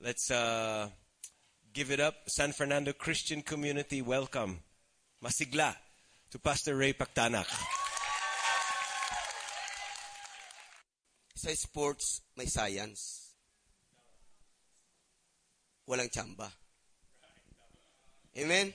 Let's 0.00 0.30
uh, 0.30 0.86
give 1.74 1.90
it 1.90 1.98
up. 1.98 2.14
San 2.30 2.52
Fernando 2.52 2.92
Christian 2.92 3.42
Community, 3.42 4.00
welcome. 4.00 4.62
Masigla 5.18 5.74
to 6.30 6.38
Pastor 6.38 6.76
Ray 6.76 6.92
Pagtanak. 6.94 7.50
Sa 11.34 11.50
sports, 11.50 12.22
may 12.38 12.46
science. 12.46 13.34
Walang 15.90 16.14
tsamba. 16.14 16.46
Amen? 18.38 18.70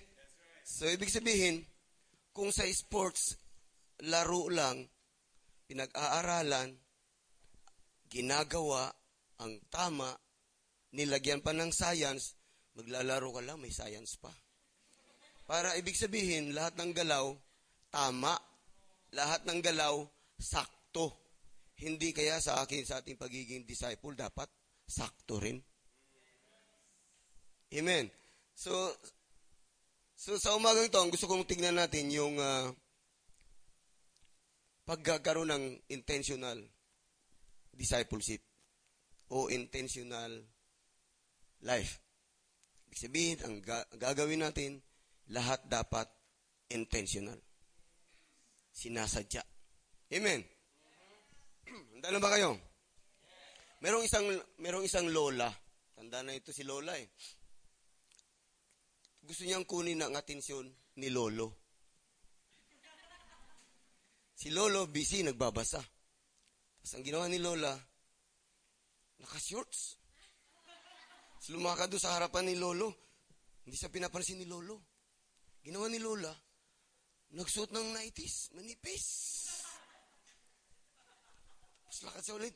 So, 0.67 0.91
ibig 0.91 1.07
sabihin, 1.07 1.63
kung 2.35 2.51
sa 2.51 2.67
sports, 2.75 3.39
laro 4.03 4.51
lang, 4.51 4.91
pinag-aaralan, 5.71 6.75
ginagawa 8.11 8.91
ang 9.39 9.63
tama, 9.71 10.11
nilagyan 10.93 11.41
pa 11.41 11.51
ng 11.51 11.73
science, 11.73 12.37
maglalaro 12.77 13.33
ka 13.33 13.41
lang, 13.41 13.57
may 13.57 13.73
science 13.73 14.15
pa. 14.21 14.29
Para 15.43 15.75
ibig 15.75 15.97
sabihin, 15.97 16.55
lahat 16.55 16.79
ng 16.79 16.93
galaw, 16.95 17.35
tama. 17.91 18.37
Lahat 19.13 19.43
ng 19.45 19.59
galaw, 19.59 20.05
sakto. 20.39 21.19
Hindi 21.77 22.15
kaya 22.15 22.39
sa 22.39 22.63
akin, 22.63 22.85
sa 22.85 23.01
ating 23.03 23.19
pagiging 23.19 23.67
disciple, 23.67 24.15
dapat 24.15 24.47
sakto 24.87 25.41
rin. 25.41 25.59
Amen. 27.73 28.05
So, 28.53 28.93
so 30.13 30.37
sa 30.37 30.53
umagang 30.55 30.87
ito, 30.87 31.01
ang 31.01 31.09
gusto 31.09 31.25
kong 31.25 31.49
tignan 31.49 31.75
natin 31.75 32.13
yung 32.13 32.37
uh, 32.37 32.69
pagkakaroon 34.85 35.49
ng 35.49 35.65
intentional 35.89 36.61
discipleship 37.73 38.45
o 39.33 39.49
intentional 39.49 40.52
life. 41.63 41.99
Ibig 42.87 42.99
sabihin, 42.99 43.37
ang 43.47 43.55
ga- 43.63 43.87
gagawin 43.95 44.43
natin, 44.43 44.83
lahat 45.31 45.63
dapat 45.65 46.05
intentional. 46.69 47.39
Sinasadya. 48.73 49.41
Amen. 50.13 50.41
Handa 51.97 52.09
na 52.11 52.19
ba 52.19 52.33
kayo? 52.35 52.59
Merong 53.83 54.03
isang 54.05 54.27
merong 54.59 54.85
isang 54.87 55.07
lola. 55.11 55.51
Tanda 55.93 56.23
na 56.23 56.35
ito 56.35 56.55
si 56.55 56.63
lola 56.63 56.95
eh. 56.95 57.07
Gusto 59.23 59.47
niyang 59.47 59.63
kunin 59.63 60.03
ang 60.03 60.15
atensyon 60.19 60.67
ni 60.99 61.07
lolo. 61.07 61.63
Si 64.35 64.51
lolo 64.51 64.87
busy 64.91 65.23
nagbabasa. 65.23 65.79
Tapos 65.79 66.91
ang 66.99 67.03
ginawa 67.07 67.31
ni 67.31 67.39
lola, 67.39 67.71
naka-shorts. 69.23 70.02
Lumakad 71.51 71.91
doon 71.91 71.99
sa 71.99 72.15
harapan 72.15 72.47
ni 72.47 72.55
lolo. 72.55 72.87
Hindi 73.67 73.75
siya 73.75 73.91
pinapansin 73.91 74.39
ni 74.39 74.47
lolo. 74.47 74.79
Ginawa 75.63 75.87
ni 75.87 75.99
lola, 75.99 76.31
nagsuot 77.35 77.71
ng 77.71 77.87
90s, 77.95 78.51
manipis. 78.59 79.05
Tapos 81.83 81.99
lakad 82.03 82.23
siya 82.23 82.35
ulit. 82.35 82.55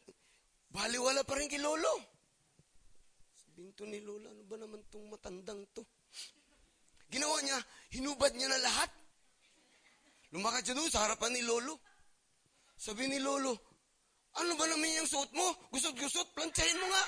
Baliwala 0.67 1.23
pa 1.23 1.39
rin 1.39 1.47
kay 1.47 1.63
lolo. 1.63 2.03
Sabihin 3.39 3.71
to 3.71 3.88
ni 3.88 4.03
lola, 4.03 4.27
ano 4.27 4.43
ba 4.43 4.59
naman 4.59 4.83
tong 4.91 5.08
matandang 5.08 5.63
to? 5.71 5.88
Ginawa 7.08 7.39
niya, 7.39 7.55
hinubad 7.95 8.35
niya 8.35 8.52
na 8.52 8.59
lahat. 8.59 8.91
Lumakad 10.35 10.67
siya 10.67 10.75
doon 10.75 10.91
sa 10.91 11.08
harapan 11.08 11.31
ni 11.31 11.47
lolo. 11.47 11.80
Sabi 12.75 13.08
ni 13.08 13.23
lolo, 13.23 13.55
ano 14.35 14.52
ba 14.59 14.67
naman 14.67 14.99
yung 14.99 15.08
suot 15.08 15.31
mo? 15.31 15.47
Gusot-gusot, 15.71 16.35
plantsahin 16.35 16.75
mo 16.75 16.88
nga. 16.91 17.03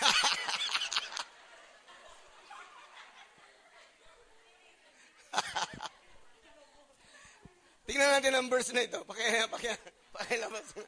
Tingnan 7.90 8.10
natin 8.16 8.38
ang 8.38 8.46
verse 8.48 8.72
na 8.72 8.86
ito. 8.86 9.04
Paki, 9.04 9.22
paki, 9.50 9.68
pakilabas. 10.14 10.68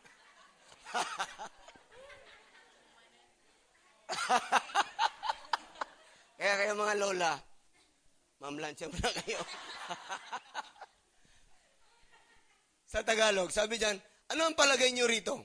Kaya 6.42 6.58
kayo 6.58 6.74
mga 6.74 6.98
lola, 6.98 7.38
mamlansya 8.42 8.90
mo 8.90 8.98
na 8.98 9.14
kayo. 9.14 9.38
Sa 12.92 13.00
Tagalog, 13.00 13.48
sabi 13.48 13.80
dyan, 13.80 13.96
ano 14.28 14.42
ang 14.44 14.58
palagay 14.58 14.92
nyo 14.92 15.08
rito? 15.08 15.40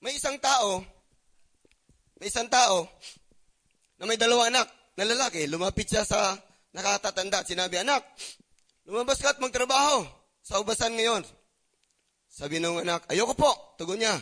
May 0.00 0.16
isang 0.16 0.40
tao, 0.40 0.80
may 2.18 2.30
isang 2.30 2.50
tao, 2.50 2.86
na 3.98 4.06
may 4.06 4.18
dalawang 4.18 4.50
anak, 4.50 4.66
na 4.98 5.06
lalaki, 5.06 5.46
lumapit 5.46 5.86
siya 5.86 6.02
sa 6.02 6.34
nakatatanda 6.74 7.42
at 7.42 7.46
sinabi, 7.46 7.78
Anak, 7.78 8.02
lumabas 8.86 9.22
ka 9.22 9.34
at 9.34 9.38
magtrabaho 9.38 10.02
sa 10.42 10.58
ubasan 10.58 10.98
ngayon. 10.98 11.22
Sabi 12.26 12.58
ng 12.58 12.82
anak, 12.82 13.06
ayoko 13.10 13.34
po, 13.38 13.50
tugon 13.78 14.02
niya. 14.02 14.14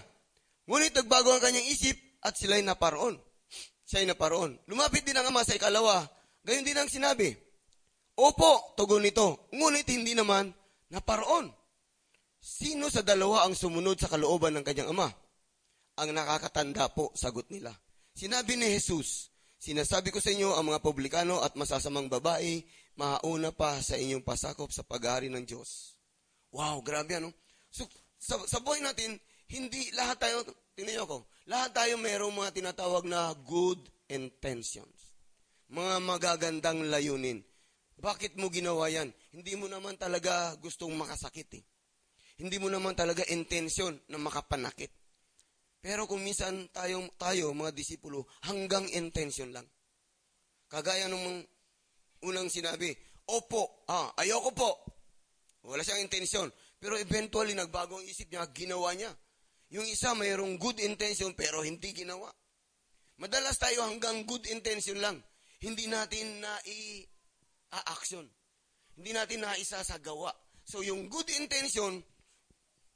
Ngunit 0.69 0.93
nagbago 0.93 1.33
ang 1.33 1.43
kanyang 1.43 1.69
isip 1.69 1.97
at 2.21 2.37
sila'y 2.37 2.61
naparoon. 2.61 3.17
Siya'y 3.87 4.05
naparoon. 4.05 4.59
Lumapit 4.67 5.07
din 5.07 5.15
ang 5.15 5.31
ama 5.31 5.47
sa 5.47 5.55
ikalawa. 5.55 6.03
Gayon 6.43 6.67
din 6.67 6.75
ang 6.75 6.91
sinabi. 6.91 7.31
Opo, 8.19 8.75
tugon 8.75 9.07
nito. 9.07 9.47
Ngunit 9.55 9.87
hindi 9.87 10.13
naman 10.13 10.51
naparoon. 10.91 11.55
Sino 12.43 12.91
sa 12.91 13.07
dalawa 13.07 13.47
ang 13.47 13.55
sumunod 13.55 13.99
sa 13.99 14.11
kalooban 14.11 14.59
ng 14.59 14.65
kanyang 14.67 14.91
ama? 14.91 15.07
Ang 16.03 16.13
nakakatanda 16.13 16.91
po, 16.91 17.15
sagot 17.15 17.47
nila. 17.49 17.71
Sinabi 18.16 18.56
ni 18.56 18.72
Jesus, 18.72 19.28
Sinasabi 19.66 20.12
ko 20.12 20.21
sa 20.21 20.31
inyo, 20.31 20.54
ang 20.54 20.69
mga 20.69 20.84
publikano 20.84 21.41
at 21.41 21.56
masasamang 21.56 22.06
babae, 22.06 22.62
mauna 22.94 23.50
pa 23.50 23.81
sa 23.81 23.97
inyong 23.97 24.22
pasakop 24.22 24.71
sa 24.71 24.84
paghari 24.84 25.32
ng 25.32 25.43
Diyos. 25.43 25.97
Wow, 26.53 26.84
grabe 26.84 27.19
ano? 27.19 27.32
So, 27.72 27.88
sa, 28.15 28.38
sa 28.47 28.62
buhay 28.62 28.84
natin, 28.84 29.19
hindi 29.50 29.91
lahat 29.97 30.22
tayo, 30.22 30.44
tingnan 30.78 30.93
niyo 30.94 31.03
ako, 31.09 31.19
lahat 31.50 31.75
tayo 31.75 31.99
mayroong 31.99 32.37
mga 32.37 32.54
tinatawag 32.54 33.04
na 33.10 33.34
good 33.43 33.81
intentions. 34.06 35.19
Mga 35.66 35.98
magagandang 36.04 36.87
layunin. 36.87 37.43
Bakit 37.97 38.38
mo 38.38 38.53
ginawa 38.53 38.87
yan? 38.87 39.10
Hindi 39.33 39.56
mo 39.59 39.66
naman 39.66 39.98
talaga 39.98 40.54
gustong 40.62 40.94
makasakit 40.94 41.59
eh. 41.59 41.65
Hindi 42.37 42.60
mo 42.60 42.69
naman 42.69 42.93
talaga 42.93 43.25
intensyon 43.33 43.98
na 44.12 44.21
makapanakit. 44.21 44.93
Pero 45.81 46.09
kung 46.11 46.23
minsan 46.23 46.67
tayong, 46.73 47.15
tayo, 47.19 47.55
mga 47.55 47.73
disipulo, 47.73 48.27
hanggang 48.49 48.89
intention 48.91 49.55
lang. 49.55 49.67
Kagaya 50.67 51.07
nung 51.07 51.45
unang 52.27 52.51
sinabi, 52.51 52.91
Opo, 53.27 53.83
ah, 53.91 54.15
ayoko 54.23 54.51
po. 54.55 54.71
Wala 55.67 55.83
siyang 55.83 56.07
intensyon. 56.07 56.47
Pero 56.79 56.95
eventually, 56.95 57.59
nagbago 57.59 57.99
ang 57.99 58.07
isip 58.07 58.31
niya, 58.31 58.47
ginawa 58.55 58.95
niya. 58.95 59.11
Yung 59.75 59.83
isa, 59.83 60.15
mayroong 60.15 60.63
good 60.63 60.79
intention, 60.79 61.35
pero 61.35 61.67
hindi 61.67 61.91
ginawa. 61.91 62.31
Madalas 63.19 63.59
tayo 63.59 63.83
hanggang 63.83 64.23
good 64.23 64.47
intention 64.47 65.03
lang. 65.03 65.19
Hindi 65.59 65.91
natin 65.91 66.39
na 66.39 66.55
i-action. 66.71 68.31
Hindi 68.95 69.11
natin 69.11 69.43
na 69.43 69.59
sa 69.59 69.99
gawa. 69.99 70.31
So, 70.63 70.87
yung 70.87 71.11
good 71.11 71.27
intention, 71.35 71.99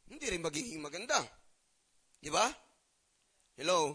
hindi 0.06 0.26
rin 0.30 0.42
magiging 0.46 0.78
maganda. 0.78 1.18
Di 2.22 2.30
ba? 2.30 2.46
Hello? 3.60 3.92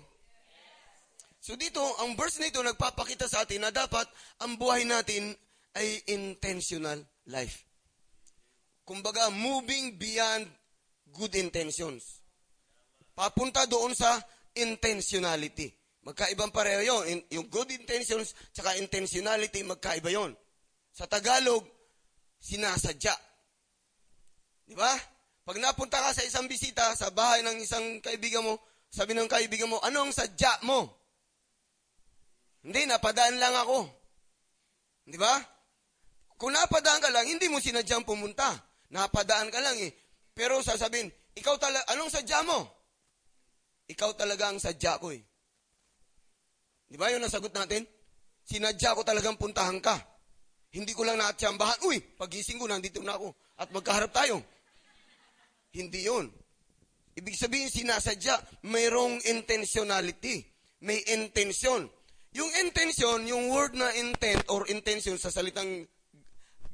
So 1.41 1.57
dito, 1.57 1.81
ang 1.97 2.13
verse 2.13 2.37
nito 2.37 2.61
nagpapakita 2.61 3.25
sa 3.25 3.49
atin 3.49 3.65
na 3.65 3.73
dapat 3.73 4.05
ang 4.45 4.61
buhay 4.61 4.85
natin 4.85 5.33
ay 5.73 6.05
intentional 6.13 7.01
life. 7.33 7.65
Kumbaga, 8.85 9.33
moving 9.33 9.97
beyond 9.97 10.45
good 11.17 11.33
intentions. 11.33 12.21
Papunta 13.17 13.65
doon 13.65 13.97
sa 13.97 14.21
intentionality. 14.53 15.73
Magkaibang 16.05 16.53
pareho 16.53 16.85
yun. 16.85 17.25
Yung 17.33 17.49
good 17.49 17.73
intentions 17.73 18.37
tsaka 18.53 18.77
intentionality, 18.77 19.65
magkaiba 19.65 20.13
yon. 20.13 20.37
Sa 20.93 21.09
Tagalog, 21.09 21.65
sinasadya. 22.37 23.17
Di 24.69 24.77
ba? 24.77 24.93
Pag 25.41 25.57
napunta 25.57 25.97
ka 26.05 26.13
sa 26.13 26.21
isang 26.21 26.45
bisita 26.45 26.93
sa 26.93 27.09
bahay 27.09 27.41
ng 27.41 27.57
isang 27.65 27.97
kaibigan 28.05 28.45
mo, 28.45 28.61
sabi 28.89 29.13
ng 29.13 29.29
kaibigan 29.29 29.69
mo, 29.69 29.79
ano 29.83 30.07
ang 30.07 30.13
sadya 30.13 30.61
mo? 30.63 30.87
Hindi, 32.65 32.89
napadaan 32.89 33.37
lang 33.37 33.53
ako. 33.61 33.85
Di 35.05 35.17
ba? 35.21 35.37
Kung 36.35 36.51
napadaan 36.51 36.99
ka 36.99 37.09
lang, 37.13 37.29
hindi 37.29 37.45
mo 37.47 37.61
sinadyang 37.61 38.03
pumunta. 38.03 38.51
Napadaan 38.89 39.53
ka 39.53 39.61
lang 39.61 39.77
eh. 39.79 39.93
Pero 40.33 40.59
sasabihin, 40.65 41.07
ikaw 41.37 41.55
talaga, 41.61 41.85
anong 41.93 42.11
sadya 42.11 42.41
mo? 42.43 42.59
Ikaw 43.85 44.17
talaga 44.17 44.49
ang 44.49 44.59
sadya 44.59 44.97
ko 44.97 45.13
eh. 45.13 45.21
Di 46.89 46.97
ba 46.97 47.13
yun 47.13 47.21
ang 47.21 47.31
sagot 47.31 47.53
natin? 47.53 47.85
Sinadya 48.45 48.97
ko 48.97 49.01
talagang 49.01 49.37
puntahan 49.37 49.77
ka. 49.81 49.95
Hindi 50.75 50.91
ko 50.91 51.07
lang 51.07 51.21
naatsambahan, 51.21 51.87
uy, 51.87 52.03
pagising 52.19 52.59
ko, 52.59 52.67
nandito 52.67 52.99
na 52.99 53.15
ako. 53.15 53.31
At 53.55 53.71
magkaharap 53.71 54.11
tayo. 54.11 54.43
Hindi 55.71 56.03
yun. 56.03 56.27
Ibig 57.15 57.35
sabihin, 57.39 57.71
sinasadya, 57.71 58.35
mayroong 58.67 59.23
intentionality. 59.31 60.43
May 60.83 60.99
intention. 61.15 61.87
Yung 62.35 62.51
intention, 62.59 63.23
yung 63.23 63.47
word 63.55 63.79
na 63.79 63.95
intent 63.95 64.43
or 64.51 64.67
intention 64.67 65.15
sa 65.15 65.31
salitang 65.31 65.87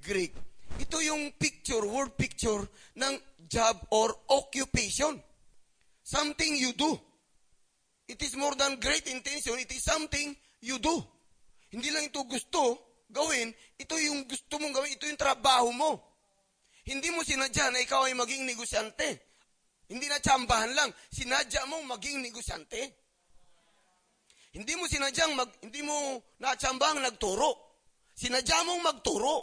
Greek, 0.01 0.33
ito 0.81 0.97
yung 1.05 1.29
picture, 1.37 1.85
word 1.85 2.17
picture 2.17 2.65
ng 2.97 3.13
job 3.45 3.77
or 3.93 4.09
occupation. 4.33 5.21
Something 6.01 6.57
you 6.57 6.73
do. 6.73 6.97
It 8.09 8.17
is 8.25 8.33
more 8.33 8.57
than 8.57 8.81
great 8.81 9.05
intention, 9.07 9.61
it 9.61 9.69
is 9.69 9.85
something 9.85 10.33
you 10.65 10.81
do. 10.81 10.97
Hindi 11.69 11.93
lang 11.93 12.09
ito 12.09 12.25
gusto 12.25 12.91
gawin, 13.11 13.53
ito 13.77 13.95
yung 14.01 14.25
gusto 14.25 14.57
mong 14.57 14.73
gawin, 14.73 14.97
ito 14.97 15.05
yung 15.05 15.19
trabaho 15.21 15.69
mo. 15.71 15.91
Hindi 16.83 17.13
mo 17.13 17.21
sinadya 17.21 17.69
na 17.69 17.79
ikaw 17.85 18.09
ay 18.09 18.17
maging 18.17 18.49
negosyante. 18.49 19.30
Hindi 19.91 20.07
na 20.07 20.23
tsambahan 20.23 20.71
lang, 20.71 20.89
sinadya 21.11 21.67
mong 21.67 21.83
maging 21.91 22.23
negosyante. 22.23 22.79
Hindi 24.55 24.75
mo 24.79 24.87
sinadyang 24.87 25.35
mag, 25.35 25.51
hindi 25.63 25.83
mo 25.83 26.19
natsambang 26.39 27.03
nagturo. 27.03 27.83
Sinadya 28.15 28.63
mong 28.67 28.81
magturo. 28.83 29.35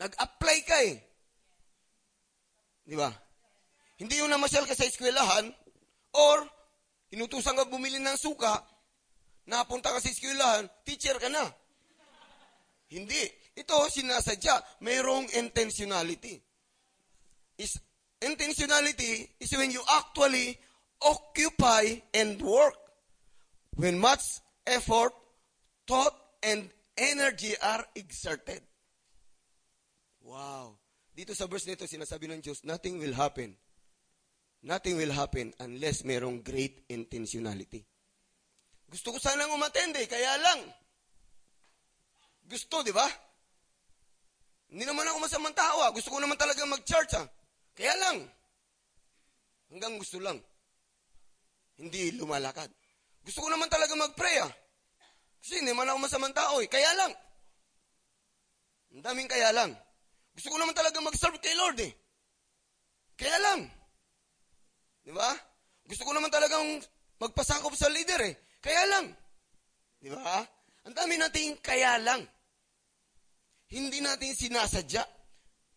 Nag-apply 0.00 0.58
ka 0.64 0.76
eh. 0.80 0.96
Di 2.84 2.96
ba? 2.96 3.08
Hindi 3.96 4.20
yung 4.20 4.32
namasyal 4.32 4.68
ka 4.68 4.76
sa 4.76 4.84
eskwelahan 4.84 5.48
or 6.16 6.44
inutusan 7.12 7.56
ka 7.56 7.64
bumili 7.64 7.96
ng 7.96 8.16
suka, 8.16 8.60
napunta 9.48 9.92
ka 9.92 10.00
sa 10.00 10.12
eskwelahan, 10.12 10.68
teacher 10.84 11.16
ka 11.16 11.32
na. 11.32 11.48
Hindi. 12.92 13.24
Ito, 13.56 13.88
sinasadya. 13.88 14.84
Mayroong 14.84 15.32
intentionality. 15.32 16.36
Is, 17.56 17.80
intentionality 18.26 19.30
is 19.38 19.54
when 19.54 19.70
you 19.70 19.80
actually 19.94 20.58
occupy 21.00 22.02
and 22.10 22.42
work. 22.42 22.74
When 23.78 23.98
much 24.02 24.42
effort, 24.66 25.14
thought, 25.86 26.16
and 26.42 26.68
energy 26.96 27.54
are 27.62 27.86
exerted. 27.94 28.60
Wow. 30.24 30.74
Dito 31.14 31.32
sa 31.32 31.46
verse 31.46 31.70
nito, 31.70 31.86
sinasabi 31.86 32.26
ng 32.28 32.42
Diyos, 32.42 32.66
nothing 32.66 32.98
will 32.98 33.14
happen. 33.14 33.54
Nothing 34.66 34.98
will 34.98 35.14
happen 35.14 35.54
unless 35.62 36.02
mayroong 36.02 36.42
great 36.42 36.88
intentionality. 36.90 37.86
Gusto 38.90 39.14
ko 39.14 39.18
sanang 39.22 39.54
umatende, 39.54 40.02
kaya 40.10 40.34
lang. 40.42 40.60
Gusto, 42.46 42.82
di 42.82 42.90
ba? 42.90 43.06
Hindi 44.70 44.82
naman 44.82 45.06
ako 45.06 45.18
masamang 45.22 45.54
tao, 45.54 45.86
ah. 45.86 45.90
Gusto 45.94 46.10
ko 46.10 46.18
naman 46.18 46.38
talaga 46.38 46.66
mag-church, 46.66 47.12
ah. 47.14 47.26
Kaya 47.76 47.92
lang. 48.00 48.24
Hanggang 49.68 50.00
gusto 50.00 50.16
lang. 50.16 50.40
Hindi 51.76 52.16
lumalakad. 52.16 52.72
Gusto 53.20 53.44
ko 53.44 53.48
naman 53.52 53.68
talaga 53.68 53.92
mag-pray, 53.92 54.40
ah. 54.40 54.52
Kasi 55.44 55.60
hindi 55.60 55.76
man 55.76 55.92
ako 55.92 55.98
masamang 56.08 56.32
tao, 56.32 56.58
eh. 56.64 56.68
Kaya 56.72 56.88
lang. 56.96 57.12
Ang 58.96 59.02
daming 59.04 59.28
kaya 59.28 59.52
lang. 59.52 59.76
Gusto 60.32 60.48
ko 60.48 60.56
naman 60.56 60.72
talaga 60.72 61.04
mag-serve 61.04 61.36
kay 61.36 61.52
Lord, 61.52 61.76
eh. 61.84 61.92
Kaya 63.18 63.36
lang. 63.44 63.60
Di 65.04 65.12
ba? 65.12 65.36
Gusto 65.84 66.02
ko 66.08 66.12
naman 66.16 66.32
talagang 66.32 66.80
magpasakop 67.20 67.76
sa 67.76 67.92
leader, 67.92 68.24
eh. 68.24 68.34
Kaya 68.64 68.82
lang. 68.88 69.06
Di 70.00 70.08
ba? 70.08 70.40
Ang 70.86 70.94
dami 70.96 71.18
nating 71.18 71.60
kaya 71.60 71.98
lang. 72.00 72.24
Hindi 73.68 73.98
natin 73.98 74.32
sinasadya. 74.32 75.02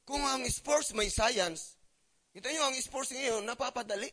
Kung 0.05 0.21
ang 0.21 0.45
sports 0.47 0.93
may 0.93 1.09
science, 1.09 1.78
kita 2.39 2.55
nyo, 2.55 2.71
ang 2.71 2.75
sports 2.79 3.11
ngayon, 3.11 3.43
napapadali. 3.43 4.07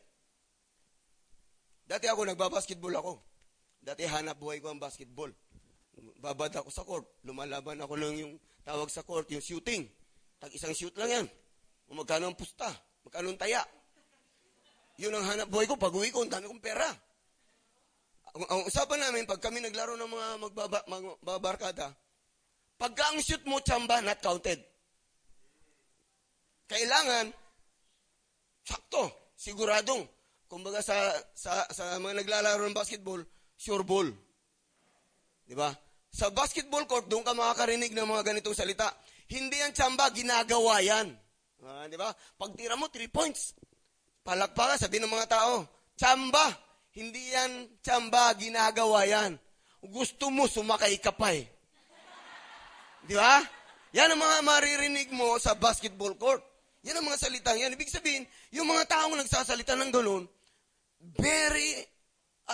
Dati 1.87 2.11
ako, 2.11 2.26
nagbabasketball 2.26 2.99
ako. 2.99 3.23
Dati 3.78 4.02
hanap 4.02 4.43
buhay 4.43 4.58
ko 4.58 4.75
ang 4.75 4.82
basketball. 4.82 5.31
Babad 6.19 6.50
ako 6.58 6.69
sa 6.75 6.82
court. 6.82 7.06
Lumalaban 7.23 7.78
ako 7.78 7.94
lang 7.94 8.19
yung 8.19 8.34
tawag 8.67 8.90
sa 8.90 9.06
court, 9.06 9.31
yung 9.31 9.38
shooting. 9.38 9.87
Tag 10.43 10.50
isang 10.50 10.75
shoot 10.75 10.90
lang 10.99 11.23
yan. 11.23 11.26
Kung 11.87 12.02
magkano 12.02 12.26
ang 12.26 12.34
pusta, 12.34 12.67
magkano 13.06 13.31
ang 13.31 13.38
taya. 13.38 13.62
Yun 14.99 15.14
ang 15.14 15.23
hanap 15.23 15.46
buhay 15.46 15.70
ko. 15.70 15.78
Pag 15.78 15.94
uwi 15.94 16.11
ko, 16.11 16.26
ang 16.26 16.32
dami 16.34 16.50
kong 16.50 16.58
pera. 16.58 16.90
Ang, 18.34 18.43
ang 18.50 18.61
usapan 18.67 19.06
namin, 19.06 19.23
pag 19.23 19.38
kami 19.38 19.62
naglaro 19.62 19.94
ng 19.94 20.11
mga 20.11 20.26
magbaba, 20.43 20.78
magbabarkada, 20.90 21.94
pagka 22.75 23.06
ang 23.06 23.23
shoot 23.23 23.46
mo, 23.46 23.62
tsamba, 23.62 24.02
not 24.02 24.19
counted. 24.19 24.58
Kailangan, 26.67 27.45
sakto, 28.66 29.30
siguradong. 29.38 30.02
Kumbaga 30.50 30.82
sa, 30.82 30.94
sa, 31.34 31.66
sa 31.70 31.98
mga 32.02 32.22
naglalaro 32.22 32.66
ng 32.66 32.74
basketball, 32.74 33.22
sure 33.54 33.86
ball. 33.86 34.10
Di 35.46 35.54
ba? 35.54 35.70
Sa 36.10 36.34
basketball 36.34 36.86
court, 36.90 37.06
doon 37.06 37.22
ka 37.22 37.34
makakarinig 37.34 37.94
ng 37.94 38.06
mga 38.06 38.34
ganitong 38.34 38.58
salita. 38.58 38.90
Hindi 39.30 39.62
yan 39.62 39.74
tsamba, 39.74 40.10
ginagawa 40.10 40.82
yan. 40.82 41.14
Ah, 41.66 41.86
di 41.90 41.98
ba? 41.98 42.10
Pag 42.38 42.54
tira 42.58 42.78
mo, 42.78 42.90
three 42.90 43.10
points. 43.10 43.54
Palakpakan, 44.26 44.78
sabi 44.78 44.98
ng 44.98 45.10
mga 45.10 45.30
tao, 45.30 45.66
tsamba. 45.94 46.50
Hindi 46.94 47.34
yan 47.34 47.78
tsamba, 47.82 48.34
ginagawa 48.38 49.06
yan. 49.06 49.38
Gusto 49.82 50.30
mo, 50.30 50.50
sumakay 50.50 50.98
ka 50.98 51.14
pa 51.14 51.34
eh. 51.34 51.46
Di 53.06 53.14
ba? 53.14 53.38
Yan 53.94 54.14
ang 54.14 54.20
mga 54.22 54.38
maririnig 54.42 55.08
mo 55.14 55.38
sa 55.38 55.54
basketball 55.54 56.14
court. 56.18 56.42
Yan 56.87 57.03
ang 57.03 57.06
mga 57.11 57.19
salitang 57.19 57.59
yan. 57.59 57.75
Ibig 57.75 57.91
sabihin, 57.91 58.23
yung 58.55 58.71
mga 58.71 58.87
taong 58.87 59.19
nagsasalita 59.19 59.75
ng 59.75 59.91
gano'n, 59.91 60.25
very 61.19 61.83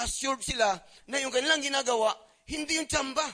assured 0.00 0.40
sila 0.40 0.72
na 1.04 1.20
yung 1.20 1.28
kanilang 1.28 1.60
ginagawa, 1.60 2.16
hindi 2.48 2.80
yung 2.80 2.88
tsamba. 2.88 3.28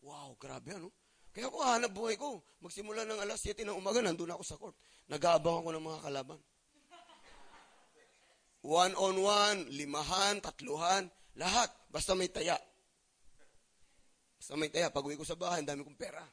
Wow, 0.00 0.40
grabe 0.40 0.72
ano. 0.72 0.88
Kaya 1.36 1.52
ako 1.52 1.56
hanap 1.60 1.92
buhay 1.92 2.16
ko. 2.16 2.40
Magsimula 2.64 3.04
ng 3.04 3.20
alas 3.20 3.44
7 3.44 3.60
ng 3.68 3.76
umaga, 3.76 4.00
nandun 4.00 4.32
ako 4.32 4.42
sa 4.42 4.56
court. 4.56 4.74
Nag-aabang 5.12 5.60
ako 5.60 5.68
ng 5.76 5.84
mga 5.84 6.00
kalaban. 6.08 6.40
One 8.64 8.94
on 8.96 9.16
one, 9.22 9.58
limahan, 9.70 10.40
tatluhan, 10.40 11.06
lahat. 11.36 11.70
Basta 11.92 12.16
may 12.16 12.32
taya. 12.32 12.56
Basta 14.40 14.56
may 14.56 14.72
taya. 14.72 14.90
Pag 14.90 15.04
uwi 15.06 15.20
ko 15.20 15.28
sa 15.28 15.38
bahay, 15.38 15.60
dami 15.62 15.84
kong 15.84 16.00
pera. 16.00 16.24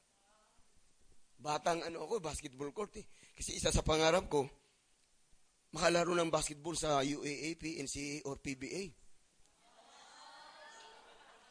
Batang 1.46 1.86
ano 1.86 2.10
ako, 2.10 2.26
basketball 2.26 2.74
court 2.74 2.98
eh. 2.98 3.06
Kasi 3.38 3.62
isa 3.62 3.70
sa 3.70 3.86
pangarap 3.86 4.26
ko, 4.26 4.50
makalaro 5.78 6.18
ng 6.18 6.34
basketball 6.34 6.74
sa 6.74 7.06
UAAP, 7.06 7.86
NCAA, 7.86 8.26
or 8.26 8.42
PBA. 8.42 8.90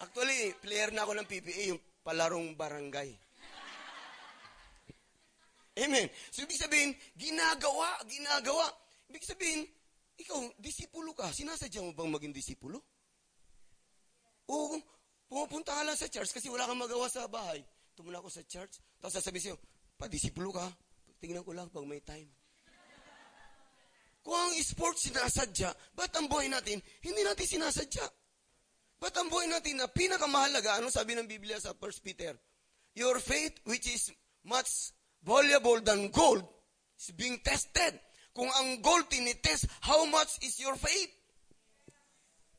Actually, 0.03 0.51
player 0.59 0.91
na 0.91 1.07
ako 1.07 1.15
ng 1.15 1.29
PBA, 1.31 1.63
yung 1.71 1.79
palarong 2.03 2.59
barangay. 2.59 3.15
Amen. 5.79 6.11
So, 6.35 6.43
ibig 6.43 6.59
sabihin, 6.59 6.91
ginagawa, 7.15 7.95
ginagawa. 8.11 8.67
Ibig 9.15 9.23
sabihin, 9.23 9.63
ikaw, 10.19 10.43
disipulo 10.59 11.15
ka. 11.15 11.31
Sinasadya 11.31 11.87
mo 11.87 11.95
bang 11.95 12.11
maging 12.11 12.35
disipulo? 12.35 12.83
O, 14.51 14.75
pumupunta 15.31 15.71
ka 15.71 15.87
lang 15.87 15.95
sa 15.95 16.11
church 16.11 16.35
kasi 16.35 16.51
wala 16.51 16.67
kang 16.67 16.83
magawa 16.83 17.07
sa 17.07 17.31
bahay. 17.31 17.63
Tumula 17.95 18.19
ako 18.19 18.27
sa 18.27 18.43
church, 18.43 18.83
tapos 18.99 19.15
sasabihin 19.23 19.55
sa'yo, 19.55 19.59
pa-disipulo 20.05 20.53
ka. 20.53 20.69
Tingnan 21.17 21.41
ko 21.41 21.57
lang 21.57 21.73
pag 21.73 21.89
may 21.89 22.05
time. 22.05 22.29
Kung 24.21 24.37
ang 24.37 24.53
sports 24.61 25.09
sinasadya, 25.09 25.73
ba't 25.97 26.13
ang 26.21 26.29
buhay 26.29 26.53
natin, 26.53 26.77
hindi 27.01 27.25
natin 27.25 27.49
sinasadya? 27.49 28.05
Ba't 29.01 29.17
ang 29.17 29.33
buhay 29.33 29.49
natin 29.49 29.81
na 29.81 29.89
pinakamahalaga, 29.89 30.77
ano 30.77 30.93
sabi 30.93 31.17
ng 31.17 31.25
Biblia 31.25 31.57
sa 31.57 31.73
1 31.73 31.81
Peter? 32.05 32.37
Your 32.93 33.17
faith, 33.17 33.65
which 33.65 33.89
is 33.89 34.13
much 34.45 34.93
valuable 35.25 35.81
than 35.81 36.13
gold, 36.13 36.45
is 37.01 37.13
being 37.17 37.41
tested. 37.41 37.97
Kung 38.37 38.49
ang 38.49 38.85
gold 38.85 39.09
tinitest, 39.09 39.69
how 39.85 40.05
much 40.05 40.37
is 40.45 40.61
your 40.61 40.77
faith? 40.77 41.13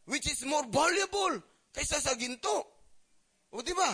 Which 0.10 0.26
is 0.30 0.42
more 0.46 0.66
valuable 0.70 1.42
kaysa 1.74 2.02
sa 2.02 2.14
ginto. 2.18 2.62
O 3.54 3.62
di 3.62 3.74
ba? 3.74 3.94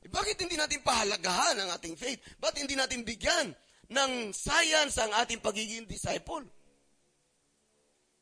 Eh, 0.00 0.08
bakit 0.08 0.40
hindi 0.40 0.56
natin 0.56 0.80
pahalagahan 0.80 1.60
ang 1.60 1.70
ating 1.76 1.96
faith? 1.96 2.20
Bakit 2.40 2.64
hindi 2.64 2.76
natin 2.76 3.04
bigyan 3.04 3.52
ng 3.92 4.32
science 4.32 4.96
ang 4.96 5.12
ating 5.12 5.44
pagiging 5.44 5.84
disciple? 5.84 6.46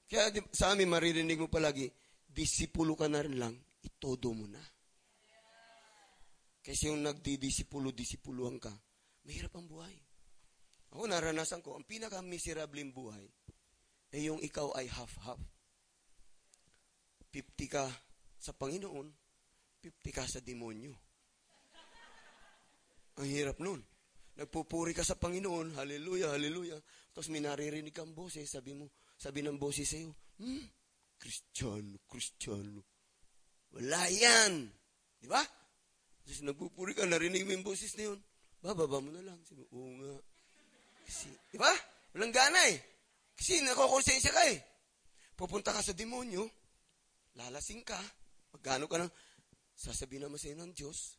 Kaya 0.08 0.32
sa 0.50 0.72
amin, 0.72 0.88
maririnig 0.88 1.38
mo 1.38 1.46
palagi, 1.52 1.86
disipulo 2.26 2.96
ka 2.96 3.06
na 3.06 3.20
rin 3.22 3.36
lang, 3.36 3.54
itodo 3.84 4.32
mo 4.32 4.48
na. 4.48 4.62
Kasi 6.64 6.88
yung 6.88 7.04
nagdidisipulo-disipuluhan 7.04 8.56
ka, 8.58 8.72
mahirap 9.28 9.52
ang 9.54 9.68
buhay. 9.68 9.94
Ako 10.96 11.04
naranasan 11.04 11.60
ko, 11.60 11.76
ang 11.76 11.84
pinaka-miserableng 11.84 12.90
buhay, 12.96 13.28
ay 14.16 14.32
yung 14.32 14.40
ikaw 14.40 14.72
ay 14.74 14.88
half-half. 14.88 15.40
50 17.28 17.68
ka 17.68 17.84
sa 18.40 18.56
Panginoon, 18.56 19.12
50 19.84 20.16
ka 20.16 20.24
sa 20.24 20.40
demonyo. 20.40 21.07
Ang 23.18 23.26
hirap 23.26 23.58
nun. 23.58 23.82
Nagpupuri 24.38 24.94
ka 24.94 25.02
sa 25.02 25.18
Panginoon, 25.18 25.74
hallelujah, 25.74 26.30
hallelujah. 26.30 26.78
Tapos 27.10 27.26
may 27.34 27.42
naririnig 27.42 27.90
kang 27.90 28.14
boses, 28.14 28.46
sabi 28.46 28.70
mo, 28.70 28.86
sabi 29.18 29.42
ng 29.42 29.58
boses 29.58 29.90
sa'yo, 29.90 30.14
hmm, 30.38 30.66
Kristiyano, 31.18 31.98
Kristiyano. 32.06 32.86
Wala 33.74 34.06
yan. 34.06 34.70
Di 35.18 35.26
ba? 35.26 35.42
Kasi 36.22 36.46
nagpupuri 36.46 36.94
ka, 36.94 37.02
narinig 37.02 37.42
mo 37.42 37.50
yung 37.58 37.66
boses 37.66 37.90
na 37.98 38.14
yun. 38.14 38.18
Bababa 38.62 39.02
mo 39.02 39.10
na 39.10 39.26
lang. 39.26 39.42
Sabi, 39.42 39.66
oo 39.74 39.90
nga. 39.98 40.14
Kasi, 41.02 41.26
di 41.50 41.58
ba? 41.58 41.74
Walang 42.14 42.30
gana 42.30 42.70
eh. 42.70 42.78
Kasi 43.34 43.58
nakokonsensya 43.66 44.30
ka 44.30 44.42
eh. 44.54 44.62
Pupunta 45.34 45.74
ka 45.74 45.82
sa 45.82 45.94
demonyo, 45.94 46.46
lalasing 47.34 47.82
ka, 47.82 47.98
magkano 48.54 48.86
ka 48.86 49.02
ng, 49.02 49.12
sasabihin 49.74 50.30
naman 50.30 50.38
sa'yo 50.38 50.54
ng 50.58 50.70
Diyos, 50.74 51.17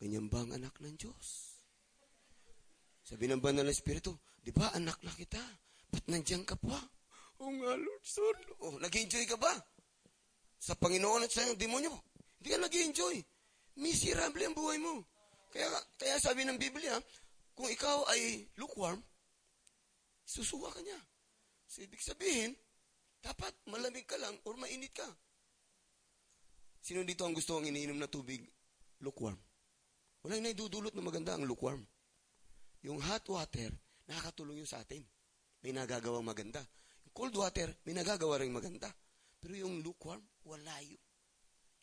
ganyan 0.00 0.32
ba 0.32 0.40
ang 0.40 0.56
anak 0.56 0.80
ng 0.80 0.96
Diyos? 0.96 1.60
Sabi 3.04 3.28
ng 3.28 3.42
banal 3.42 3.68
na 3.68 3.74
Espiritu, 3.74 4.16
di 4.40 4.48
ba 4.48 4.72
anak 4.72 4.96
na 5.04 5.12
kita? 5.12 5.42
Ba't 5.92 6.08
nandiyan 6.08 6.48
ka 6.48 6.56
pa? 6.56 6.78
Oo 7.42 7.52
nga, 7.60 7.72
Lord, 7.76 8.04
son. 8.04 8.36
Oh, 8.64 8.76
nag-enjoy 8.80 9.26
ka 9.28 9.36
ba? 9.36 9.50
Sa 10.56 10.78
Panginoon 10.78 11.26
at 11.26 11.32
sa 11.32 11.44
demonyo. 11.58 11.92
Hindi 12.40 12.48
ka 12.48 12.58
nag-enjoy. 12.62 13.16
Miserable 13.80 14.44
ang 14.46 14.56
buhay 14.56 14.78
mo. 14.78 15.04
Kaya, 15.50 15.66
kaya 15.98 16.16
sabi 16.22 16.46
ng 16.46 16.56
Biblia, 16.56 16.94
kung 17.52 17.66
ikaw 17.66 18.06
ay 18.14 18.46
lukewarm, 18.56 19.02
susuwa 20.22 20.70
ka 20.70 20.80
niya. 20.80 21.00
So, 21.66 21.82
ibig 21.82 22.00
sabihin, 22.00 22.54
dapat 23.18 23.52
malamig 23.66 24.06
ka 24.06 24.16
lang 24.22 24.38
or 24.46 24.54
mainit 24.54 24.94
ka. 24.94 25.08
Sino 26.80 27.02
dito 27.02 27.26
ang 27.26 27.34
gusto 27.34 27.58
ang 27.58 27.66
iniinom 27.66 27.98
na 27.98 28.08
tubig? 28.08 28.46
Lukewarm. 29.02 29.49
Walang 30.20 30.44
naidudulot 30.44 30.92
na 30.92 31.00
maganda 31.00 31.32
ang 31.32 31.48
lukewarm. 31.48 31.80
Yung 32.84 33.00
hot 33.00 33.24
water, 33.28 33.72
nakakatulong 34.08 34.60
yun 34.60 34.68
sa 34.68 34.80
atin. 34.80 35.00
May 35.64 35.72
nagagawang 35.72 36.24
maganda. 36.24 36.60
Yung 37.08 37.14
cold 37.16 37.34
water, 37.36 37.68
may 37.84 37.96
nagagawa 37.96 38.40
rin 38.40 38.52
maganda. 38.52 38.88
Pero 39.40 39.56
yung 39.56 39.80
lukewarm, 39.80 40.20
wala 40.44 40.76
yun. 40.84 41.00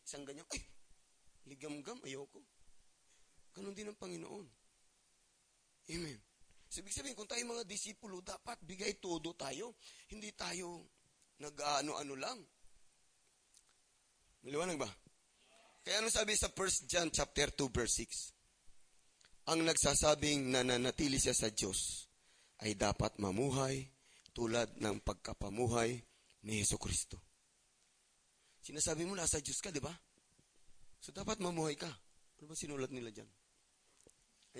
Isang 0.06 0.22
ganyan, 0.22 0.46
ay, 0.54 0.62
ligam-gam, 1.50 1.98
ayoko. 2.06 2.42
Ganon 3.54 3.74
din 3.74 3.90
ang 3.90 3.98
Panginoon. 3.98 4.46
Amen. 5.88 6.18
So, 6.68 6.84
ibig 6.84 6.94
sabihin, 6.94 7.16
kung 7.16 7.26
tayo 7.26 7.42
mga 7.48 7.64
disipulo, 7.64 8.20
dapat 8.20 8.60
bigay 8.62 9.00
todo 9.00 9.32
tayo. 9.34 9.74
Hindi 10.12 10.30
tayo 10.36 10.84
nag-ano-ano 11.40 12.14
lang. 12.14 12.38
Maliwanag 14.44 14.78
ba? 14.78 14.90
Kaya 15.88 16.04
ano 16.04 16.12
sabi 16.12 16.36
sa 16.36 16.52
1 16.52 16.84
John 16.84 17.08
chapter 17.08 17.48
2 17.48 17.72
verse 17.72 18.04
6? 18.04 19.48
Ang 19.48 19.64
nagsasabing 19.64 20.52
nananatili 20.52 21.16
siya 21.16 21.32
sa 21.32 21.48
Diyos 21.48 22.04
ay 22.60 22.76
dapat 22.76 23.16
mamuhay 23.16 23.88
tulad 24.36 24.68
ng 24.84 25.00
pagkapamuhay 25.00 25.96
ni 26.44 26.60
Yeso 26.60 26.76
Kristo. 26.76 27.16
Sinasabi 28.60 29.08
mo 29.08 29.16
nasa 29.16 29.40
Diyos 29.40 29.64
ka, 29.64 29.72
di 29.72 29.80
ba? 29.80 29.88
So 31.00 31.08
dapat 31.16 31.40
mamuhay 31.40 31.80
ka. 31.80 31.88
Ano 31.88 32.44
ba 32.44 32.52
sinulat 32.52 32.92
nila 32.92 33.08
dyan? 33.08 33.30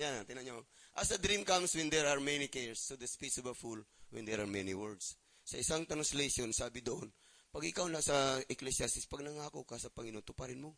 Ayan, 0.00 0.24
tinan 0.24 0.48
nyo. 0.48 0.64
As 0.96 1.12
a 1.12 1.20
dream 1.20 1.44
comes 1.44 1.76
when 1.76 1.92
there 1.92 2.08
are 2.08 2.24
many 2.24 2.48
cares, 2.48 2.80
so 2.80 2.96
the 2.96 3.04
speech 3.04 3.36
of 3.36 3.52
a 3.52 3.52
fool 3.52 3.84
when 4.16 4.24
there 4.24 4.40
are 4.40 4.48
many 4.48 4.72
words. 4.72 5.12
Sa 5.44 5.60
isang 5.60 5.84
translation, 5.84 6.56
sabi 6.56 6.80
doon, 6.80 7.12
pag 7.52 7.68
ikaw 7.68 7.84
nasa 7.84 8.40
Ecclesiastes, 8.48 9.04
pag 9.04 9.20
nangako 9.20 9.68
ka 9.68 9.76
sa 9.76 9.92
Panginoon, 9.92 10.24
tuparin 10.24 10.64
mo. 10.64 10.72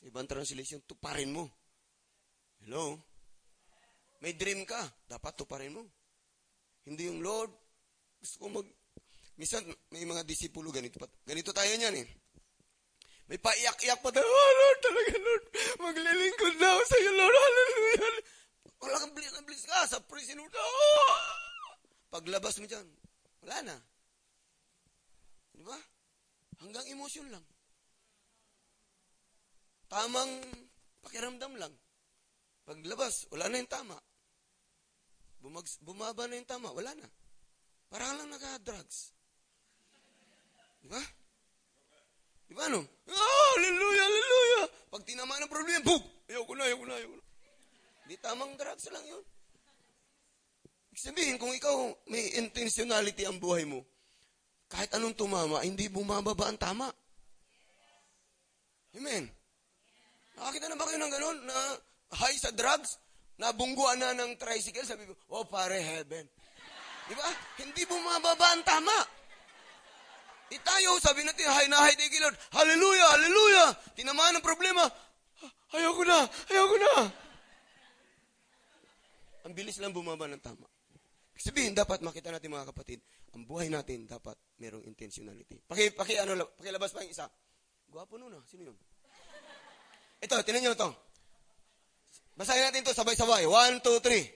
Ibang 0.00 0.24
translation, 0.24 0.80
tuparin 0.88 1.28
mo. 1.28 1.44
Hello? 2.64 2.96
May 4.20 4.36
dream 4.36 4.64
ka, 4.64 4.80
dapat 5.08 5.36
tuparin 5.36 5.76
mo. 5.76 5.84
Hindi 6.84 7.08
yung 7.08 7.20
Lord, 7.20 7.52
gusto 8.20 8.36
ko 8.40 8.46
mag... 8.48 8.66
Minsan, 9.36 9.64
may 9.92 10.04
mga 10.04 10.24
disipulo, 10.24 10.68
ganito, 10.68 11.00
pa, 11.00 11.08
ganito 11.24 11.52
tayo 11.52 11.72
niyan 11.72 11.96
eh. 12.04 12.06
May 13.28 13.40
paiyak-iyak 13.40 14.00
pa 14.04 14.10
tayo, 14.12 14.26
oh 14.26 14.52
Lord, 14.58 14.80
talaga 14.84 15.14
Lord, 15.16 15.44
maglilingkod 15.80 16.54
na 16.60 16.68
ako 16.76 16.82
sa 16.84 16.96
iyo, 17.00 17.12
Lord, 17.14 17.36
hallelujah. 17.36 18.12
Wala 18.80 18.96
kang 19.00 19.14
bliss 19.16 19.32
na 19.32 19.42
bliss 19.44 19.64
ka, 19.64 19.78
sa 19.88 19.98
praise 20.04 20.32
Lord, 20.36 20.52
oh! 20.52 21.14
Paglabas 22.10 22.58
mo 22.58 22.66
dyan, 22.66 22.84
wala 23.46 23.56
na. 23.64 23.76
Di 25.56 25.62
ba? 25.62 25.78
Hanggang 26.60 26.84
emosyon 26.90 27.30
lang. 27.32 27.44
Tamang 29.90 30.30
pakiramdam 31.02 31.58
lang. 31.58 31.74
Paglabas, 32.62 33.26
wala 33.34 33.50
na 33.50 33.58
yung 33.58 33.66
tama. 33.66 33.98
Bumag, 35.42 35.66
bumaba 35.82 36.30
na 36.30 36.38
yung 36.38 36.46
tama, 36.46 36.70
wala 36.70 36.94
na. 36.94 37.08
Parang 37.90 38.14
lang 38.22 38.30
naka-drugs. 38.30 39.10
Di 40.78 40.86
ba? 40.86 41.02
Di 42.46 42.54
ba 42.54 42.70
no? 42.70 42.86
Oh, 42.86 43.50
hallelujah, 43.58 44.04
hallelujah. 44.06 44.66
Pag 44.94 45.02
tinamaan 45.02 45.42
ng 45.42 45.50
problema, 45.50 45.82
boom! 45.82 46.02
Ayoko 46.30 46.52
na, 46.54 46.62
ayoko 46.70 46.84
na, 46.86 46.94
ayoko 46.94 47.16
na. 47.18 47.24
Di 48.06 48.14
tamang 48.22 48.54
drugs 48.54 48.86
lang 48.94 49.02
yun. 49.10 49.24
Ibig 50.94 51.02
sabihin, 51.02 51.36
kung 51.38 51.50
ikaw 51.50 51.90
may 52.06 52.38
intentionality 52.38 53.26
ang 53.26 53.42
buhay 53.42 53.66
mo, 53.66 53.82
kahit 54.70 54.94
anong 54.94 55.18
tumama, 55.18 55.66
hindi 55.66 55.90
bumababa 55.90 56.46
ang 56.46 56.58
tama. 56.58 56.86
Amen. 58.94 59.39
Nakakita 60.40 60.72
na 60.72 60.76
ba 60.80 60.88
kayo 60.88 60.98
ng 61.04 61.12
ganun? 61.12 61.38
Na 61.44 61.56
high 62.16 62.38
sa 62.40 62.48
drugs? 62.56 62.96
Nabungguan 63.36 64.00
na 64.00 64.16
ng 64.16 64.40
tricycle? 64.40 64.88
Sabi 64.88 65.04
ko, 65.04 65.12
oh 65.36 65.44
pare, 65.44 65.76
heaven. 65.76 66.24
Di? 67.08 67.14
Hindi 67.60 67.84
bumababa 67.84 68.56
ang 68.56 68.64
tama. 68.64 68.96
Itayo, 70.50 70.96
sabi 70.98 71.22
natin, 71.22 71.46
high 71.46 71.68
na 71.68 71.84
high 71.84 71.94
day 71.94 72.08
Lord. 72.18 72.34
Hallelujah, 72.56 73.08
hallelujah. 73.20 73.68
Tinamaan 73.94 74.40
ng 74.40 74.44
problema. 74.44 74.88
Ayoko 75.76 76.02
na, 76.02 76.26
ayoko 76.50 76.76
na. 76.80 76.92
Ang 79.46 79.52
bilis 79.54 79.78
lang 79.78 79.94
bumaba 79.94 80.26
ng 80.26 80.42
tama. 80.42 80.66
Sabihin, 81.38 81.72
dapat 81.72 82.02
makita 82.02 82.34
natin 82.34 82.52
mga 82.52 82.68
kapatid, 82.74 83.00
ang 83.32 83.46
buhay 83.46 83.70
natin 83.70 84.04
dapat 84.04 84.36
merong 84.58 84.84
intentionality. 84.84 85.62
Paki, 85.64 85.94
paki, 85.94 86.18
ano, 86.18 86.34
pakilabas 86.58 86.92
pa 86.92 87.06
yung 87.06 87.14
isa. 87.14 87.30
Gwapo 87.88 88.18
nun 88.18 88.34
ah. 88.34 88.42
Sino 88.44 88.68
yun? 88.68 88.76
Ito, 90.20 90.36
tinan 90.44 90.60
nyo 90.60 90.76
ito. 90.76 90.90
Basahin 92.36 92.68
natin 92.68 92.84
ito 92.84 92.92
sabay-sabay. 92.92 93.48
One, 93.48 93.80
two, 93.80 93.96
three. 94.04 94.28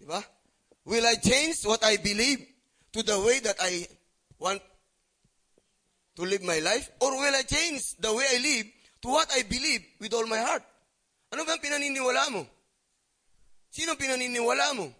Di 0.00 0.08
ba? 0.08 0.24
Will 0.88 1.04
I 1.04 1.20
change 1.20 1.60
what 1.68 1.84
I 1.84 2.00
believe 2.00 2.40
to 2.96 3.04
the 3.04 3.20
way 3.20 3.44
that 3.44 3.60
I 3.60 3.84
want 4.40 4.64
to 6.16 6.22
live 6.24 6.40
my 6.48 6.64
life? 6.64 6.88
Or 7.04 7.12
will 7.12 7.36
I 7.36 7.44
change 7.44 8.00
the 8.00 8.08
way 8.08 8.24
I 8.24 8.40
live 8.40 8.66
to 9.04 9.08
what 9.12 9.28
I 9.36 9.44
believe 9.44 9.84
with 10.00 10.16
all 10.16 10.24
my 10.24 10.40
heart? 10.40 10.64
Ano 11.28 11.44
ba 11.44 11.56
ang 11.56 11.60
pinaniniwala 11.60 12.32
mo? 12.32 12.48
Sino 13.70 13.94
pinaniniwala 13.94 14.74
mo? 14.74 14.90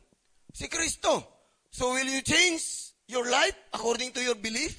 Si 0.55 0.71
Kristo. 0.71 1.43
So 1.71 1.95
will 1.95 2.07
you 2.07 2.23
change 2.23 2.95
your 3.11 3.27
life 3.27 3.55
according 3.75 4.15
to 4.15 4.23
your 4.23 4.39
belief? 4.39 4.79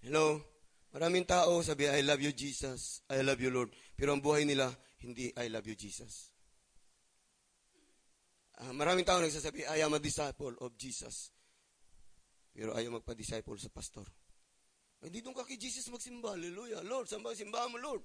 Hello? 0.00 0.40
Maraming 0.92 1.26
tao 1.26 1.60
sabi, 1.60 1.88
I 1.88 2.00
love 2.00 2.20
you, 2.20 2.32
Jesus. 2.32 3.04
I 3.10 3.20
love 3.20 3.40
you, 3.40 3.50
Lord. 3.52 3.72
Pero 3.96 4.16
ang 4.16 4.22
buhay 4.24 4.48
nila, 4.48 4.72
hindi, 5.04 5.32
I 5.36 5.48
love 5.52 5.66
you, 5.68 5.76
Jesus. 5.76 6.30
Uh, 8.62 8.70
maraming 8.70 9.02
tao 9.02 9.18
nagsasabi, 9.18 9.66
I 9.66 9.82
am 9.82 9.92
a 9.92 10.00
disciple 10.00 10.54
of 10.62 10.78
Jesus. 10.78 11.34
Pero 12.54 12.72
ayaw 12.78 13.02
magpa-disciple 13.02 13.58
sa 13.58 13.68
pastor. 13.74 14.06
Hindi 15.02 15.20
doon 15.20 15.34
ka 15.34 15.44
kay 15.44 15.58
Jesus 15.58 15.90
magsimba. 15.90 16.38
Hallelujah. 16.38 16.80
Lord, 16.86 17.10
saan 17.10 17.20
ba 17.20 17.34
simbahan 17.34 17.68
mo, 17.74 17.76
Lord? 17.82 18.00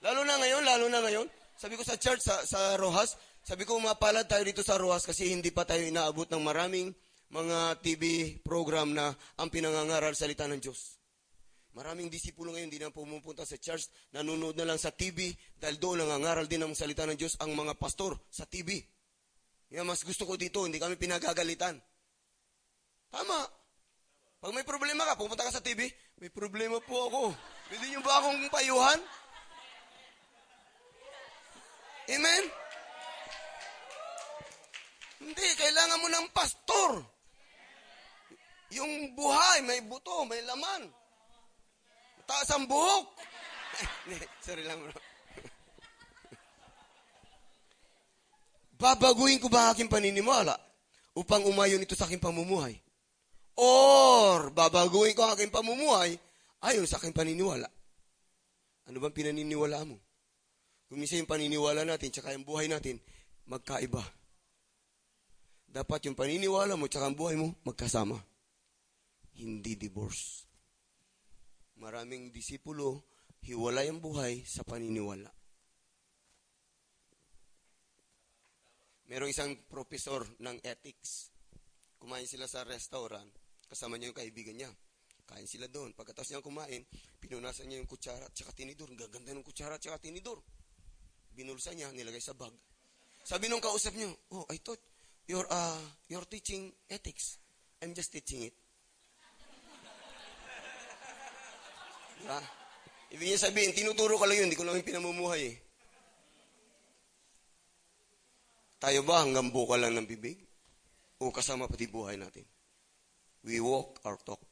Lalo 0.00 0.22
na 0.22 0.38
ngayon, 0.38 0.62
lalo 0.62 0.86
na 0.86 1.02
ngayon. 1.02 1.26
Sabi 1.58 1.74
ko 1.74 1.82
sa 1.82 1.98
church, 1.98 2.22
sa, 2.22 2.46
sa 2.46 2.78
Rojas, 2.78 3.18
sabi 3.48 3.64
ko 3.64 3.80
mapalad 3.80 4.28
tayo 4.28 4.44
dito 4.44 4.60
sa 4.60 4.76
Rojas 4.76 5.08
kasi 5.08 5.32
hindi 5.32 5.48
pa 5.48 5.64
tayo 5.64 5.80
inaabot 5.80 6.28
ng 6.28 6.42
maraming 6.44 6.92
mga 7.32 7.80
TV 7.80 8.36
program 8.44 8.92
na 8.92 9.08
ang 9.40 9.48
pinangangaral 9.48 10.12
salita 10.12 10.44
ng 10.44 10.60
Diyos. 10.60 11.00
Maraming 11.72 12.12
disipulo 12.12 12.52
ngayon 12.52 12.68
hindi 12.68 12.76
na 12.76 12.92
pumupunta 12.92 13.48
sa 13.48 13.56
church, 13.56 13.88
nanonood 14.12 14.52
na 14.52 14.68
lang 14.68 14.76
sa 14.76 14.92
TV 14.92 15.32
dahil 15.56 15.80
doon 15.80 16.04
nangangaral 16.04 16.44
din 16.44 16.60
ng 16.60 16.76
salita 16.76 17.08
ng 17.08 17.16
Diyos 17.16 17.40
ang 17.40 17.56
mga 17.56 17.72
pastor 17.80 18.20
sa 18.28 18.44
TV. 18.44 18.84
Yan, 19.72 19.88
mas 19.88 20.04
gusto 20.04 20.28
ko 20.28 20.36
dito, 20.36 20.68
hindi 20.68 20.76
kami 20.76 21.00
pinagagalitan. 21.00 21.80
Tama. 23.08 23.48
Pag 24.44 24.52
may 24.52 24.64
problema 24.68 25.08
ka, 25.08 25.16
pupunta 25.16 25.48
ka 25.48 25.56
sa 25.56 25.64
TV, 25.64 25.88
may 26.20 26.28
problema 26.28 26.84
po 26.84 27.08
ako. 27.08 27.22
Pwede 27.72 27.84
niyo 27.88 28.04
ba 28.04 28.12
akong 28.20 28.44
payuhan? 28.52 29.00
Amen? 32.12 32.67
Hindi, 35.18 35.46
kailangan 35.58 35.98
mo 35.98 36.08
ng 36.08 36.26
pastor. 36.30 37.02
Yung 38.74 39.16
buhay, 39.16 39.64
may 39.66 39.80
buto, 39.82 40.22
may 40.28 40.42
laman. 40.44 40.86
taas 42.28 42.52
ang 42.52 42.68
buhok. 42.68 43.08
Hindi, 44.04 44.20
Sorry 44.46 44.62
lang 44.68 44.78
bro. 44.84 44.92
Babaguhin 48.82 49.40
ko 49.40 49.48
ba 49.48 49.72
aking 49.72 49.88
paniniwala 49.88 50.54
upang 51.16 51.42
umayon 51.48 51.82
ito 51.82 51.96
sa 51.98 52.06
aking 52.06 52.22
pamumuhay? 52.22 52.78
Or, 53.58 54.54
babaguhin 54.54 55.18
ko 55.18 55.26
aking 55.34 55.50
pamumuhay 55.50 56.14
ayon 56.62 56.86
sa 56.86 57.02
aking 57.02 57.10
paniniwala. 57.10 57.66
Ano 58.86 59.02
bang 59.02 59.16
pinaniniwala 59.16 59.82
mo? 59.82 59.98
Kung 60.86 61.02
minsan 61.02 61.20
yung 61.20 61.28
paniniwala 61.28 61.82
natin, 61.82 62.14
tsaka 62.14 62.32
yung 62.32 62.46
buhay 62.46 62.70
natin, 62.70 63.02
magkaiba. 63.50 64.17
Dapat 65.68 66.08
yung 66.08 66.16
paniniwala 66.16 66.80
mo, 66.80 66.88
ang 66.88 67.16
buhay 67.16 67.36
mo, 67.36 67.52
magkasama. 67.60 68.16
Hindi 69.36 69.76
divorce. 69.76 70.48
Maraming 71.76 72.32
disipulo, 72.32 73.04
hiwalay 73.44 73.92
ang 73.92 74.00
buhay 74.00 74.42
sa 74.48 74.64
paniniwala. 74.64 75.28
Merong 79.08 79.30
isang 79.32 79.52
professor 79.68 80.24
ng 80.40 80.60
ethics. 80.64 81.32
Kumain 82.00 82.28
sila 82.28 82.48
sa 82.48 82.64
restaurant. 82.64 83.28
Kasama 83.68 83.96
niya 83.96 84.12
yung 84.12 84.20
kaibigan 84.20 84.56
niya. 84.56 84.70
Kain 85.28 85.44
sila 85.44 85.68
doon. 85.68 85.92
Pagkatapos 85.92 86.32
niya 86.32 86.44
kumain, 86.44 86.82
pinunasan 87.20 87.68
niya 87.68 87.84
yung 87.84 87.88
kutsara 87.88 88.24
at 88.24 88.32
saka 88.32 88.56
tinidor. 88.56 88.88
Gaganda 88.96 89.36
ng 89.36 89.44
kutsara 89.44 89.76
at 89.76 89.84
saka 89.84 90.00
tinidor. 90.00 90.40
Binulsa 91.36 91.76
niya, 91.76 91.92
nilagay 91.92 92.20
sa 92.20 92.32
bag. 92.32 92.52
Sabi 93.24 93.52
nung 93.52 93.60
kausap 93.60 93.92
niyo, 93.92 94.12
oh, 94.32 94.48
I 94.48 94.56
thought 94.60 94.80
you're, 95.28 95.46
uh, 95.52 95.78
you're 96.08 96.24
teaching 96.24 96.72
ethics. 96.88 97.38
I'm 97.84 97.92
just 97.94 98.10
teaching 98.10 98.48
it. 98.48 98.56
Diba? 102.18 102.40
Ibig 103.14 103.28
niya 103.30 103.38
sabihin, 103.38 103.72
tinuturo 103.72 104.18
ka 104.18 104.26
lang 104.26 104.42
yun, 104.42 104.46
hindi 104.50 104.58
ko 104.58 104.66
naman 104.66 104.82
pinamumuhay 104.82 105.54
eh. 105.54 105.56
Tayo 108.78 109.00
ba 109.06 109.22
hanggang 109.22 109.54
buka 109.54 109.78
lang 109.78 109.94
ng 109.94 110.06
bibig? 110.06 110.38
O 111.18 111.30
kasama 111.34 111.70
pati 111.70 111.86
buhay 111.90 112.18
natin? 112.18 112.46
We 113.46 113.62
walk 113.62 114.02
our 114.06 114.18
talk. 114.18 114.42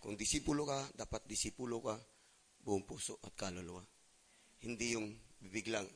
Kung 0.00 0.16
disipulo 0.16 0.68
ka, 0.68 0.92
dapat 0.92 1.24
disipulo 1.24 1.80
ka 1.80 1.96
buong 2.60 2.84
puso 2.84 3.22
at 3.24 3.32
kaluluwa. 3.38 3.80
Hindi 4.60 4.98
yung 4.98 5.08
bibig 5.40 5.70
lang 5.72 5.86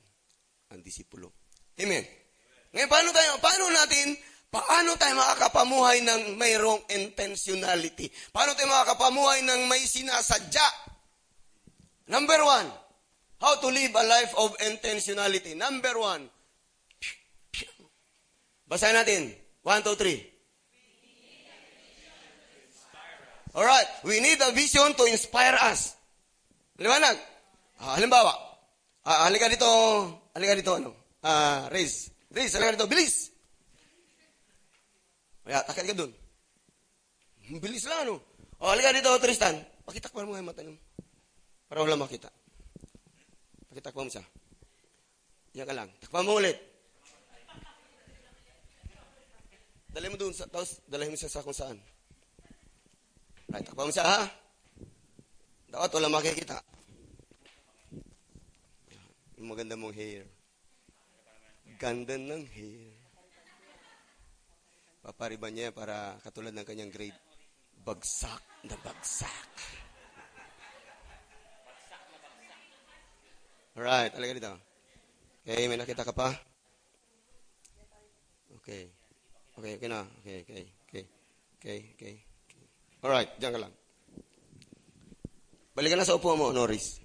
ang 0.73 0.81
disipulo. 0.81 1.35
Amen. 1.81 2.30
Ngayon, 2.71 2.91
paano 2.91 3.11
tayo, 3.11 3.31
paano 3.43 3.65
natin, 3.75 4.07
paano 4.51 4.91
tayo 4.95 5.15
makakapamuhay 5.19 5.99
ng 6.07 6.23
mayroong 6.39 6.83
intentionality? 6.95 8.11
Paano 8.31 8.55
tayo 8.55 8.71
makakapamuhay 8.71 9.43
ng 9.43 9.67
may 9.67 9.83
sinasadya? 9.83 10.67
Number 12.11 12.39
one, 12.43 12.69
how 13.43 13.59
to 13.59 13.69
live 13.71 13.95
a 13.95 14.05
life 14.07 14.33
of 14.39 14.55
intentionality. 14.63 15.55
Number 15.55 15.95
one, 15.99 16.31
Basahin 18.71 18.95
natin. 18.95 19.35
One, 19.67 19.83
two, 19.83 19.99
three. 19.99 20.23
Alright. 23.51 23.91
We 24.07 24.23
need 24.23 24.39
a 24.39 24.55
vision 24.55 24.95
to 24.95 25.11
inspire 25.11 25.59
us. 25.59 25.99
Liwanag. 26.79 27.19
Ah, 27.83 27.99
halimbawa. 27.99 28.31
Ah, 29.03 29.27
halika 29.27 29.51
dito. 29.51 29.67
Halika 30.39 30.55
dito, 30.55 30.71
ano? 30.79 30.95
Ah, 31.19 31.67
Riz. 31.75 32.15
Riz, 32.31 32.55
halika 32.55 32.79
dito. 32.79 32.87
Bilis. 32.87 33.35
Kaya, 35.43 35.67
takit 35.67 35.91
ka 35.91 35.95
dun. 35.99 36.15
Bilis 37.59 37.91
lang, 37.91 38.07
ano? 38.07 38.23
O, 38.63 38.71
halika 38.71 38.95
dito, 38.95 39.11
Tristan. 39.19 39.59
Pakitakpan 39.83 40.23
mo 40.23 40.31
nga 40.31 40.41
yung 40.43 40.51
mata 40.51 40.63
niyo. 40.63 40.79
Para 41.67 41.83
wala 41.83 41.99
makita. 41.99 42.31
Pakitakpan 43.67 44.07
mo 44.07 44.13
siya. 44.15 44.25
Yan 45.59 45.67
ka 45.67 45.75
lang. 45.75 45.91
Takpan 45.99 46.23
mo 46.23 46.39
ulit. 46.39 46.55
Dali 49.91 50.07
mo 50.07 50.15
doon, 50.15 50.31
sa, 50.31 50.47
tapos 50.47 50.79
dalahin 50.87 51.11
mo 51.11 51.19
siya 51.19 51.35
sa 51.35 51.43
kung 51.43 51.57
saan. 51.57 51.75
Right, 53.51 53.67
takpan 53.67 53.91
mo 53.91 53.93
siya, 53.95 54.07
ha? 54.07 54.23
Dapat 55.67 55.91
wala 55.99 56.15
makikita. 56.15 56.63
Yung 59.43 59.51
maganda 59.51 59.75
mong 59.75 59.99
hair. 59.99 60.31
Ganda 61.81 62.13
ng 62.21 62.45
hair. 62.45 62.93
Papariban 65.01 65.57
niya 65.57 65.73
para 65.73 66.21
katulad 66.21 66.53
ng 66.53 66.69
kanyang 66.69 66.93
grade. 66.93 67.17
Bagsak 67.81 68.45
na 68.69 68.77
bagsak. 68.85 69.49
Alright, 73.81 74.13
talaga 74.13 74.37
dito. 74.37 74.53
Okay, 75.41 75.65
may 75.73 75.81
nakita 75.81 76.05
ka 76.05 76.13
pa? 76.13 76.37
Okay. 78.61 78.93
Okay, 79.57 79.73
okay 79.81 79.89
na. 79.89 80.05
Okay, 80.21 80.45
okay, 80.45 80.65
okay. 80.85 81.05
Okay, 81.57 81.81
okay. 81.97 82.15
Alright, 83.01 83.41
diyan 83.41 83.57
ka 83.57 83.61
lang. 83.65 83.73
Balikan 85.73 85.97
na 85.97 86.05
sa 86.05 86.21
upo 86.21 86.37
mo, 86.37 86.53
Norris. 86.53 87.01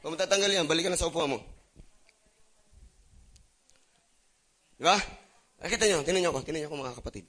Kung 0.00 0.16
matatanggal 0.16 0.48
yan, 0.48 0.64
balikan 0.64 0.88
na 0.88 0.96
sa 0.96 1.12
upo 1.12 1.28
mo. 1.28 1.51
Di 4.82 4.90
ba? 4.90 4.98
Nakita 5.62 5.86
nyo, 5.86 6.02
tinan 6.02 6.26
nyo 6.26 6.30
ako, 6.34 6.42
tinan 6.42 6.66
nyo 6.66 6.68
ako 6.74 6.82
mga 6.82 6.98
kapatid. 6.98 7.24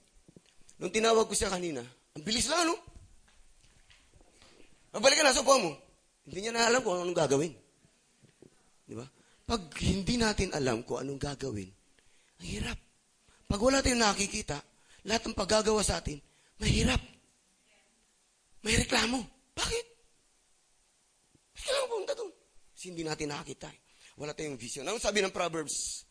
Nung 0.82 0.90
tinawag 0.90 1.30
ko 1.30 1.38
siya 1.38 1.54
kanina, 1.54 1.86
ang 1.86 2.24
bilis 2.26 2.50
lang, 2.50 2.66
no? 2.66 2.74
Balikan 4.98 5.22
na 5.22 5.30
sa 5.30 5.46
mo. 5.46 5.70
Hindi 6.26 6.38
niya 6.42 6.50
na 6.50 6.66
alam 6.66 6.82
kung 6.82 6.98
anong 6.98 7.14
gagawin. 7.14 7.54
Di 8.90 8.98
ba? 8.98 9.06
Pag 9.46 9.70
hindi 9.86 10.18
natin 10.18 10.50
alam 10.50 10.82
kung 10.82 10.98
anong 10.98 11.22
gagawin, 11.22 11.70
ang 12.42 12.48
hirap. 12.50 12.78
Pag 13.46 13.62
wala 13.62 13.78
tayong 13.78 14.02
nakikita, 14.02 14.58
lahat 15.06 15.22
ng 15.30 15.38
paggagawa 15.38 15.86
sa 15.86 16.02
atin, 16.02 16.18
mahirap. 16.58 16.98
May 18.66 18.74
reklamo. 18.82 19.22
Bakit? 19.54 19.86
Bakit 21.54 21.62
kailangan 21.70 21.86
pumunta 21.86 22.14
doon? 22.18 22.32
Kasi 22.74 22.84
hindi 22.90 23.06
natin 23.06 23.30
nakakita. 23.30 23.70
Eh. 23.70 23.78
Wala 24.18 24.34
tayong 24.34 24.58
vision. 24.58 24.90
Ano 24.90 24.98
sabi 24.98 25.22
ng 25.22 25.30
Proverbs 25.30 26.02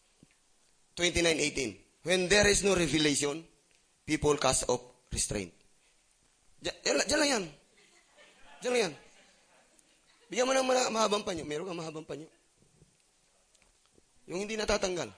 29.18? 0.96 2.04
When 2.04 2.28
there 2.28 2.48
is 2.52 2.64
no 2.64 2.76
revelation, 2.76 3.42
people 4.06 4.36
cast 4.38 4.68
off 4.68 4.82
restraint. 5.10 5.54
Diyan, 6.64 7.04
diyan 7.08 7.20
lang 7.20 7.32
yan. 7.32 7.44
Diyan 8.64 8.72
lang 8.72 8.84
yan. 8.90 8.94
Bigyan 10.34 10.50
mo 10.50 10.54
ng 10.58 10.66
mahabang 10.90 11.22
panyo. 11.22 11.46
Meron 11.46 11.70
kang 11.70 11.78
mahabang 11.78 12.08
panyo. 12.10 12.26
Yung 14.26 14.42
hindi 14.42 14.58
natatanggal. 14.58 15.12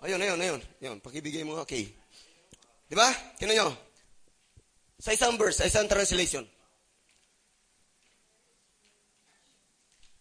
Ayun, 0.00 0.16
ayun, 0.16 0.38
ayun. 0.40 0.60
Ayun, 0.80 0.98
pakibigay 1.04 1.44
mo, 1.44 1.60
okay. 1.60 1.92
Di 2.88 2.96
ba? 2.96 3.12
Tinan 3.36 3.52
nyo. 3.52 3.68
Sa 4.96 5.12
isang 5.12 5.36
verse, 5.36 5.60
sa 5.60 5.68
isang 5.68 5.84
translation. 5.90 6.46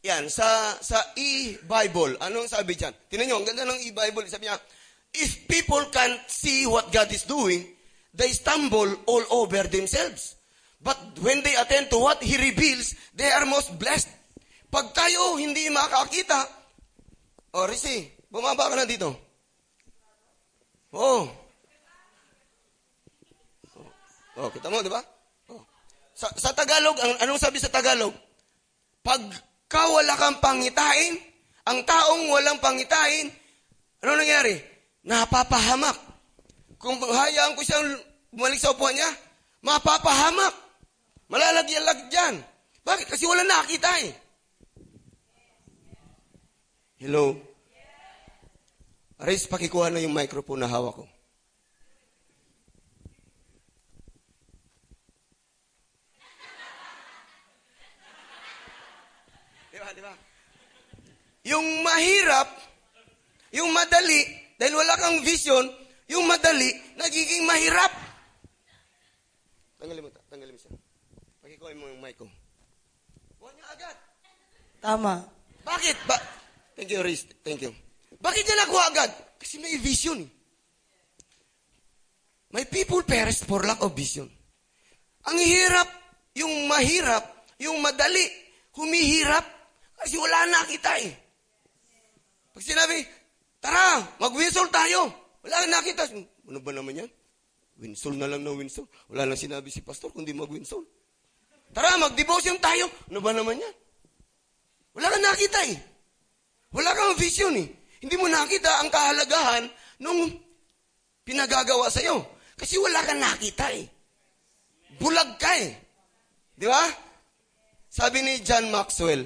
Yan, 0.02 0.34
sa 0.34 0.74
sa 0.82 1.14
e-Bible, 1.14 2.18
anong 2.18 2.50
sabi 2.50 2.74
diyan? 2.74 2.94
Tingnan 3.06 3.26
niyo, 3.30 3.38
ang 3.38 3.46
ganda 3.46 3.70
ng 3.70 3.86
e-Bible, 3.86 4.26
sabi 4.26 4.50
niya, 4.50 4.58
if 5.14 5.46
people 5.46 5.86
can't 5.94 6.26
see 6.26 6.66
what 6.66 6.90
God 6.90 7.06
is 7.14 7.30
doing, 7.30 7.62
they 8.10 8.34
stumble 8.34 8.90
all 9.06 9.26
over 9.30 9.62
themselves. 9.70 10.42
But 10.82 10.98
when 11.22 11.46
they 11.46 11.54
attend 11.54 11.94
to 11.94 12.02
what 12.02 12.18
He 12.26 12.34
reveals, 12.34 12.98
they 13.14 13.30
are 13.30 13.46
most 13.46 13.78
blessed. 13.78 14.10
Pag 14.74 14.90
tayo 14.98 15.38
hindi 15.38 15.70
makakita, 15.70 16.50
oh, 17.54 17.70
Risi, 17.70 18.10
bumaba 18.34 18.74
ka 18.74 18.76
na 18.82 18.90
dito. 18.90 19.14
Oh. 20.98 21.30
Oh, 24.42 24.50
kita 24.50 24.74
mo, 24.74 24.82
di 24.82 24.90
ba? 24.90 25.04
Oh. 25.54 25.62
Sa, 26.18 26.26
sa 26.34 26.58
Tagalog, 26.58 26.98
ang, 26.98 27.14
anong 27.22 27.38
sabi 27.38 27.62
sa 27.62 27.70
Tagalog? 27.70 28.16
Pag 29.06 29.51
ka 29.72 29.88
wala 29.88 30.20
kang 30.20 30.36
pangitain, 30.44 31.16
ang 31.64 31.80
taong 31.88 32.28
walang 32.28 32.60
pangitain, 32.60 33.32
ano 34.04 34.20
nangyari? 34.20 34.60
Napapahamak. 35.08 35.96
Kung 36.76 37.00
hayaan 37.00 37.56
ko 37.56 37.64
siyang 37.64 37.88
bumalik 38.36 38.60
sa 38.60 38.76
upuan 38.76 38.92
niya, 38.92 39.08
mapapahamak. 39.64 40.52
Malalagyan-lag 41.32 42.12
dyan. 42.12 42.44
Bakit? 42.84 43.08
Kasi 43.08 43.24
wala 43.24 43.48
nakakita 43.48 43.92
eh. 44.04 44.12
Hello? 47.00 47.40
Aris, 49.22 49.48
pakikuha 49.48 49.88
na 49.88 50.04
yung 50.04 50.12
microphone 50.12 50.60
na 50.60 50.68
hawak 50.68 51.00
ko. 51.00 51.06
di 59.92 60.02
ba? 60.02 60.14
Yung 61.42 61.82
mahirap, 61.82 62.50
yung 63.50 63.74
madali, 63.74 64.22
dahil 64.62 64.78
wala 64.78 64.94
kang 64.98 65.26
vision, 65.26 65.66
yung 66.06 66.30
madali, 66.30 66.70
nagiging 67.00 67.50
mahirap. 67.50 67.90
Tanggalin 69.82 70.06
mo, 70.06 70.10
tanggalin 70.30 70.54
mo 70.54 70.60
siya. 70.62 70.72
mic 71.98 72.16
ko. 72.18 72.30
Kuha 73.42 73.50
niya 73.58 73.66
agad. 73.74 73.98
Tama. 74.82 75.14
Bakit? 75.66 75.98
Ba 76.06 76.18
Thank 76.78 76.94
you, 76.94 77.02
Riz. 77.06 77.26
Thank 77.46 77.62
you. 77.62 77.74
Bakit 78.22 78.44
niya 78.46 78.58
nakuha 78.66 78.84
agad? 78.90 79.12
Kasi 79.38 79.58
may 79.58 79.78
vision. 79.82 80.22
eh. 80.22 80.30
My 82.52 82.66
people 82.68 83.02
perish 83.06 83.42
for 83.46 83.64
lack 83.64 83.82
of 83.82 83.94
vision. 83.96 84.28
Ang 85.30 85.38
hirap, 85.40 85.88
yung 86.36 86.68
mahirap, 86.68 87.24
yung 87.62 87.80
madali, 87.80 88.26
humihirap, 88.74 89.46
kasi 90.02 90.18
wala 90.18 90.50
nakita 90.50 90.92
eh. 91.00 91.14
Pag 92.52 92.64
sinabi, 92.64 93.08
tara, 93.64 94.04
mag-winsol 94.20 94.68
tayo. 94.68 95.08
Wala 95.42 95.66
na 95.66 95.80
nakita. 95.80 96.08
Ano 96.12 96.60
ba 96.60 96.72
naman 96.76 97.02
yan? 97.02 97.10
Winsol 97.82 98.14
na 98.20 98.30
lang 98.30 98.44
na 98.46 98.54
winsol. 98.54 98.86
Wala 99.10 99.26
lang 99.26 99.40
sinabi 99.40 99.74
si 99.74 99.82
pastor 99.82 100.14
kundi 100.14 100.36
mag-winsol. 100.36 100.84
Tara, 101.72 101.96
mag-devotion 101.98 102.60
tayo. 102.60 102.92
Ano 103.10 103.24
ba 103.24 103.32
naman 103.32 103.58
yan? 103.58 103.76
Wala 104.92 105.08
kang 105.08 105.24
nakita 105.24 105.60
eh. 105.72 105.78
Wala 106.76 106.92
kang 106.92 107.16
vision 107.16 107.56
eh. 107.56 107.68
Hindi 108.04 108.16
mo 108.20 108.28
nakita 108.28 108.84
ang 108.84 108.90
kahalagahan 108.92 109.64
nung 110.04 110.28
pinagagawa 111.24 111.88
sa'yo. 111.88 112.20
Kasi 112.60 112.76
wala 112.76 113.00
kang 113.08 113.24
nakita 113.24 113.72
eh. 113.72 113.88
Bulag 115.00 115.40
ka 115.40 115.52
eh. 115.58 115.72
Di 116.54 116.68
ba? 116.68 116.84
Sabi 117.88 118.22
ni 118.22 118.44
John 118.44 118.70
Maxwell, 118.70 119.26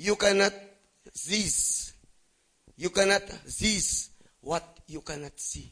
you 0.00 0.16
cannot 0.16 0.69
seize. 1.12 1.92
You 2.76 2.90
cannot 2.90 3.26
seize 3.46 4.10
what 4.40 4.64
you 4.88 5.04
cannot 5.04 5.36
see. 5.36 5.68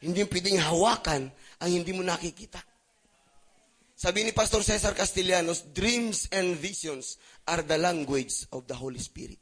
Hindi 0.00 0.22
pwedeng 0.28 0.60
hawakan 0.60 1.32
ang 1.60 1.70
hindi 1.70 1.90
mo 1.90 2.04
nakikita. 2.04 2.62
Sabi 3.96 4.28
ni 4.28 4.32
Pastor 4.36 4.60
Cesar 4.60 4.92
Castellanos, 4.92 5.72
dreams 5.72 6.28
and 6.28 6.52
visions 6.52 7.16
are 7.48 7.64
the 7.64 7.80
language 7.80 8.44
of 8.52 8.68
the 8.68 8.76
Holy 8.76 9.00
Spirit. 9.00 9.40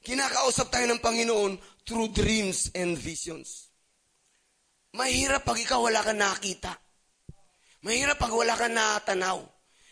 Kinakausap 0.00 0.70
tayo 0.72 0.86
ng 0.88 1.02
Panginoon 1.02 1.58
through 1.84 2.14
dreams 2.14 2.72
and 2.72 2.96
visions. 2.96 3.68
Mahirap 4.96 5.44
pag 5.44 5.58
ikaw 5.60 5.82
wala 5.82 6.00
kang 6.00 6.16
nakita. 6.16 6.72
Mahirap 7.84 8.16
pag 8.16 8.32
wala 8.32 8.54
kang 8.56 8.72
natanaw. 8.72 9.42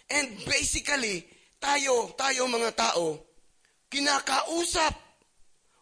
And 0.08 0.38
basically, 0.48 1.28
tayo, 1.58 2.14
tayo 2.14 2.46
mga 2.46 2.70
tao, 2.74 3.18
kinakausap 3.90 4.94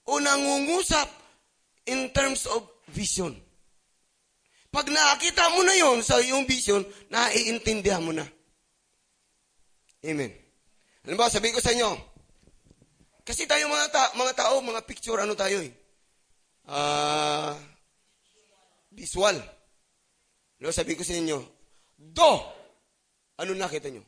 o 0.08 0.18
nangungusap 0.20 1.08
in 1.86 2.10
terms 2.12 2.48
of 2.50 2.64
vision. 2.92 3.32
Pag 4.70 4.92
nakita 4.92 5.48
mo 5.56 5.64
na 5.64 5.72
yon 5.72 6.04
sa 6.04 6.20
iyong 6.20 6.44
vision, 6.44 6.84
naiintindihan 7.08 8.04
mo 8.04 8.12
na. 8.12 8.26
Amen. 10.04 10.32
Alam 11.06 11.16
ba, 11.16 11.32
sabihin 11.32 11.54
ko 11.56 11.62
sa 11.62 11.72
inyo, 11.72 11.96
kasi 13.26 13.48
tayo 13.48 13.66
mga, 13.66 13.88
ta- 13.90 14.14
mga 14.14 14.32
tao, 14.38 14.60
mga 14.62 14.84
picture, 14.86 15.18
ano 15.18 15.34
tayo 15.34 15.58
eh? 15.62 15.72
Ah, 16.66 17.58
visual. 18.94 19.38
No, 20.62 20.70
sabi 20.70 20.94
ko 20.94 21.02
sa 21.02 21.14
inyo, 21.14 21.42
do. 21.98 22.32
Ano 23.36 23.52
nakita 23.52 23.90
nyo? 23.90 24.02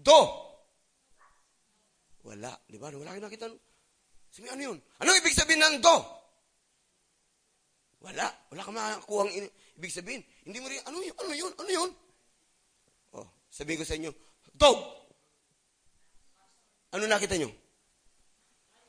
Do. 0.00 0.20
Wala. 2.24 2.52
Di 2.64 2.80
ba? 2.80 2.88
Wala 2.88 3.12
kayo 3.12 3.24
nakita. 3.24 3.46
Sabi, 4.30 4.48
ano 4.48 4.62
yun? 4.72 4.78
Ano 5.02 5.10
ibig 5.16 5.36
sabihin 5.36 5.60
ng 5.60 5.76
do? 5.84 5.96
Wala. 8.00 8.26
Wala 8.48 8.62
ka 8.64 8.72
makakuha 8.72 9.20
ang 9.28 9.32
ibig 9.76 9.92
sabihin. 9.92 10.24
Hindi 10.48 10.58
mo 10.60 10.66
rin, 10.72 10.80
ano 10.88 10.98
yun? 11.04 11.16
Ano 11.20 11.32
yun? 11.36 11.52
Ano 11.60 11.70
yun? 11.70 11.90
Oh, 13.16 13.28
sabihin 13.52 13.80
ko 13.80 13.84
sa 13.84 13.96
inyo, 13.98 14.10
dog. 14.56 14.78
Ano 16.96 17.06
nakita 17.06 17.38
nyo? 17.38 17.50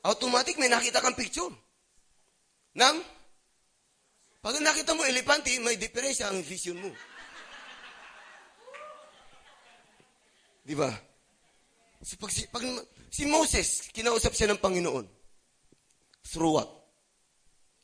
Automatic 0.01 0.57
may 0.57 0.71
nakita 0.71 1.03
kang 1.03 1.13
picture. 1.13 1.53
Nang, 2.73 2.97
pag 4.41 4.57
nakita 4.57 4.97
mo 4.97 5.05
elepante, 5.05 5.53
may 5.61 5.77
diferensya 5.77 6.31
ang 6.31 6.41
vision 6.41 6.81
mo. 6.81 6.89
Di 10.61 10.77
ba? 10.77 10.89
So 12.01 12.17
pag, 12.17 12.31
si, 12.33 12.45
pag, 12.49 12.65
si 13.09 13.25
Moses, 13.29 13.89
kinausap 13.93 14.33
siya 14.33 14.53
ng 14.53 14.61
Panginoon. 14.61 15.05
Through 16.25 16.53
what? 16.57 16.69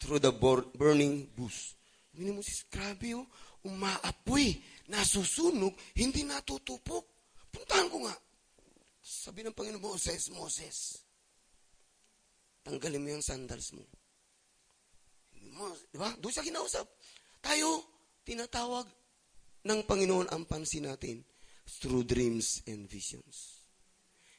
Through 0.01 0.21
the 0.21 0.33
bur- 0.33 0.69
burning 0.77 1.29
bush. 1.33 1.73
Sabi 2.13 2.29
ni 2.29 2.33
Moses, 2.33 2.65
grabe 2.69 3.13
oh, 3.17 3.25
umaapoy, 3.65 4.57
nasusunog, 4.89 5.73
hindi 5.97 6.25
natutupok. 6.25 7.05
Puntahan 7.53 7.89
ko 7.89 8.05
nga. 8.05 8.15
Sabi 9.01 9.45
ng 9.45 9.53
Panginoon, 9.53 9.81
Moses, 9.81 10.29
Moses, 10.33 10.77
tanggalin 12.65 13.01
mo 13.01 13.09
yung 13.17 13.25
sandals 13.25 13.73
mo. 13.73 13.85
Di 15.89 15.97
ba? 15.97 16.13
Doon 16.17 16.33
siya 16.33 16.45
kinausap. 16.45 16.85
Tayo, 17.41 17.85
tinatawag 18.25 18.85
ng 19.65 19.79
Panginoon 19.85 20.29
ang 20.29 20.45
pansin 20.45 20.85
natin 20.85 21.21
through 21.67 22.07
dreams 22.07 22.63
and 22.65 22.87
visions. 22.87 23.67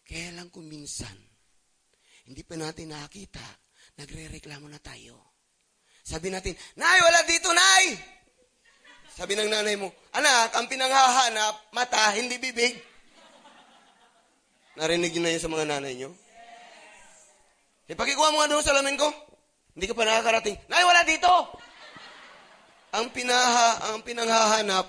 Kaya 0.09 0.33
lang 0.33 0.49
kung 0.49 0.65
minsan, 0.65 1.13
hindi 2.25 2.41
pa 2.41 2.57
natin 2.57 2.97
nakita, 2.97 3.45
nagre-reklamo 4.01 4.65
na 4.73 4.81
tayo. 4.81 5.37
Sabi 6.01 6.33
natin, 6.33 6.57
Nay, 6.81 6.99
wala 7.05 7.21
dito, 7.29 7.53
Nay! 7.53 7.85
Sabi 9.13 9.35
ng 9.35 9.51
nanay 9.51 9.75
mo, 9.75 9.91
Anak, 10.15 10.55
ang 10.57 10.71
pinanghahanap, 10.71 11.75
mata, 11.75 12.15
hindi 12.15 12.39
bibig. 12.39 12.81
Narinig 14.79 15.11
niyo 15.11 15.23
na 15.27 15.33
yun 15.35 15.43
sa 15.43 15.51
mga 15.51 15.67
nanay 15.67 15.93
niyo? 15.99 16.15
Yes. 16.15 17.91
E, 17.91 17.99
pakikuha 17.99 18.31
mo 18.31 18.39
nga 18.39 18.47
doon 18.47 18.63
sa 18.63 18.79
lamin 18.79 18.95
ko. 18.95 19.11
Hindi 19.75 19.91
ka 19.91 19.99
pa 19.99 20.07
nakakarating. 20.07 20.55
Nay, 20.71 20.87
wala 20.87 21.03
dito! 21.03 21.33
Ang, 22.95 23.11
pinaha, 23.11 23.91
ang 23.91 24.07
pinanghahanap, 24.07 24.87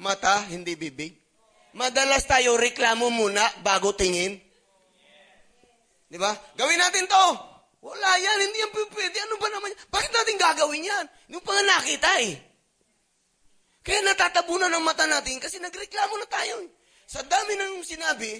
mata, 0.00 0.40
hindi 0.48 0.72
bibig. 0.72 1.19
Madalas 1.76 2.26
tayo 2.26 2.58
reklamo 2.58 3.10
muna 3.14 3.46
bago 3.62 3.94
tingin. 3.94 4.34
Di 6.10 6.18
ba? 6.18 6.34
Gawin 6.58 6.78
natin 6.78 7.06
to. 7.06 7.26
Wala 7.80 8.10
yan, 8.18 8.38
hindi 8.42 8.58
yan 8.60 8.72
pwede. 8.74 9.18
Ano 9.24 9.38
ba 9.38 9.48
naman? 9.48 9.70
Bakit 9.88 10.10
natin 10.10 10.36
gagawin 10.36 10.84
yan? 10.84 11.04
Hindi 11.30 11.38
mo 11.38 11.42
pa 11.46 11.54
nga 11.54 11.64
nakita 11.78 12.10
eh. 12.26 12.34
Kaya 13.80 14.04
natatabunan 14.04 14.68
ng 14.68 14.84
mata 14.84 15.08
natin 15.08 15.40
kasi 15.40 15.56
nagreklamo 15.62 16.18
na 16.18 16.28
tayo. 16.28 16.60
Eh. 16.60 16.68
Sa 17.08 17.24
dami 17.24 17.56
ng 17.56 17.80
sinabi, 17.80 18.36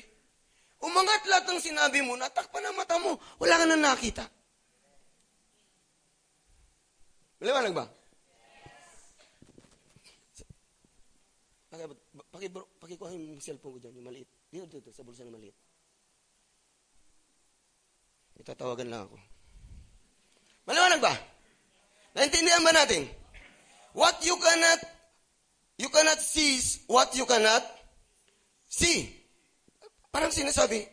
umangat 0.85 1.25
lahat 1.31 1.49
ng 1.49 1.61
sinabi 1.63 2.05
mo, 2.05 2.19
natakpan 2.19 2.67
ang 2.67 2.77
mata 2.77 3.01
mo, 3.01 3.17
wala 3.41 3.55
ka 3.57 3.65
na 3.65 3.79
nakita. 3.79 4.25
Maliwanag 7.41 7.73
ba? 7.73 7.87
Bro, 11.71 11.97
pakikuha 12.31 13.11
yung 13.11 13.43
cellphone 13.43 13.77
ko 13.77 13.79
dyan, 13.83 13.99
yung 13.99 14.07
maliit. 14.07 14.29
Dito, 14.51 14.67
dito, 14.71 14.91
sa 14.95 15.03
bulsa 15.03 15.27
na 15.27 15.35
maliit. 15.35 15.55
Itatawagan 18.41 18.89
lang 18.89 19.03
ako. 19.11 19.17
Maliwanag 20.65 21.01
ba? 21.03 21.15
Naintindihan 22.15 22.65
ba 22.65 22.73
natin? 22.73 23.05
What 23.93 24.23
you 24.23 24.39
cannot, 24.39 24.81
you 25.77 25.91
cannot 25.91 26.23
seize 26.23 26.87
what 26.87 27.11
you 27.19 27.27
cannot 27.27 27.67
see. 28.71 29.11
Parang 30.11 30.31
sinasabi, 30.31 30.87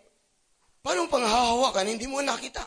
paano 0.82 1.06
panghahawakan, 1.10 1.88
hindi 1.88 2.10
mo 2.10 2.22
nakita. 2.22 2.66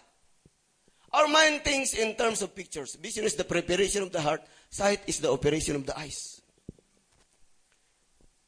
Our 1.10 1.26
mind 1.26 1.66
thinks 1.66 1.94
in 1.98 2.14
terms 2.14 2.38
of 2.40 2.54
pictures. 2.54 2.94
Vision 2.94 3.26
is 3.26 3.34
the 3.34 3.44
preparation 3.44 4.06
of 4.06 4.14
the 4.14 4.22
heart. 4.22 4.46
Sight 4.70 5.02
is 5.10 5.18
the 5.18 5.30
operation 5.30 5.74
of 5.74 5.82
the 5.82 5.94
eyes. 5.98 6.39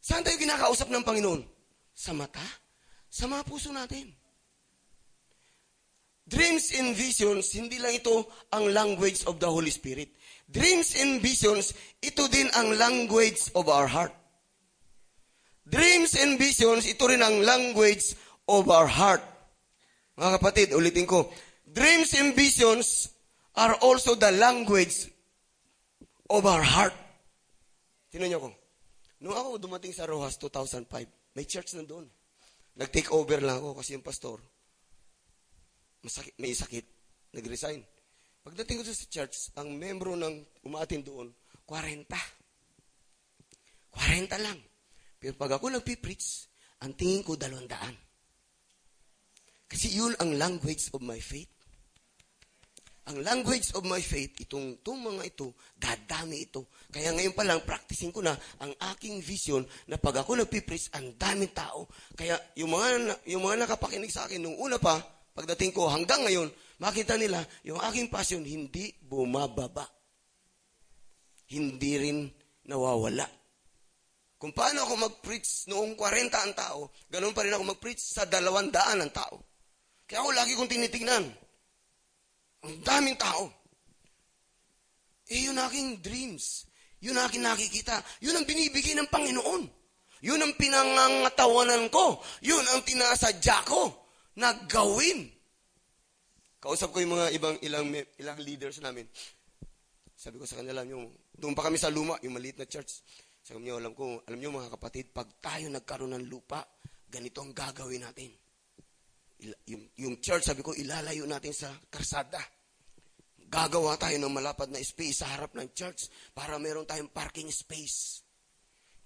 Saan 0.03 0.27
tayo 0.27 0.35
kinakausap 0.35 0.91
ng 0.91 1.07
Panginoon? 1.07 1.47
Sa 1.95 2.11
mata? 2.11 2.43
Sa 3.07 3.31
mga 3.31 3.47
puso 3.47 3.71
natin. 3.71 4.11
Dreams 6.27 6.75
and 6.75 6.99
visions, 6.99 7.55
hindi 7.55 7.79
lang 7.79 7.95
ito 7.95 8.27
ang 8.51 8.67
language 8.75 9.23
of 9.31 9.39
the 9.39 9.47
Holy 9.47 9.71
Spirit. 9.71 10.11
Dreams 10.51 10.99
and 10.99 11.23
visions, 11.23 11.71
ito 12.03 12.27
din 12.27 12.51
ang 12.59 12.75
language 12.75 13.55
of 13.55 13.71
our 13.71 13.87
heart. 13.87 14.11
Dreams 15.63 16.19
and 16.19 16.35
visions, 16.35 16.83
ito 16.91 17.07
rin 17.07 17.23
ang 17.23 17.47
language 17.47 18.19
of 18.51 18.67
our 18.67 18.91
heart. 18.91 19.23
Mga 20.19 20.31
kapatid, 20.43 20.69
ulitin 20.75 21.07
ko. 21.07 21.31
Dreams 21.63 22.11
and 22.19 22.35
visions 22.35 23.07
are 23.55 23.79
also 23.79 24.19
the 24.19 24.35
language 24.35 25.07
of 26.27 26.43
our 26.43 26.65
heart. 26.65 26.97
Tinan 28.11 28.35
niyo 28.35 28.41
ko. 28.43 28.62
Nung 29.23 29.39
ako 29.39 29.63
dumating 29.63 29.95
sa 29.95 30.03
Rojas 30.03 30.35
2005, 30.43 31.39
may 31.39 31.47
church 31.47 31.79
na 31.79 31.87
doon. 31.87 32.11
Nag-take 32.75 33.15
over 33.15 33.39
lang 33.39 33.63
ako 33.63 33.79
kasi 33.79 33.95
yung 33.95 34.03
pastor, 34.03 34.43
masakit, 36.03 36.35
may 36.43 36.51
sakit, 36.51 36.83
nag-resign. 37.31 37.87
Pagdating 38.43 38.83
ko 38.83 38.85
sa 38.85 39.07
church, 39.07 39.55
ang 39.55 39.71
membro 39.79 40.19
ng 40.19 40.67
umaatin 40.67 41.07
doon, 41.07 41.31
40. 41.71 42.11
40 43.95 44.43
lang. 44.43 44.59
Pero 45.23 45.39
pag 45.39 45.55
ako 45.55 45.71
nagpipreach, 45.71 46.51
ang 46.83 46.99
tingin 46.99 47.23
ko 47.23 47.39
dalawandaan. 47.39 47.95
Kasi 49.71 49.95
yun 49.95 50.19
ang 50.19 50.35
language 50.35 50.91
of 50.91 50.99
my 50.99 51.23
faith. 51.23 51.62
Ang 53.11 53.19
language 53.27 53.75
of 53.75 53.83
my 53.83 53.99
faith, 53.99 54.39
itong, 54.47 54.79
itong 54.79 55.03
mga 55.03 55.35
ito, 55.35 55.59
dadami 55.75 56.47
ito. 56.47 56.71
Kaya 56.87 57.11
ngayon 57.11 57.35
pa 57.35 57.43
lang, 57.43 57.59
practicing 57.67 58.15
ko 58.15 58.23
na 58.23 58.31
ang 58.63 58.71
aking 58.95 59.19
vision 59.19 59.67
na 59.91 59.99
pag 59.99 60.23
ako 60.23 60.39
nagpipreach, 60.39 60.95
ang 60.95 61.19
daming 61.19 61.51
tao. 61.51 61.91
Kaya 62.15 62.39
yung 62.55 62.71
mga, 62.71 63.19
yung 63.27 63.43
mga 63.43 63.67
nakapakinig 63.67 64.15
sa 64.15 64.31
akin 64.31 64.39
nung 64.39 64.55
una 64.55 64.79
pa, 64.79 65.03
pagdating 65.35 65.75
ko 65.75 65.91
hanggang 65.91 66.23
ngayon, 66.23 66.47
makita 66.79 67.19
nila, 67.19 67.43
yung 67.67 67.83
aking 67.83 68.07
passion 68.07 68.47
hindi 68.47 68.95
bumababa. 69.03 69.83
Hindi 71.51 71.93
rin 71.99 72.19
nawawala. 72.71 73.27
Kung 74.39 74.55
paano 74.55 74.87
ako 74.87 75.11
mag-preach 75.11 75.67
noong 75.71 75.99
40 75.99 76.35
ang 76.35 76.55
tao, 76.55 76.91
ganun 77.11 77.35
pa 77.35 77.43
rin 77.43 77.55
ako 77.55 77.67
mag-preach 77.75 77.99
sa 77.99 78.31
200 78.31 78.75
ang 78.75 79.11
tao. 79.11 79.43
Kaya 80.07 80.23
ako 80.23 80.31
lagi 80.35 80.55
kong 80.55 80.71
tinitingnan. 80.71 81.42
Ang 82.63 82.79
daming 82.87 83.19
tao. 83.19 83.51
Eh, 85.33 85.51
yun 85.51 85.59
aking 85.59 85.99
dreams. 85.99 86.67
Yun 87.03 87.19
aking 87.19 87.43
nakikita. 87.43 87.99
Yun 88.23 88.39
ang 88.39 88.47
binibigay 88.47 88.95
ng 88.95 89.11
Panginoon. 89.11 89.63
Yun 90.23 90.39
ang 90.39 90.55
pinangangatawanan 90.55 91.91
ko. 91.91 92.23
Yun 92.47 92.63
ang 92.71 92.87
tinasadya 92.87 93.67
ko 93.67 93.91
na 94.39 94.55
gawin. 94.71 95.27
Kausap 96.63 96.95
ko 96.95 97.03
yung 97.03 97.19
mga 97.19 97.35
ibang 97.35 97.59
ilang 97.59 97.91
ilang 98.23 98.39
leaders 98.39 98.79
namin. 98.79 99.11
Sabi 100.15 100.39
ko 100.39 100.47
sa 100.47 100.63
kanila, 100.63 100.87
yung, 100.87 101.11
doon 101.35 101.59
pa 101.59 101.67
kami 101.67 101.75
sa 101.75 101.91
luma, 101.91 102.15
yung 102.23 102.39
maliit 102.39 102.55
na 102.63 102.71
church. 102.71 103.03
Sabi 103.43 103.67
niyo, 103.67 103.83
alam 103.83 103.91
ko, 103.99 104.23
alam 104.23 104.39
niyo 104.39 104.55
mga 104.55 104.71
kapatid, 104.79 105.11
pag 105.11 105.27
tayo 105.43 105.67
nagkaroon 105.67 106.15
ng 106.15 106.31
lupa, 106.31 106.63
ganito 107.11 107.43
ang 107.43 107.51
gagawin 107.51 108.07
natin 108.07 108.42
yung, 109.43 109.83
yung 109.99 110.15
church, 110.23 110.47
sabi 110.47 110.63
ko, 110.63 110.71
ilalayo 110.75 111.27
natin 111.27 111.51
sa 111.51 111.71
karsada. 111.91 112.39
Gagawa 113.53 114.01
tayo 114.01 114.17
ng 114.17 114.33
malapad 114.33 114.73
na 114.73 114.81
space 114.81 115.21
sa 115.21 115.35
harap 115.37 115.53
ng 115.53 115.77
church 115.77 116.09
para 116.33 116.57
meron 116.57 116.89
tayong 116.89 117.13
parking 117.13 117.53
space. 117.53 118.25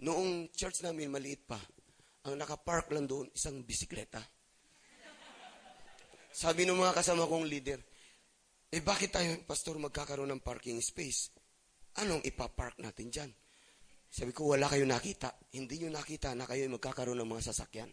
Noong 0.05 0.53
church 0.53 0.85
namin, 0.85 1.11
maliit 1.11 1.49
pa, 1.49 1.59
ang 2.29 2.37
nakapark 2.37 2.93
lang 2.93 3.09
doon, 3.09 3.33
isang 3.33 3.65
bisikleta. 3.65 4.21
Sabi 6.37 6.69
ng 6.69 6.77
mga 6.77 7.01
kasama 7.01 7.25
kong 7.25 7.49
leader, 7.49 7.81
eh 8.69 8.83
bakit 8.85 9.17
tayo, 9.17 9.41
pastor, 9.49 9.81
magkakaroon 9.81 10.29
ng 10.37 10.45
parking 10.45 10.79
space? 10.85 11.33
Anong 11.97 12.21
ipapark 12.29 12.77
natin 12.77 13.09
dyan? 13.09 13.31
Sabi 14.13 14.37
ko, 14.37 14.53
wala 14.53 14.69
kayo 14.69 14.85
nakita. 14.85 15.33
Hindi 15.57 15.81
nyo 15.81 15.97
nakita 15.97 16.37
na 16.37 16.45
kayo 16.45 16.69
magkakaroon 16.69 17.17
ng 17.25 17.31
mga 17.31 17.53
sasakyan. 17.53 17.89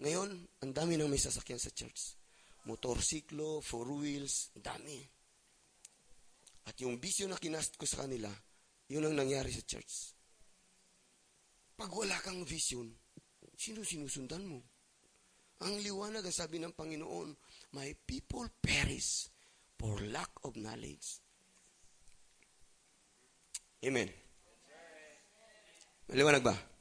Ngayon, 0.00 0.30
ang 0.64 0.72
dami 0.72 0.96
nang 0.96 1.12
may 1.12 1.20
sasakyan 1.20 1.60
sa 1.60 1.74
church. 1.74 2.16
Motorsiklo, 2.64 3.60
four 3.60 3.90
wheels, 3.92 4.54
dami. 4.56 5.02
At 6.64 6.78
yung 6.80 7.02
bisyo 7.02 7.26
na 7.26 7.36
kinast 7.36 7.74
ko 7.76 7.84
sa 7.84 8.06
kanila, 8.06 8.30
yun 8.88 9.04
ang 9.04 9.18
nangyari 9.18 9.50
sa 9.50 9.66
church. 9.66 10.14
Pag 11.74 11.90
wala 11.90 12.14
kang 12.22 12.46
vision, 12.46 12.86
sino 13.58 13.82
sinusundan 13.82 14.46
mo? 14.46 14.62
Ang 15.62 15.82
liwanag 15.82 16.26
ang 16.26 16.34
sabi 16.34 16.58
ng 16.58 16.74
Panginoon, 16.74 17.34
My 17.74 17.90
people 18.06 18.46
perish 18.62 19.30
for 19.78 19.98
lack 20.10 20.30
of 20.46 20.54
knowledge. 20.58 21.18
Amen. 23.82 24.10
Maliwanag 26.06 26.42
ba? 26.46 26.71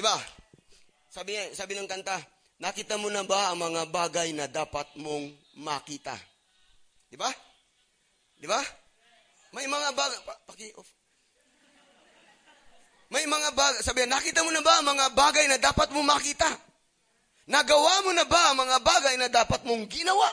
Di 0.00 0.08
ba? 0.08 0.16
Sabi, 1.12 1.36
sabi 1.52 1.76
ng 1.76 1.84
kanta, 1.84 2.16
nakita 2.56 2.96
mo 2.96 3.12
na 3.12 3.20
ba 3.20 3.52
ang 3.52 3.60
mga 3.60 3.92
bagay 3.92 4.32
na 4.32 4.48
dapat 4.48 4.88
mong 4.96 5.28
makita? 5.60 6.16
Di 7.04 7.20
ba? 7.20 7.28
Di 8.40 8.48
ba? 8.48 8.56
May 9.52 9.68
mga 9.68 9.92
bagay, 9.92 10.18
pa, 10.24 10.32
paki-off. 10.48 10.88
May 13.12 13.28
mga 13.28 13.52
bagay, 13.52 13.84
sabi, 13.84 14.08
nakita 14.08 14.40
mo 14.40 14.54
na 14.56 14.64
ba 14.64 14.80
ang 14.80 14.88
mga 14.88 15.06
bagay 15.12 15.44
na 15.52 15.60
dapat 15.60 15.92
mong 15.92 16.08
makita? 16.08 16.48
Nagawa 17.52 18.06
mo 18.06 18.16
na 18.16 18.24
ba 18.24 18.54
ang 18.54 18.62
mga 18.64 18.78
bagay 18.80 19.14
na 19.20 19.28
dapat 19.28 19.60
mong 19.68 19.84
ginawa? 19.90 20.32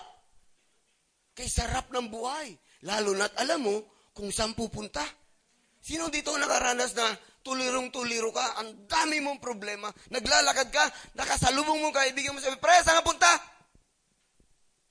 Kay 1.35 1.51
sarap 1.51 1.91
ng 1.91 2.07
buhay. 2.07 2.55
Lalo 2.87 3.11
na't 3.19 3.35
alam 3.35 3.67
mo 3.67 3.75
kung 4.15 4.31
saan 4.31 4.55
pupunta. 4.55 5.03
Sino 5.87 6.11
dito 6.11 6.35
nakaranas 6.35 6.91
na 6.99 7.15
tulirong-tuliro 7.47 8.35
ka, 8.35 8.59
ang 8.59 8.83
dami 8.91 9.23
mong 9.23 9.39
problema, 9.39 9.87
naglalakad 10.11 10.67
ka, 10.67 10.83
nakasalubong 11.15 11.79
mo 11.79 11.95
kaibigan 11.95 12.35
mo, 12.35 12.43
sabi, 12.43 12.59
pre, 12.59 12.75
saan 12.83 12.99
punta? 13.07 13.31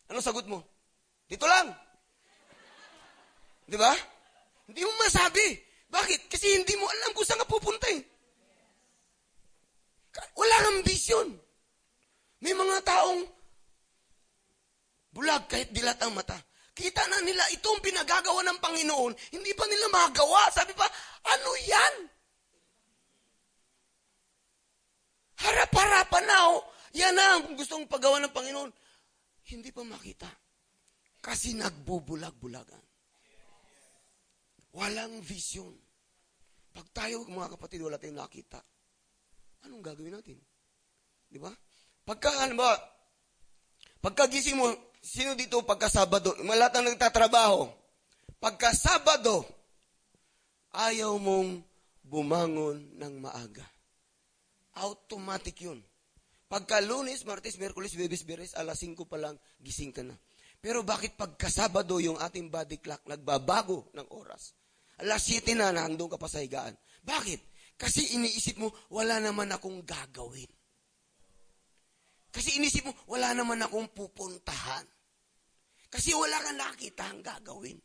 Anong 0.08 0.24
sagot 0.24 0.48
mo? 0.48 0.64
Dito 1.28 1.44
lang. 1.44 1.68
Di 3.68 3.76
ba? 3.76 3.92
Hindi 4.72 4.88
mo 4.88 4.92
masabi. 5.04 5.60
Bakit? 5.92 6.32
Kasi 6.32 6.64
hindi 6.64 6.72
mo 6.80 6.88
alam 6.88 7.12
kung 7.12 7.28
saan 7.28 7.44
ka 7.44 7.48
pupunta 7.50 7.92
eh. 7.92 8.00
Wala 10.32 10.56
kang 10.64 10.80
vision. 10.80 11.28
May 12.40 12.56
mga 12.56 12.80
taong 12.88 13.20
bulag 15.12 15.44
kahit 15.44 15.76
dilat 15.76 16.00
ang 16.00 16.16
mata. 16.16 16.40
Kita 16.76 17.08
na 17.08 17.24
nila 17.24 17.40
itong 17.56 17.80
pinagagawa 17.80 18.44
ng 18.44 18.60
Panginoon, 18.60 19.12
hindi 19.32 19.52
pa 19.56 19.64
nila 19.64 19.88
magawa. 19.88 20.52
Sabi 20.52 20.76
pa, 20.76 20.84
ano 21.24 21.50
yan? 21.64 21.94
Harap-harapan 25.40 26.24
na 26.28 26.36
oh. 26.52 26.60
Yan 26.92 27.16
na 27.16 27.40
ang 27.40 27.56
gustong 27.56 27.88
paggawa 27.88 28.20
ng 28.20 28.32
Panginoon. 28.32 28.70
Hindi 29.48 29.72
pa 29.72 29.88
makita. 29.88 30.28
Kasi 31.24 31.56
nagbubulag-bulagan. 31.56 32.84
Walang 34.76 35.24
vision. 35.24 35.72
Pag 36.76 36.92
tayo, 36.92 37.24
mga 37.24 37.56
kapatid, 37.56 37.80
wala 37.80 37.96
tayong 37.96 38.20
nakita, 38.20 38.60
anong 39.64 39.80
gagawin 39.80 40.12
natin? 40.12 40.36
Di 41.24 41.40
ba? 41.40 41.48
Pagka, 42.04 42.36
ano 42.44 42.52
ba, 42.52 42.76
pagkagising 44.04 44.60
mo, 44.60 44.68
sino 45.06 45.38
dito 45.38 45.62
pagka 45.62 45.86
Sabado? 45.86 46.34
Lahat 46.42 46.74
na 46.74 46.90
nagtatrabaho. 46.90 47.70
Pagka 48.42 48.74
Sabado, 48.74 49.46
ayaw 50.74 51.14
mong 51.22 51.62
bumangon 52.02 52.98
ng 52.98 53.14
maaga. 53.22 53.62
Automatic 54.76 55.62
yun. 55.62 55.78
Pagka 56.50 56.82
lunes, 56.82 57.22
martes, 57.22 57.58
merkulis, 57.58 57.94
bebes, 57.94 58.26
beres, 58.26 58.52
alas 58.58 58.82
5 58.82 59.06
pa 59.06 59.18
lang, 59.18 59.38
gising 59.62 59.94
ka 59.94 60.02
na. 60.02 60.14
Pero 60.58 60.82
bakit 60.82 61.14
pagka 61.14 61.46
Sabado 61.46 62.02
yung 62.02 62.18
ating 62.18 62.50
body 62.50 62.82
clock 62.82 63.02
nagbabago 63.06 63.90
ng 63.94 64.06
oras? 64.10 64.54
Alas 64.98 65.22
7 65.26 65.54
na, 65.54 65.70
nandun 65.70 66.10
ka 66.10 66.18
pa 66.18 66.26
sa 66.26 66.42
higaan. 66.42 66.74
Bakit? 67.02 67.40
Kasi 67.76 68.16
iniisip 68.18 68.56
mo, 68.58 68.72
wala 68.90 69.20
naman 69.20 69.52
akong 69.52 69.84
gagawin. 69.84 70.48
Kasi 72.32 72.60
inisip 72.60 72.84
mo, 72.84 72.92
wala 73.08 73.32
naman 73.32 73.60
akong 73.64 73.88
pupuntahan. 73.96 74.84
Kasi 75.90 76.12
wala 76.12 76.36
kang 76.42 76.58
nakita 76.58 77.02
ang 77.06 77.20
gagawin. 77.22 77.78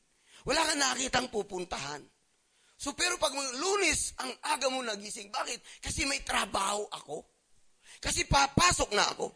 Wala 0.46 0.62
kang 0.66 0.82
nakita 0.82 1.22
ang 1.22 1.30
pupuntahan. 1.30 2.02
So 2.82 2.98
pero 2.98 3.22
pag 3.22 3.34
lunes, 3.36 4.18
ang 4.18 4.34
aga 4.42 4.68
mo 4.74 4.82
nagising. 4.82 5.30
Bakit? 5.30 5.86
Kasi 5.86 6.10
may 6.10 6.26
trabaho 6.26 6.82
ako. 6.90 7.22
Kasi 8.02 8.26
papasok 8.26 8.90
na 8.98 9.06
ako. 9.06 9.30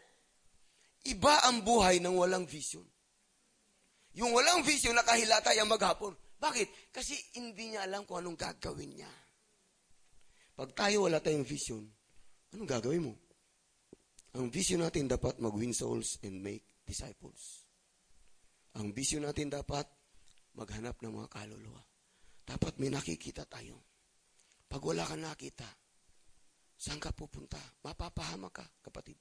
Iba 1.06 1.46
ang 1.46 1.62
buhay 1.62 2.02
ng 2.02 2.14
walang 2.18 2.42
vision. 2.50 2.82
Yung 4.16 4.32
walang 4.32 4.64
vision, 4.64 4.96
nakahilata 4.96 5.54
yung 5.54 5.70
maghapon. 5.70 6.16
Bakit? 6.40 6.90
Kasi 6.90 7.14
hindi 7.36 7.70
niya 7.70 7.84
alam 7.84 8.02
kung 8.02 8.24
anong 8.24 8.34
gagawin 8.34 8.96
niya. 8.96 9.12
Pag 10.56 10.72
tayo 10.72 11.04
wala 11.04 11.20
tayong 11.20 11.44
vision, 11.44 11.84
anong 12.56 12.70
gagawin 12.70 13.12
mo? 13.12 13.14
Ang 14.36 14.48
vision 14.48 14.80
natin 14.80 15.04
dapat 15.04 15.36
mag-win 15.36 15.76
souls 15.76 16.16
and 16.24 16.40
make 16.40 16.64
disciples. 16.82 17.65
Ang 18.76 18.92
vision 18.92 19.24
natin 19.24 19.48
dapat 19.48 19.88
maghanap 20.56 21.00
ng 21.00 21.12
mga 21.12 21.28
kaluluwa. 21.32 21.80
Dapat 22.46 22.78
may 22.78 22.92
nakikita 22.92 23.48
tayo. 23.48 23.80
Pag 24.68 24.82
wala 24.84 25.08
kang 25.08 25.24
nakita, 25.24 25.66
saan 26.76 27.00
ka 27.00 27.10
pupunta? 27.16 27.58
Mapapahama 27.82 28.52
ka, 28.52 28.64
kapatid. 28.84 29.16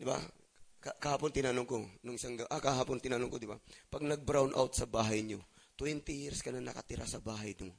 Di 0.00 0.04
ba? 0.08 0.16
kahapon 0.80 1.28
tinanong 1.28 1.68
ko, 1.68 1.84
nung 2.08 2.16
isang, 2.16 2.40
ah, 2.48 2.56
kahapon 2.56 2.96
tinanong 2.96 3.28
ko, 3.28 3.36
di 3.36 3.44
ba? 3.44 3.60
Pag 3.92 4.00
nag-brown 4.00 4.56
out 4.56 4.72
sa 4.72 4.88
bahay 4.88 5.20
nyo, 5.20 5.44
20 5.76 6.08
years 6.08 6.40
ka 6.40 6.48
na 6.48 6.64
nakatira 6.64 7.04
sa 7.04 7.20
bahay 7.20 7.52
mo. 7.60 7.76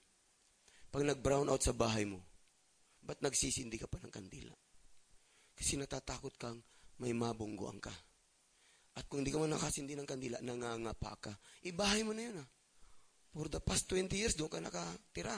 Pag 0.93 1.09
nag-brown 1.09 1.49
out 1.49 1.65
sa 1.65 1.73
bahay 1.73 2.05
mo, 2.05 2.21
ba't 3.01 3.17
nagsisindi 3.25 3.81
ka 3.81 3.89
pa 3.89 3.97
ng 3.97 4.13
kandila? 4.13 4.53
Kasi 5.57 5.81
natatakot 5.81 6.37
kang 6.37 6.61
may 7.01 7.13
mabungguan 7.17 7.81
ka. 7.81 7.93
At 9.01 9.09
kung 9.09 9.25
hindi 9.25 9.33
ka 9.33 9.41
man 9.41 9.57
nakasindi 9.57 9.97
ng 9.97 10.05
kandila, 10.05 10.37
nangangapa 10.45 11.17
ka. 11.17 11.33
Ibahay 11.65 12.05
mo 12.05 12.13
na 12.13 12.21
yun 12.21 12.37
ah. 12.37 12.45
For 13.33 13.49
the 13.49 13.57
past 13.57 13.89
20 13.89 14.13
years, 14.13 14.37
doon 14.37 14.53
ka 14.53 14.61
nakatira. 14.61 15.33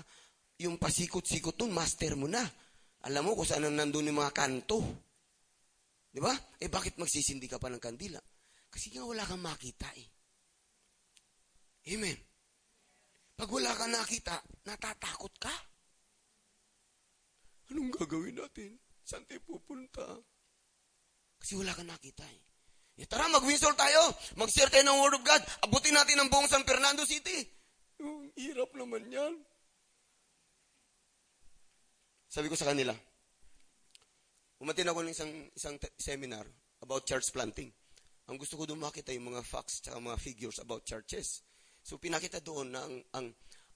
Yung 0.59 0.75
pasikot-sikot 0.75 1.55
doon, 1.55 1.71
master 1.71 2.19
mo 2.19 2.27
na. 2.27 2.43
Alam 3.07 3.31
mo 3.31 3.39
kung 3.39 3.47
saan 3.47 3.71
nandun 3.71 4.11
yung 4.11 4.19
mga 4.19 4.35
kanto. 4.35 4.83
Di 6.11 6.19
ba? 6.19 6.35
Eh 6.59 6.67
bakit 6.67 6.99
magsisindi 6.99 7.47
ka 7.47 7.55
pa 7.55 7.71
ng 7.71 7.79
kandila? 7.79 8.19
Kasi 8.67 8.91
nga 8.91 9.07
wala 9.07 9.23
kang 9.23 9.39
makita 9.39 9.87
eh. 9.95 10.07
Amen. 11.87 12.19
Pag 13.39 13.47
wala 13.47 13.71
kang 13.79 13.95
nakita, 13.95 14.43
natatakot 14.67 15.33
ka. 15.39 15.55
Anong 17.71 17.95
gagawin 17.95 18.35
natin? 18.35 18.75
Saan 19.07 19.23
tayo 19.23 19.39
pupunta? 19.47 20.03
Kasi 21.39 21.55
wala 21.55 21.71
kang 21.71 21.87
nakita 21.87 22.27
eh. 22.27 22.52
Eh 22.93 23.09
tara, 23.09 23.25
mag-winsol 23.25 23.73
tayo. 23.73 24.13
Mag-share 24.37 24.69
tayo 24.69 24.85
ng 24.85 24.99
Word 25.01 25.17
of 25.17 25.25
God. 25.25 25.41
Abutin 25.65 25.97
natin 25.97 26.21
ang 26.21 26.29
buong 26.29 26.45
San 26.45 26.61
Fernando 26.61 27.01
City. 27.09 27.41
Yung 27.97 28.29
hirap 28.37 28.69
naman 28.77 29.09
yan. 29.09 29.33
Sabi 32.29 32.49
ko 32.49 32.57
sa 32.57 32.69
kanila, 32.69 32.93
umatin 34.61 34.89
ako 34.89 35.05
ng 35.05 35.13
isang, 35.13 35.33
isang 35.53 35.77
seminar 35.97 36.45
about 36.81 37.05
church 37.05 37.29
planting. 37.33 37.69
Ang 38.29 38.37
gusto 38.37 38.57
ko 38.57 38.65
doon 38.69 38.81
makita 38.81 39.13
yung 39.13 39.33
mga 39.33 39.45
facts 39.45 39.85
at 39.89 39.97
mga 39.97 40.17
figures 40.21 40.57
about 40.61 40.85
churches. 40.85 41.45
So 41.83 41.99
pinakita 41.99 42.39
doon 42.39 42.71
na 42.71 42.81
ang 42.81 42.95
ang 43.13 43.27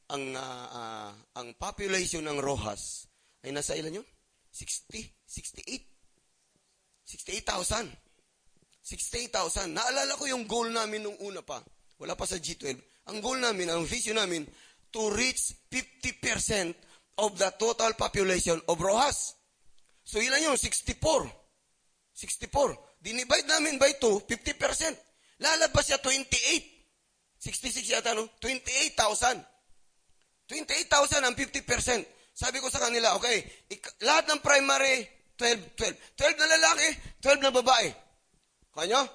ang, 0.07 0.23
uh, 0.39 0.67
uh, 0.71 1.11
ang 1.35 1.51
population 1.59 2.23
ng 2.23 2.39
Rojas 2.39 3.11
ay 3.43 3.51
nasa 3.51 3.75
ilan 3.75 3.99
yun? 3.99 4.07
60, 4.55 5.03
68. 5.27 5.83
68,000. 7.03 8.06
68,000. 8.87 9.75
Naalala 9.75 10.15
ko 10.15 10.31
yung 10.31 10.47
goal 10.47 10.71
namin 10.71 11.03
nung 11.03 11.19
una 11.19 11.43
pa. 11.43 11.59
Wala 11.99 12.15
pa 12.15 12.23
sa 12.23 12.39
G12. 12.39 12.79
Ang 13.11 13.19
goal 13.19 13.43
namin, 13.43 13.67
ang 13.67 13.83
vision 13.83 14.15
namin, 14.15 14.47
to 14.95 15.11
reach 15.11 15.51
50% 15.67 16.71
of 17.19 17.35
the 17.35 17.51
total 17.59 17.91
population 17.99 18.55
of 18.71 18.79
Rojas. 18.79 19.35
So 20.07 20.23
ilan 20.23 20.39
yun? 20.39 20.55
64. 20.55 21.27
64. 22.15 23.03
Dinivide 23.03 23.51
namin 23.51 23.75
by 23.75 23.99
2, 23.99 24.23
50%. 24.23 25.43
Lalabas 25.43 25.83
siya 25.83 25.99
28. 25.99 27.43
66 27.43 27.91
yata, 27.91 28.15
no? 28.15 28.31
28,000. 28.39 29.43
28,000 30.47 31.27
ang 31.27 31.35
50%. 31.35 32.07
Sabi 32.31 32.63
ko 32.63 32.71
sa 32.71 32.79
kanila, 32.79 33.19
okay, 33.19 33.43
lahat 34.05 34.31
ng 34.31 34.39
primary, 34.39 35.03
12, 35.35 35.75
12. 35.75 35.91
12 36.15 36.39
na 36.39 36.47
lalaki, 36.55 36.87
12 37.19 37.43
na 37.43 37.51
babae. 37.51 38.06
Kanya? 38.77 39.09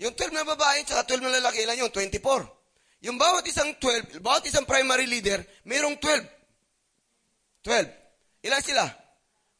Yung 0.00 0.16
12 0.16 0.32
na 0.32 0.48
babae, 0.48 0.88
tsaka 0.88 1.04
12 1.04 1.28
na 1.28 1.36
lalaki, 1.36 1.68
ilan 1.68 1.84
yun? 1.84 1.92
24. 1.92 2.48
Yung 3.04 3.20
bawat 3.20 3.44
isang 3.44 3.76
12, 3.76 4.24
bawat 4.24 4.48
isang 4.48 4.64
primary 4.64 5.04
leader, 5.04 5.44
mayroong 5.68 6.00
12. 6.00 6.24
12. 7.60 7.92
Ilan 8.48 8.64
sila? 8.64 8.88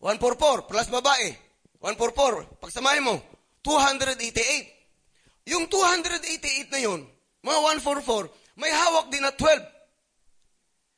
144 0.00 0.64
plus 0.64 0.88
babae. 0.88 1.36
144. 1.84 2.64
Pagsamahin 2.64 3.04
mo, 3.04 3.20
288. 3.60 5.52
Yung 5.52 5.68
288 5.68 6.72
na 6.72 6.80
yun, 6.80 7.04
mga 7.44 7.60
144, 7.84 8.32
may 8.56 8.72
hawak 8.72 9.12
din 9.12 9.20
na 9.20 9.36
12. 9.36 9.60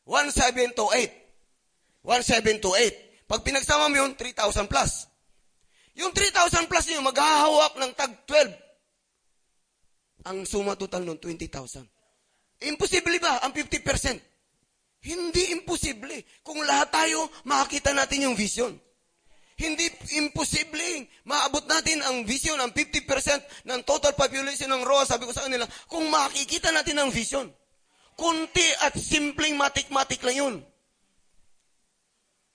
1728. 0.07 1.11
1728. 2.07 3.27
Pag 3.29 3.45
pinagsama 3.45 3.91
mo 3.91 3.99
yun, 3.99 4.15
3,000 4.15 4.71
plus. 4.71 5.08
Yung 5.99 6.15
3,000 6.15 6.71
plus 6.71 6.87
yun, 6.95 7.03
maghahawak 7.03 7.75
ng 7.75 7.93
tag 7.99 8.15
12. 8.23 8.55
Ang 10.31 10.47
suma 10.47 10.79
total 10.79 11.03
nun, 11.03 11.19
20,000. 11.19 11.83
Imposible 12.71 13.19
ba 13.19 13.43
ang 13.43 13.51
50%? 13.51 13.83
Hindi 15.07 15.55
imposible. 15.55 16.27
Kung 16.43 16.59
lahat 16.63 16.91
tayo, 16.91 17.31
makakita 17.47 17.95
natin 17.95 18.31
yung 18.31 18.37
vision. 18.39 18.75
Hindi 19.59 19.91
imposible. 20.23 21.07
Maabot 21.27 21.67
natin 21.67 22.03
ang 22.07 22.23
vision, 22.23 22.59
ang 22.63 22.71
50% 22.71 23.67
ng 23.67 23.81
total 23.83 24.15
population 24.15 24.71
ng 24.71 24.87
ROA. 24.87 25.03
Sabi 25.03 25.27
ko 25.27 25.35
sa 25.35 25.47
kanila, 25.51 25.67
kung 25.91 26.07
makikita 26.07 26.71
natin 26.71 26.99
ang 27.03 27.11
vision. 27.11 27.51
Kunti 28.19 28.67
at 28.83 28.95
simpleng 28.99 29.55
matik-matik 29.55 30.23
lang 30.27 30.37
yun. 30.39 30.55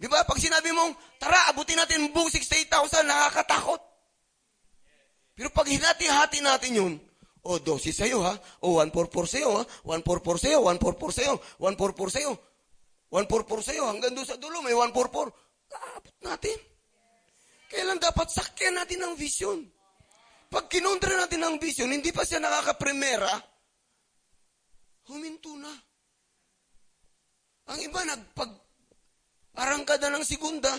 Di 0.04 0.12
ba? 0.12 0.28
Pag 0.28 0.36
sinabi 0.36 0.76
mong, 0.76 1.16
tara, 1.16 1.48
abutin 1.48 1.80
natin 1.80 2.12
buong 2.12 2.28
68,000, 2.28 3.08
nakakatakot. 3.08 3.80
Pero 5.32 5.48
pag 5.56 5.64
hinati-hati 5.64 6.44
natin 6.44 6.72
yun, 6.76 6.94
o, 7.40 7.56
oh, 7.56 7.60
dosis 7.64 7.96
sa'yo 7.96 8.20
ha, 8.20 8.36
o, 8.60 8.76
oh, 8.76 8.84
144 8.84 9.32
sa'yo 9.32 9.50
ha, 9.56 9.64
144 9.88 10.44
sa'yo, 10.44 10.60
144 10.60 11.16
sa'yo, 11.16 11.34
144 11.56 12.16
sa'yo, 12.20 12.32
144 13.16 13.64
sa'yo, 13.72 13.84
hanggang 13.88 14.12
doon 14.12 14.28
sa 14.28 14.36
dulo, 14.36 14.60
may 14.60 14.76
144. 14.76 15.72
Aabot 15.72 16.16
natin. 16.20 16.58
Kailan 17.72 18.04
dapat 18.04 18.28
sakyan 18.28 18.76
natin 18.76 19.08
ang 19.08 19.16
vision? 19.16 19.64
Pag 20.52 20.68
kinontra 20.68 21.16
natin 21.16 21.48
ang 21.48 21.56
vision, 21.64 21.88
hindi 21.88 22.12
pa 22.12 22.28
siya 22.28 22.44
nakakaprimera, 22.44 23.32
huminto 25.08 25.56
na. 25.56 25.72
Ang 27.72 27.80
iba, 27.88 28.04
nagpag, 28.04 28.52
Arangkada 29.54 30.10
ng 30.10 30.26
segunda. 30.26 30.74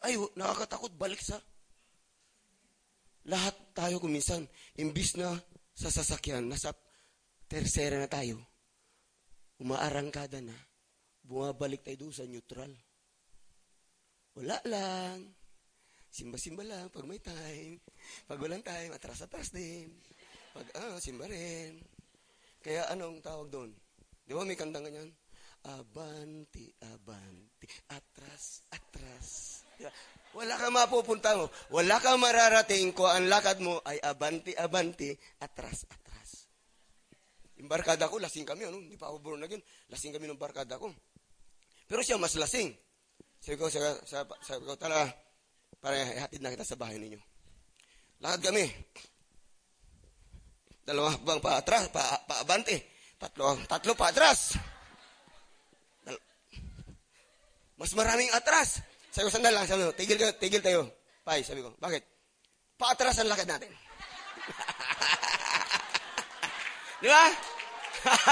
Ay, 0.00 0.16
nakakatakot, 0.34 0.92
balik 0.96 1.20
sa. 1.20 1.36
Lahat 3.26 3.54
tayo 3.74 3.98
kuminsan, 3.98 4.46
imbis 4.78 5.18
na 5.18 5.34
sa 5.74 5.90
sasakyan, 5.90 6.46
nasa 6.46 6.70
tersera 7.50 7.98
na 7.98 8.06
tayo, 8.06 8.38
umaarangkada 9.58 10.38
na, 10.38 10.54
bumabalik 11.26 11.82
tayo 11.82 12.06
doon 12.06 12.14
sa 12.14 12.24
neutral. 12.24 12.70
Wala 14.36 14.62
lang. 14.68 15.36
Simba-simba 16.12 16.64
lang 16.64 16.88
pag 16.88 17.04
may 17.04 17.20
time. 17.20 17.82
Pag 18.24 18.40
walang 18.40 18.64
time, 18.64 18.92
atras-atras 18.94 19.52
din. 19.52 19.90
Pag, 20.56 20.66
ah, 20.76 20.96
simba 21.00 21.28
rin. 21.28 21.76
Kaya 22.62 22.88
anong 22.92 23.20
tawag 23.20 23.48
doon? 23.52 23.70
Di 24.24 24.32
ba 24.32 24.44
may 24.44 24.56
kantang 24.56 24.88
ganyan? 24.88 25.12
Abanti, 25.66 26.72
abanti, 26.84 27.45
atras, 27.90 28.64
atras. 28.72 29.28
Wala 30.36 30.60
kang 30.60 30.76
mapupunta 30.76 31.32
mo. 31.32 31.48
Wala 31.72 31.96
kang 31.96 32.20
mararating 32.20 32.92
ko 32.92 33.08
ang 33.08 33.24
lakad 33.28 33.56
mo 33.64 33.80
ay 33.88 33.96
abanti, 34.04 34.52
abanti, 34.52 35.08
atras, 35.40 35.88
atras. 35.88 36.50
Yung 37.56 37.72
barkada 37.72 38.04
ko, 38.04 38.20
lasing 38.20 38.44
kami, 38.44 38.68
ano? 38.68 38.76
Hindi 38.76 39.00
pa 39.00 39.08
ako 39.08 39.16
born 39.24 39.48
again. 39.48 39.64
Lasing 39.88 40.12
kami 40.12 40.28
ng 40.28 40.36
barkada 40.36 40.76
ko. 40.76 40.92
Pero 41.88 42.04
siya 42.04 42.20
mas 42.20 42.36
lasing. 42.36 42.68
Sabi 43.40 43.56
ko, 43.56 43.72
sabi, 43.72 43.96
sabi, 44.04 44.32
sabi 44.44 44.62
ko, 44.68 44.76
tala, 44.76 45.08
para 45.80 45.96
ihatid 45.96 46.44
na 46.44 46.52
kita 46.52 46.68
sa 46.68 46.76
bahay 46.76 47.00
ninyo. 47.00 47.20
Lakad 48.20 48.52
kami. 48.52 48.64
Dalawa 50.84 51.16
bang 51.16 51.40
pa 51.40 51.64
atras, 51.64 51.88
pa, 51.88 52.02
pa 52.28 52.44
abante. 52.44 52.76
Tatlo, 53.16 53.56
tatlo 53.64 53.92
pa 53.96 54.12
atras. 54.12 54.54
Mas 57.76 57.92
maraming 57.92 58.32
atras. 58.32 58.80
Sabi 59.12 59.28
ko, 59.28 59.32
sandal 59.32 59.52
lang, 59.52 59.68
sabi 59.68 59.84
ko, 59.84 59.92
tigil, 59.92 60.16
ka, 60.16 60.32
tigil 60.36 60.62
tayo. 60.64 60.88
Pai, 61.24 61.44
sabi 61.44 61.60
ko, 61.60 61.76
bakit? 61.76 62.04
Paatras 62.76 63.20
ang 63.20 63.32
lakad 63.32 63.48
natin. 63.48 63.68
Di 67.04 67.08
ba? 67.08 67.24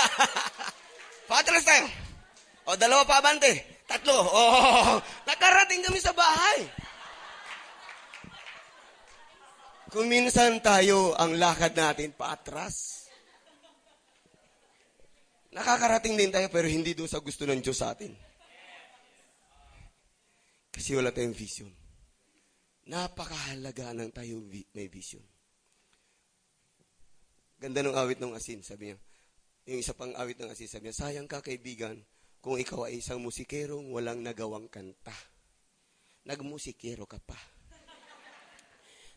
Paatras 1.30 1.64
tayo. 1.64 1.88
O, 2.64 2.76
dalawa 2.76 3.04
pa 3.04 3.20
abante. 3.20 3.80
Tatlo. 3.84 4.16
Oh, 4.16 4.96
nakarating 5.28 5.84
kami 5.84 6.00
sa 6.00 6.16
bahay. 6.16 6.64
Kung 9.92 10.08
minsan 10.10 10.58
tayo 10.58 11.14
ang 11.14 11.38
lakad 11.38 11.76
natin 11.76 12.16
paatras. 12.16 13.06
Nakakarating 15.54 16.18
din 16.18 16.34
tayo 16.34 16.50
pero 16.50 16.66
hindi 16.66 16.98
doon 16.98 17.06
sa 17.06 17.22
gusto 17.22 17.46
ng 17.46 17.62
Diyos 17.62 17.78
sa 17.78 17.94
atin. 17.94 18.10
Kasi 20.74 20.98
wala 20.98 21.14
tayong 21.14 21.38
vision. 21.38 21.70
Napakahalaga 22.90 23.94
ng 23.94 24.10
tayo 24.10 24.42
may 24.74 24.90
vision. 24.90 25.22
Ganda 27.56 27.80
ng 27.80 27.94
awit 27.94 28.18
ng 28.18 28.34
asin, 28.34 28.60
sabi 28.60 28.90
niya. 28.90 28.98
Yung 29.70 29.80
isa 29.80 29.96
pang 29.96 30.12
awit 30.18 30.36
ng 30.36 30.50
asin, 30.50 30.68
sabi 30.68 30.90
niya, 30.90 31.06
sayang 31.06 31.30
ka 31.30 31.40
kaibigan 31.40 31.96
kung 32.44 32.60
ikaw 32.60 32.90
ay 32.90 33.00
isang 33.00 33.22
musikerong 33.24 33.88
walang 33.88 34.20
nagawang 34.20 34.68
kanta. 34.68 35.14
Nagmusikero 36.28 37.08
ka 37.08 37.22
pa. 37.22 37.38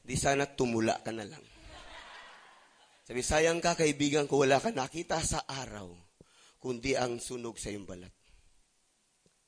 Di 0.08 0.16
sana 0.16 0.48
tumula 0.48 1.04
ka 1.04 1.12
na 1.12 1.28
lang. 1.28 1.44
Sabi, 3.04 3.20
sayang 3.20 3.60
ka 3.60 3.76
kaibigan 3.76 4.28
kung 4.32 4.48
wala 4.48 4.64
ka 4.64 4.72
nakita 4.72 5.20
sa 5.20 5.44
araw, 5.44 5.92
kundi 6.60 6.96
ang 6.96 7.20
sunog 7.20 7.60
sa 7.60 7.72
iyong 7.72 7.84
balat. 7.84 8.12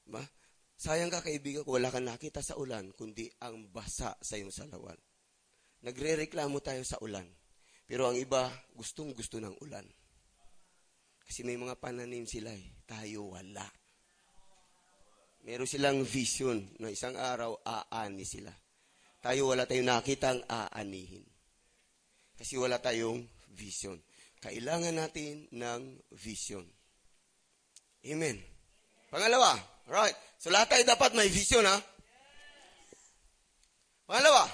Ba? 0.08 0.24
Sayang 0.80 1.12
ka 1.12 1.20
kaibigan 1.20 1.68
kung 1.68 1.76
wala 1.76 1.92
ka 1.92 2.00
nakita 2.00 2.40
sa 2.40 2.56
ulan, 2.56 2.96
kundi 2.96 3.28
ang 3.44 3.68
basa 3.68 4.16
sa 4.16 4.40
iyong 4.40 4.56
salawan. 4.56 4.96
Nagre-reklamo 5.84 6.64
tayo 6.64 6.80
sa 6.88 6.96
ulan. 7.04 7.28
Pero 7.84 8.08
ang 8.08 8.16
iba, 8.16 8.48
gustong 8.72 9.12
gusto 9.12 9.44
ng 9.44 9.60
ulan. 9.60 9.84
Kasi 11.28 11.44
may 11.44 11.60
mga 11.60 11.76
pananim 11.84 12.24
sila 12.24 12.56
eh. 12.56 12.80
Tayo 12.88 13.36
wala. 13.36 13.68
Meron 15.44 15.68
silang 15.68 16.00
vision 16.08 16.64
na 16.80 16.88
isang 16.88 17.20
araw 17.20 17.60
aani 17.60 18.24
sila. 18.24 18.56
Tayo 19.20 19.52
wala 19.52 19.68
tayong 19.68 19.88
nakitang 19.88 20.40
aanihin. 20.48 21.28
Kasi 22.40 22.56
wala 22.56 22.80
tayong 22.80 23.28
vision. 23.52 24.00
Kailangan 24.40 24.96
natin 24.96 25.44
ng 25.52 25.82
vision. 26.16 26.64
Amen. 28.08 28.40
Pangalawa, 29.12 29.60
right. 29.90 30.16
So 30.38 30.54
lahat 30.54 30.78
tayo 30.78 30.84
dapat 30.86 31.18
may 31.18 31.28
vision 31.28 31.66
ha. 31.66 31.78
Pangalawa, 34.10 34.50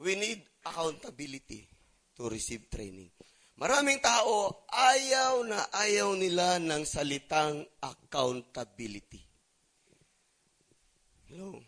we 0.00 0.16
need 0.16 0.40
accountability 0.64 1.68
to 2.16 2.32
receive 2.32 2.72
training. 2.72 3.12
Maraming 3.58 3.98
tao, 3.98 4.64
ayaw 4.70 5.42
na 5.42 5.66
ayaw 5.74 6.14
nila 6.14 6.62
ng 6.62 6.86
salitang 6.86 7.66
accountability. 7.82 9.18
Hello? 11.28 11.58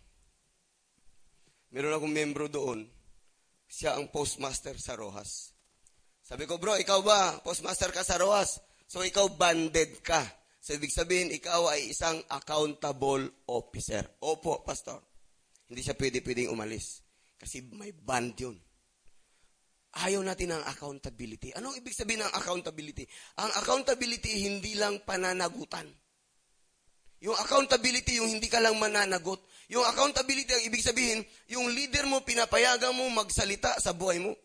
Meron 1.75 1.95
akong 1.99 2.15
membro 2.15 2.47
doon. 2.47 2.87
Siya 3.67 3.99
ang 3.99 4.09
postmaster 4.11 4.79
sa 4.79 4.95
Rojas. 4.97 5.51
Sabi 6.23 6.47
ko, 6.47 6.63
bro, 6.63 6.79
ikaw 6.79 7.03
ba? 7.03 7.43
Postmaster 7.43 7.91
ka 7.91 8.07
sa 8.07 8.19
Rojas. 8.23 8.63
So, 8.87 9.03
ikaw 9.03 9.31
banded 9.35 10.03
ka. 10.03 10.39
So, 10.61 10.77
ibig 10.77 10.93
sabihin, 10.93 11.33
ikaw 11.33 11.73
ay 11.73 11.89
isang 11.89 12.21
accountable 12.29 13.49
officer. 13.49 14.05
Opo, 14.21 14.61
pastor. 14.61 15.01
Hindi 15.73 15.81
siya 15.81 15.97
pwede-pwedeng 15.97 16.53
umalis. 16.53 17.01
Kasi 17.41 17.65
may 17.73 17.97
band 17.97 18.37
yun. 18.37 18.57
Ayaw 20.05 20.21
natin 20.21 20.55
ng 20.55 20.65
accountability. 20.69 21.57
Anong 21.57 21.81
ibig 21.81 21.97
sabihin 21.97 22.23
ng 22.23 22.35
accountability? 22.37 23.09
Ang 23.41 23.51
accountability, 23.57 24.47
hindi 24.47 24.77
lang 24.77 25.01
pananagutan. 25.03 25.89
Yung 27.21 27.37
accountability, 27.37 28.21
yung 28.21 28.29
hindi 28.29 28.49
ka 28.49 28.61
lang 28.61 28.77
mananagot. 28.77 29.41
Yung 29.73 29.85
accountability, 29.85 30.53
ang 30.57 30.65
ibig 30.69 30.85
sabihin, 30.85 31.21
yung 31.49 31.73
leader 31.73 32.05
mo, 32.05 32.21
pinapayagan 32.21 32.97
mo 32.97 33.09
magsalita 33.13 33.81
sa 33.81 33.97
buhay 33.97 34.21
mo. 34.21 34.37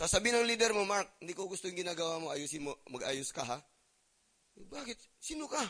Sasabihin 0.00 0.40
ng 0.40 0.48
leader 0.48 0.72
mo, 0.72 0.88
Mark, 0.88 1.20
hindi 1.20 1.36
ko 1.36 1.44
gusto 1.44 1.68
yung 1.68 1.76
ginagawa 1.76 2.16
mo, 2.16 2.32
ayusin 2.32 2.64
mo, 2.64 2.72
mag-ayos 2.88 3.28
ka 3.36 3.44
ha? 3.44 3.60
Bakit? 4.56 4.96
Sino 5.20 5.44
ka? 5.44 5.60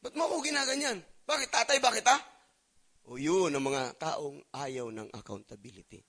Ba't 0.00 0.16
mo 0.16 0.24
ako 0.24 0.40
ginaganyan? 0.40 0.96
Bakit? 1.28 1.52
Tatay, 1.52 1.84
bakit 1.84 2.08
ha? 2.08 2.16
O 3.12 3.20
yun, 3.20 3.52
ang 3.52 3.60
mga 3.60 4.00
taong 4.00 4.40
ayaw 4.56 4.88
ng 4.88 5.12
accountability. 5.12 6.00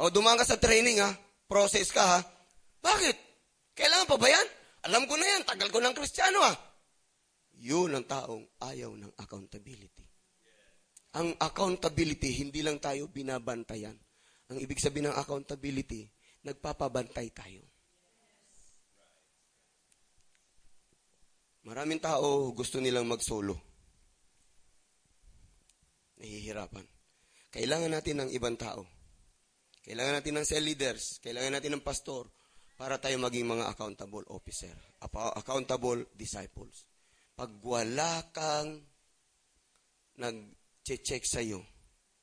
O 0.00 0.08
dumaan 0.08 0.40
ka 0.40 0.48
sa 0.48 0.56
training 0.56 1.04
ha, 1.04 1.12
process 1.44 1.92
ka 1.92 2.00
ha. 2.16 2.20
Bakit? 2.80 3.16
Kailangan 3.76 4.08
pa 4.08 4.16
ba 4.16 4.28
yan? 4.32 4.46
Alam 4.88 5.04
ko 5.04 5.20
na 5.20 5.26
yan, 5.36 5.44
tagal 5.44 5.68
ko 5.68 5.84
ng 5.84 5.92
kristyano 5.92 6.40
ha. 6.40 6.56
Yun 7.60 7.92
ang 7.92 8.08
taong 8.08 8.48
ayaw 8.72 8.96
ng 8.96 9.20
accountability. 9.20 10.08
Ang 11.20 11.36
accountability, 11.36 12.40
hindi 12.40 12.64
lang 12.64 12.80
tayo 12.80 13.04
binabantayan. 13.12 14.00
Ang 14.50 14.58
ibig 14.58 14.82
sabihin 14.82 15.08
ng 15.08 15.18
accountability, 15.18 16.10
nagpapabantay 16.42 17.30
tayo. 17.30 17.62
Maraming 21.70 22.02
tao 22.02 22.50
gusto 22.50 22.82
nilang 22.82 23.06
mag-solo. 23.06 23.54
Nahihirapan. 26.18 26.82
Kailangan 27.54 27.92
natin 27.94 28.16
ng 28.26 28.30
ibang 28.34 28.58
tao. 28.58 28.82
Kailangan 29.86 30.18
natin 30.18 30.34
ng 30.40 30.46
cell 30.48 30.66
leaders. 30.66 31.22
Kailangan 31.22 31.60
natin 31.60 31.78
ng 31.78 31.86
pastor 31.86 32.26
para 32.74 32.98
tayo 32.98 33.20
maging 33.22 33.46
mga 33.46 33.70
accountable 33.70 34.26
officer. 34.34 34.74
Accountable 35.38 36.10
disciples. 36.16 36.88
Pag 37.38 37.54
wala 37.62 38.24
kang 38.34 38.82
nag-check 40.18 41.22
sa'yo, 41.22 41.60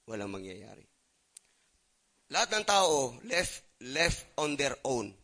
walang 0.10 0.34
mangyayari. 0.34 0.97
Lahat 2.28 2.52
ng 2.52 2.66
tao 2.68 3.16
left, 3.24 3.64
left 3.88 4.28
on 4.36 4.60
their 4.60 4.76
own 4.84 5.16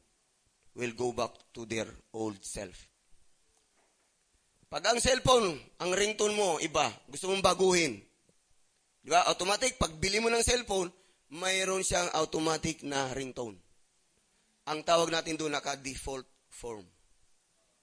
will 0.74 0.96
go 0.96 1.12
back 1.12 1.36
to 1.52 1.68
their 1.68 1.88
old 2.16 2.40
self. 2.42 2.88
Pag 4.72 4.90
ang 4.90 4.98
cellphone, 4.98 5.54
ang 5.84 5.92
ringtone 5.94 6.34
mo, 6.34 6.58
iba, 6.58 6.90
gusto 7.06 7.30
mong 7.30 7.46
baguhin. 7.46 7.94
Di 9.04 9.10
ba? 9.12 9.30
Automatic, 9.30 9.78
pag 9.78 9.94
bili 10.02 10.18
mo 10.18 10.34
ng 10.34 10.42
cellphone, 10.42 10.90
mayroon 11.38 11.86
siyang 11.86 12.10
automatic 12.18 12.82
na 12.82 13.14
ringtone. 13.14 13.54
Ang 14.66 14.82
tawag 14.82 15.14
natin 15.14 15.38
doon 15.38 15.54
naka-default 15.54 16.26
form. 16.50 16.88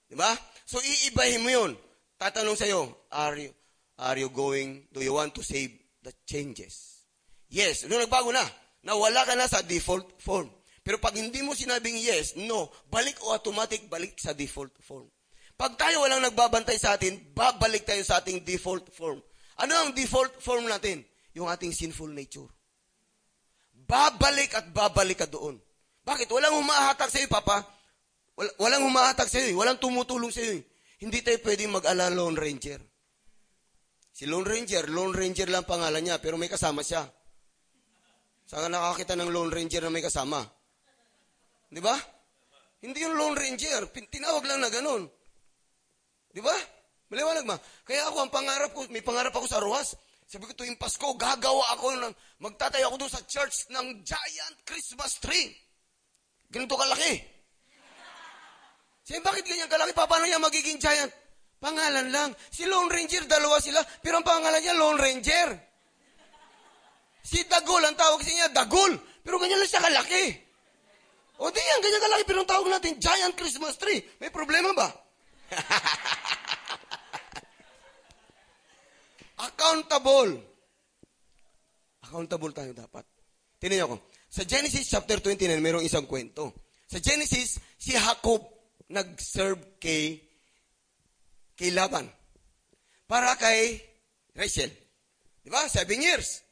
Di 0.03 0.19
ba? 0.19 0.35
So, 0.67 0.83
iibahin 0.83 1.45
mo 1.45 1.49
yun. 1.53 1.71
Tatanong 2.19 2.59
sa'yo, 2.59 3.07
are 3.13 3.39
you, 3.39 3.51
are 3.95 4.17
you 4.19 4.27
going, 4.27 4.91
do 4.91 4.99
you 4.99 5.15
want 5.15 5.31
to 5.31 5.45
save 5.45 5.71
the 6.03 6.11
changes? 6.27 7.07
Yes. 7.47 7.87
Nung 7.87 8.03
nagbago 8.03 8.35
na, 8.35 8.43
nawala 8.85 9.25
ka 9.25 9.33
na 9.37 9.49
sa 9.49 9.61
default 9.61 10.17
form. 10.21 10.49
Pero 10.81 10.97
pag 10.97 11.13
hindi 11.13 11.45
mo 11.45 11.53
sinabing 11.53 11.97
yes, 12.01 12.33
no, 12.41 12.73
balik 12.89 13.21
o 13.21 13.33
automatic, 13.33 13.85
balik 13.85 14.17
sa 14.17 14.33
default 14.33 14.73
form. 14.81 15.05
Pag 15.53 15.77
tayo 15.77 16.01
walang 16.01 16.25
nagbabantay 16.25 16.73
sa 16.81 16.97
atin, 16.97 17.21
babalik 17.37 17.85
tayo 17.85 18.01
sa 18.01 18.17
ating 18.17 18.41
default 18.41 18.89
form. 18.89 19.21
Ano 19.61 19.77
ang 19.77 19.93
default 19.93 20.41
form 20.41 20.65
natin? 20.65 21.05
Yung 21.37 21.45
ating 21.45 21.69
sinful 21.69 22.09
nature. 22.09 22.49
Babalik 23.85 24.57
at 24.57 24.73
babalik 24.73 25.21
ka 25.21 25.29
doon. 25.29 25.61
Bakit? 26.01 26.33
Walang 26.33 26.57
humahatak 26.57 27.13
sa 27.13 27.21
iyo, 27.21 27.29
Papa. 27.29 27.61
Walang 28.57 28.89
humahatak 28.89 29.29
sa 29.29 29.37
iyo. 29.37 29.61
Walang 29.61 29.77
tumutulong 29.77 30.33
sa 30.33 30.41
iyo. 30.41 30.65
Hindi 30.97 31.21
tayo 31.21 31.37
pwedeng 31.45 31.77
mag-ala 31.77 32.09
Lone 32.09 32.41
Ranger. 32.41 32.81
Si 34.09 34.25
Lone 34.25 34.49
Ranger, 34.49 34.89
Lone 34.89 35.13
Ranger 35.13 35.49
lang 35.53 35.69
pangalan 35.69 36.01
niya, 36.01 36.17
pero 36.17 36.41
may 36.41 36.49
kasama 36.49 36.81
siya. 36.81 37.05
Saan 38.51 38.67
ka 38.67 38.69
nakakita 38.75 39.15
ng 39.15 39.31
Lone 39.31 39.47
Ranger 39.47 39.87
na 39.87 39.95
may 39.95 40.03
kasama? 40.03 40.43
Di 41.71 41.79
ba? 41.79 41.95
Hindi 42.83 42.99
yung 42.99 43.15
Lone 43.15 43.39
Ranger. 43.39 43.87
Tinawag 44.11 44.43
lang 44.43 44.59
na 44.59 44.67
ganun. 44.67 45.07
Di 46.27 46.43
ba? 46.43 46.51
Maliwanag 47.07 47.47
ma. 47.47 47.55
Kaya 47.87 48.11
ako, 48.11 48.27
ang 48.27 48.31
pangarap 48.35 48.75
ko, 48.75 48.83
may 48.91 48.99
pangarap 48.99 49.31
ako 49.31 49.47
sa 49.47 49.63
Ruas. 49.63 49.95
Sabi 50.27 50.51
ko, 50.51 50.51
tuwing 50.51 50.75
Pasko, 50.75 51.15
gagawa 51.15 51.79
ako 51.79 51.95
ng, 51.95 52.13
magtatayo 52.43 52.91
ako 52.91 53.07
doon 53.07 53.13
sa 53.15 53.23
church 53.23 53.71
ng 53.71 54.03
giant 54.03 54.57
Christmas 54.67 55.15
tree. 55.23 55.55
Ganito 56.51 56.75
kalaki. 56.75 57.23
Sabi, 59.07 59.23
bakit 59.23 59.47
ganyan 59.47 59.71
kalaki? 59.71 59.95
Pa, 59.95 60.11
paano 60.11 60.27
niya 60.27 60.43
magiging 60.43 60.75
giant? 60.75 61.11
Pangalan 61.55 62.11
lang. 62.11 62.35
Si 62.51 62.67
Lone 62.67 62.91
Ranger, 62.91 63.31
dalawa 63.31 63.63
sila, 63.63 63.79
pero 64.03 64.19
ang 64.19 64.27
pangalan 64.27 64.59
niya, 64.59 64.75
Lone 64.75 64.99
Ranger. 64.99 65.70
Si 67.21 67.45
Dagol, 67.45 67.85
ang 67.85 67.97
tawag 67.97 68.21
sa 68.25 68.31
niya, 68.33 68.49
Dagol. 68.49 68.97
Pero 69.21 69.37
ganyan 69.37 69.61
lang 69.61 69.69
siya 69.69 69.85
kalaki. 69.85 70.25
O 71.41 71.49
di 71.49 71.61
yan, 71.61 71.81
ganyan 71.81 72.01
kalaki, 72.05 72.23
pero 72.25 72.45
ang 72.45 72.49
tawag 72.49 72.69
natin, 72.69 73.01
giant 73.01 73.33
Christmas 73.37 73.77
tree. 73.77 74.01
May 74.21 74.29
problema 74.29 74.73
ba? 74.73 74.89
Accountable. 79.49 80.37
Accountable 82.05 82.53
tayo 82.53 82.71
dapat. 82.77 83.05
Tingnan 83.57 83.77
niyo 83.77 83.85
ako. 83.93 83.97
Sa 84.31 84.45
Genesis 84.45 84.85
chapter 84.89 85.17
29, 85.17 85.57
mayroong 85.61 85.85
isang 85.85 86.05
kwento. 86.05 86.53
Sa 86.85 87.01
Genesis, 87.01 87.57
si 87.77 87.93
Jacob 87.97 88.41
nag-serve 88.91 89.79
kay 89.79 90.19
kay 91.57 91.71
Laban. 91.73 92.05
Para 93.07 93.33
kay 93.39 93.81
Rachel. 94.35 94.71
Di 95.41 95.49
ba? 95.49 95.65
Seven 95.67 95.99
years. 95.99 96.43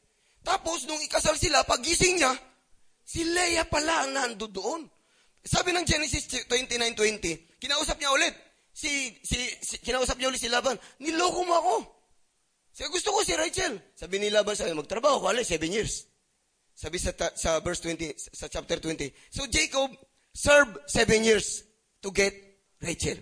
Tapos, 0.43 0.87
nung 0.87 0.99
ikasal 1.03 1.35
sila, 1.35 1.67
pagising 1.67 2.19
niya, 2.19 2.31
si 3.03 3.25
Leah 3.25 3.65
pala 3.65 4.05
ang 4.05 4.11
nando 4.13 4.47
doon. 4.47 4.85
Sabi 5.39 5.71
ng 5.71 5.87
Genesis 5.87 6.27
29.20, 6.45 7.59
kinausap 7.59 7.97
niya 7.97 8.11
ulit. 8.11 8.35
Si, 8.69 9.17
si, 9.23 9.39
si, 9.59 9.75
kinausap 9.81 10.19
niya 10.19 10.29
ulit 10.29 10.41
si 10.41 10.51
Laban, 10.51 10.77
niloko 11.01 11.41
mo 11.43 11.53
ako. 11.57 11.75
Sabi, 12.71 12.87
gusto 12.93 13.09
ko 13.11 13.19
si 13.25 13.33
Rachel. 13.35 13.75
Sabi 13.95 14.21
ni 14.21 14.29
Laban, 14.29 14.55
sabi, 14.55 14.71
magtrabaho 14.77 15.19
ka 15.23 15.33
ulit, 15.33 15.47
seven 15.47 15.73
years. 15.73 16.07
Sabi 16.75 16.95
sa, 16.95 17.11
sa 17.35 17.59
verse 17.59 17.83
20, 17.83 18.15
sa 18.15 18.47
chapter 18.47 18.79
20. 18.79 19.11
So 19.35 19.43
Jacob 19.51 19.91
served 20.31 20.79
seven 20.87 21.27
years 21.27 21.67
to 21.99 22.11
get 22.11 22.31
Rachel. 22.79 23.19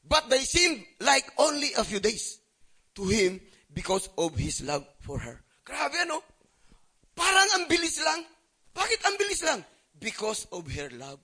But 0.00 0.30
they 0.30 0.40
seemed 0.40 0.80
like 1.00 1.28
only 1.36 1.76
a 1.76 1.84
few 1.84 2.00
days 2.00 2.40
to 2.96 3.04
him 3.04 3.40
because 3.72 4.08
of 4.16 4.36
his 4.36 4.64
love 4.64 4.86
for 5.00 5.18
her. 5.18 5.44
Grabe 5.62 5.96
ano? 6.02 6.18
Parang 7.14 7.48
ang 7.58 7.64
bilis 7.70 8.02
lang. 8.02 8.20
Bakit 8.72 9.00
ang 9.06 9.16
bilis 9.20 9.42
lang? 9.44 9.60
Because 9.98 10.50
of 10.50 10.66
her 10.66 10.90
love, 10.96 11.20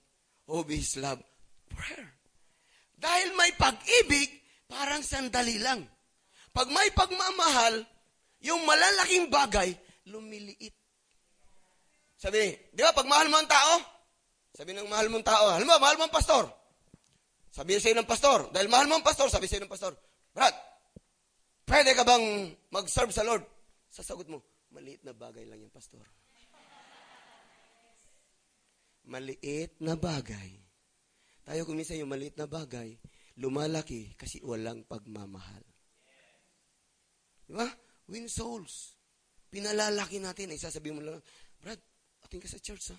of 0.47 0.69
his 0.69 0.95
love 0.95 1.19
her. 1.79 2.05
Dahil 2.99 3.31
may 3.39 3.55
pag-ibig, 3.55 4.27
parang 4.67 4.99
sandali 4.99 5.55
lang. 5.63 5.87
Pag 6.51 6.67
may 6.67 6.91
pagmamahal, 6.91 7.79
yung 8.43 8.67
malalaking 8.67 9.31
bagay, 9.31 9.71
lumiliit. 10.11 10.75
Sabi, 12.19 12.51
di 12.75 12.81
ba, 12.83 12.91
pag 12.91 13.07
mahal 13.07 13.31
mo 13.31 13.39
ang 13.39 13.47
tao, 13.47 13.79
sabi 14.51 14.75
ng 14.75 14.91
mahal 14.91 15.07
mong 15.07 15.23
tao, 15.23 15.55
alam 15.55 15.63
mo, 15.63 15.79
mahal 15.79 15.95
mo 15.95 16.03
ang 16.07 16.15
pastor. 16.15 16.51
Sabi 17.47 17.79
sa'yo 17.79 17.95
ng 17.95 18.09
pastor, 18.09 18.51
dahil 18.51 18.67
mahal 18.67 18.91
mo 18.91 18.99
ang 18.99 19.05
pastor, 19.05 19.31
sabi 19.31 19.47
sa'yo 19.47 19.63
ng 19.63 19.71
pastor, 19.71 19.95
Brad, 20.35 20.51
pwede 21.63 21.95
ka 21.95 22.03
bang 22.03 22.51
mag-serve 22.75 23.15
sa 23.15 23.23
Lord? 23.23 23.43
Sasagot 23.89 24.29
mo, 24.29 24.45
maliit 24.69 25.01
na 25.01 25.17
bagay 25.17 25.49
lang 25.49 25.59
yung 25.65 25.73
pastor. 25.73 26.05
Maliit 29.09 29.81
na 29.81 29.97
bagay. 29.97 30.61
Tayo 31.41 31.65
kung 31.65 31.81
minsan 31.81 31.97
yung 31.97 32.13
maliit 32.13 32.37
na 32.37 32.45
bagay, 32.45 32.93
lumalaki 33.41 34.13
kasi 34.13 34.37
walang 34.45 34.85
pagmamahal. 34.85 35.65
Di 37.49 37.57
ba? 37.57 37.65
Win 38.13 38.29
souls. 38.29 38.93
Pinalalaki 39.49 40.21
natin. 40.21 40.53
Ay, 40.53 40.61
sasabihin 40.61 40.97
mo 40.97 41.01
lang, 41.01 41.17
Brad, 41.57 41.81
ating 42.29 42.37
ka 42.37 42.45
sa 42.45 42.61
church, 42.61 42.93
ha? 42.93 42.97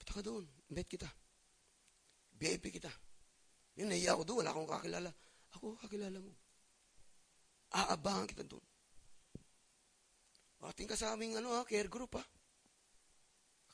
Punta 0.00 0.16
ka 0.16 0.22
doon. 0.24 0.48
Invite 0.72 0.96
kita. 0.96 1.10
VIP 2.40 2.72
kita. 2.72 2.88
Yun, 3.76 3.92
nahiya 3.92 4.16
ako 4.16 4.24
doon. 4.24 4.38
Wala 4.40 4.50
akong 4.56 4.70
kakilala. 4.72 5.10
Ako, 5.60 5.76
kakilala 5.84 6.18
mo. 6.24 6.32
Aabangan 7.76 8.28
kita 8.32 8.48
doon. 8.48 8.64
Ating 10.64 10.88
ka 10.88 10.96
sa 10.96 11.12
aming 11.12 11.36
ano, 11.36 11.52
ha, 11.60 11.62
care 11.68 11.92
group, 11.92 12.16
ha? 12.16 12.24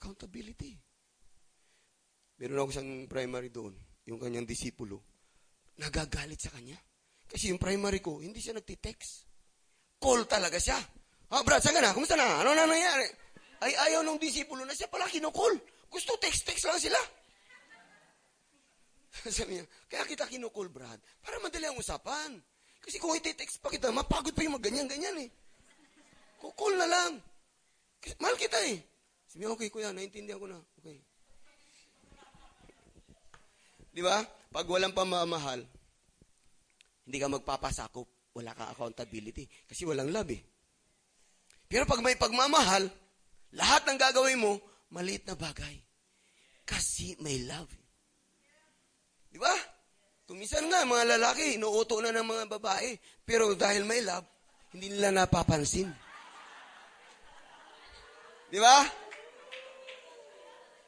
Accountability. 0.01 0.74
Meron 2.41 2.66
ako 2.66 2.70
isang 2.72 2.91
primary 3.07 3.53
doon, 3.53 3.76
yung 4.09 4.18
kanyang 4.18 4.49
disipulo. 4.49 4.99
Nagagalit 5.78 6.41
sa 6.41 6.51
kanya. 6.51 6.74
Kasi 7.30 7.55
yung 7.55 7.62
primary 7.62 8.03
ko, 8.03 8.18
hindi 8.18 8.43
siya 8.43 8.59
nagtitext. 8.59 9.28
Call 10.03 10.26
talaga 10.26 10.59
siya. 10.59 10.80
Ah, 11.30 11.47
Brad, 11.47 11.62
saan 11.62 11.78
ka 11.78 11.84
na? 11.84 11.95
Kumusta 11.95 12.18
na? 12.18 12.43
Ano 12.43 12.57
na 12.57 12.66
nangyari? 12.66 13.07
Ay, 13.61 13.76
ayaw 13.76 14.03
nung 14.03 14.18
disipulo 14.18 14.66
na 14.66 14.74
siya 14.74 14.91
pala 14.91 15.07
kinukol. 15.07 15.55
Gusto 15.86 16.18
text-text 16.18 16.64
lang 16.66 16.80
sila. 16.80 16.99
Sabi 19.36 19.61
niya, 19.61 19.64
kaya 19.86 20.03
kita 20.09 20.26
kinukol, 20.26 20.72
Brad, 20.72 20.99
para 21.22 21.38
madali 21.38 21.70
ang 21.70 21.78
usapan. 21.78 22.34
Kasi 22.80 22.97
kung 22.97 23.14
iti-text 23.14 23.61
pa 23.61 23.68
kita, 23.68 23.93
mapagod 23.93 24.32
pa 24.32 24.43
yung 24.43 24.57
maganyan-ganyan 24.57 25.28
eh. 25.28 25.30
Kukul 26.41 26.80
na 26.80 26.88
lang. 26.88 27.20
Mahal 28.16 28.36
kita 28.41 28.57
eh. 28.72 28.80
Sabi 29.28 29.45
niya, 29.45 29.53
okay 29.53 29.68
kuya, 29.68 29.93
naintindihan 29.93 30.41
ko 30.41 30.49
na. 30.49 30.57
Okay. 30.80 30.99
Di 33.93 34.01
ba? 34.01 34.24
Pag 34.51 34.66
walang 34.66 34.97
pamamahal, 34.97 35.61
hindi 37.05 37.18
ka 37.20 37.28
magpapasakop. 37.28 38.34
Wala 38.34 38.57
ka 38.57 38.72
accountability. 38.72 39.45
Kasi 39.68 39.84
walang 39.84 40.09
love 40.09 40.32
eh. 40.32 40.43
Pero 41.70 41.86
pag 41.86 42.03
may 42.03 42.16
pagmamahal, 42.16 42.88
lahat 43.55 43.82
ng 43.86 43.99
gagawin 44.01 44.41
mo, 44.41 44.59
maliit 44.91 45.28
na 45.28 45.36
bagay. 45.36 45.76
Kasi 46.66 47.20
may 47.20 47.45
love. 47.47 47.70
Di 49.30 49.38
ba? 49.38 49.55
Kumisan 50.26 50.66
nga, 50.70 50.86
mga 50.86 51.18
lalaki, 51.18 51.59
inuuto 51.59 51.99
na 52.03 52.14
ng 52.14 52.26
mga 52.26 52.45
babae. 52.59 52.95
Pero 53.26 53.55
dahil 53.55 53.86
may 53.86 54.03
love, 54.03 54.26
hindi 54.74 54.91
nila 54.91 55.11
napapansin. 55.11 55.91
Di 58.51 58.59
ba? 58.59 58.82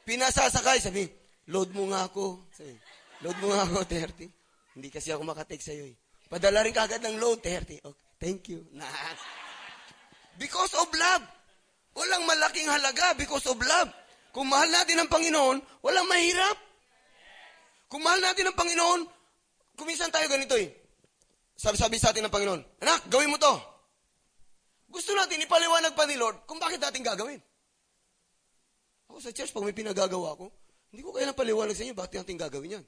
Pinasasakay, 0.02 0.82
sabi, 0.82 1.06
load 1.46 1.70
mo 1.70 1.86
nga 1.94 2.10
ako. 2.10 2.50
Sabi, 2.50 2.74
load 3.22 3.38
mo 3.38 3.54
nga 3.54 3.62
ako, 3.62 3.86
30. 3.86 4.74
Hindi 4.74 4.88
kasi 4.90 5.14
ako 5.14 5.22
makatext 5.22 5.70
sa'yo 5.70 5.86
eh. 5.86 5.94
Padala 6.26 6.66
rin 6.66 6.74
kagad 6.74 6.98
ng 7.06 7.22
load, 7.22 7.38
30. 7.38 7.86
Okay, 7.86 8.08
thank 8.18 8.50
you. 8.50 8.66
Nah. 8.74 8.90
Because 10.42 10.74
of 10.74 10.90
love. 10.90 11.22
Walang 11.92 12.24
malaking 12.26 12.66
halaga 12.66 13.14
because 13.14 13.46
of 13.46 13.60
love. 13.60 13.92
Kung 14.32 14.48
mahal 14.48 14.66
natin 14.72 14.98
ang 14.98 15.12
Panginoon, 15.12 15.60
walang 15.84 16.08
mahirap. 16.08 16.56
Kung 17.86 18.00
mahal 18.00 18.18
natin 18.24 18.48
ang 18.48 18.56
Panginoon, 18.56 19.00
kuminsan 19.76 20.08
tayo 20.08 20.24
ganito 20.26 20.56
eh. 20.56 20.72
Sabi-sabi 21.52 22.00
sa 22.00 22.10
atin 22.10 22.26
ng 22.26 22.32
Panginoon, 22.32 22.80
Anak, 22.80 23.12
gawin 23.12 23.28
mo 23.28 23.36
to. 23.36 23.54
Gusto 24.88 25.12
natin 25.12 25.44
ipaliwanag 25.44 25.92
pa 25.92 26.08
ni 26.08 26.16
Lord 26.16 26.48
kung 26.48 26.56
bakit 26.56 26.80
natin 26.80 27.04
gagawin. 27.04 27.40
Ako 29.12 29.20
sa 29.20 29.28
church, 29.28 29.52
pag 29.52 29.68
may 29.68 29.76
pinagagawa 29.76 30.32
ko, 30.40 30.48
hindi 30.88 31.04
ko 31.04 31.12
kailang 31.12 31.36
paliwanag 31.36 31.76
sa 31.76 31.84
inyo 31.84 31.92
bakit 31.92 32.24
natin 32.24 32.40
gagawin 32.40 32.80
yan. 32.80 32.84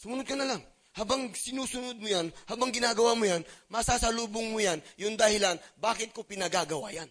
Sumunod 0.00 0.24
ka 0.24 0.32
na 0.32 0.48
lang. 0.48 0.64
Habang 0.96 1.28
sinusunod 1.36 2.00
mo 2.00 2.08
yan, 2.08 2.32
habang 2.48 2.72
ginagawa 2.72 3.12
mo 3.12 3.28
yan, 3.28 3.44
masasalubong 3.68 4.56
mo 4.56 4.60
yan, 4.60 4.80
yung 4.96 5.20
dahilan, 5.20 5.60
bakit 5.76 6.16
ko 6.16 6.24
pinagagawa 6.24 6.88
yan. 6.96 7.08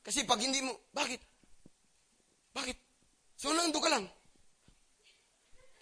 Kasi 0.00 0.24
pag 0.24 0.40
hindi 0.40 0.64
mo, 0.64 0.72
bakit? 0.96 1.20
Bakit? 2.56 2.76
So, 3.36 3.52
nando 3.52 3.76
ka 3.80 3.92
lang. 3.92 4.08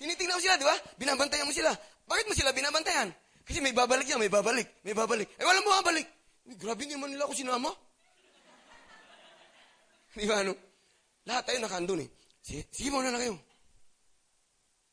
Tinitingnan 0.02 0.38
mo 0.38 0.42
sila, 0.42 0.58
di 0.58 0.66
ba? 0.66 0.74
Binabantayan 0.98 1.46
mo 1.46 1.54
sila. 1.54 1.70
Bakit 2.06 2.26
mo 2.26 2.34
sila 2.34 2.50
binabantayan? 2.50 3.14
Kasi 3.46 3.62
may 3.62 3.74
babalik 3.74 4.10
yan, 4.10 4.18
may 4.18 4.30
babalik, 4.30 4.82
may 4.82 4.94
babalik. 4.94 5.30
Eh, 5.38 5.46
walang 5.46 5.62
bumabalik. 5.62 6.06
Grabe 6.58 6.82
naman 6.90 7.14
nila 7.14 7.30
ako 7.30 7.34
sinama. 7.38 7.70
Di 10.12 10.28
ba, 10.28 10.44
ano? 10.44 10.52
Lahat 11.24 11.48
tayo 11.48 11.58
nakandun 11.62 12.04
eh. 12.04 12.08
Sige, 12.42 12.68
sige 12.68 12.88
muna 12.92 13.08
na 13.08 13.22
kayo. 13.22 13.38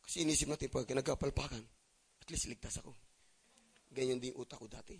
Kasi 0.05 0.23
inisip 0.25 0.49
natin 0.49 0.71
pag 0.71 0.89
nagkapalpakan, 0.89 1.63
at 2.21 2.27
least 2.29 2.49
ligtas 2.49 2.79
ako. 2.79 2.93
Ganyan 3.89 4.21
din 4.21 4.37
utak 4.37 4.61
ko 4.61 4.69
dati. 4.69 4.95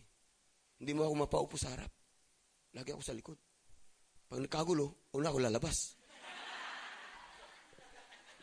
Hindi 0.82 0.92
mo 0.94 1.06
ako 1.06 1.14
mapaupo 1.26 1.56
sa 1.58 1.74
harap. 1.74 1.90
Lagi 2.74 2.94
ako 2.94 3.02
sa 3.06 3.14
likod. 3.14 3.38
Pag 4.30 4.46
nagkagulo, 4.46 5.10
una 5.18 5.34
ako 5.34 5.38
lalabas. 5.42 5.98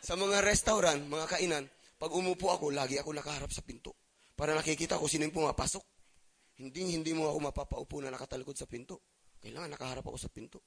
Sa 0.02 0.14
mga 0.14 0.38
restaurant, 0.42 1.02
mga 1.02 1.26
kainan, 1.26 1.64
pag 1.98 2.14
umupo 2.14 2.54
ako, 2.54 2.70
lagi 2.70 2.98
ako 2.98 3.10
nakaharap 3.10 3.50
sa 3.50 3.62
pinto. 3.62 3.94
Para 4.36 4.54
nakikita 4.54 5.00
ko 5.00 5.10
sino 5.10 5.26
yung 5.26 5.34
pumapasok. 5.34 5.82
Hindi, 6.62 6.94
hindi 6.94 7.12
mo 7.12 7.30
ako 7.30 7.38
mapapaupo 7.50 7.98
na 8.00 8.12
nakatalikod 8.12 8.54
sa 8.54 8.70
pinto. 8.70 9.02
Kailangan 9.42 9.74
nakaharap 9.74 10.04
ako 10.06 10.18
sa 10.18 10.30
pinto. 10.30 10.62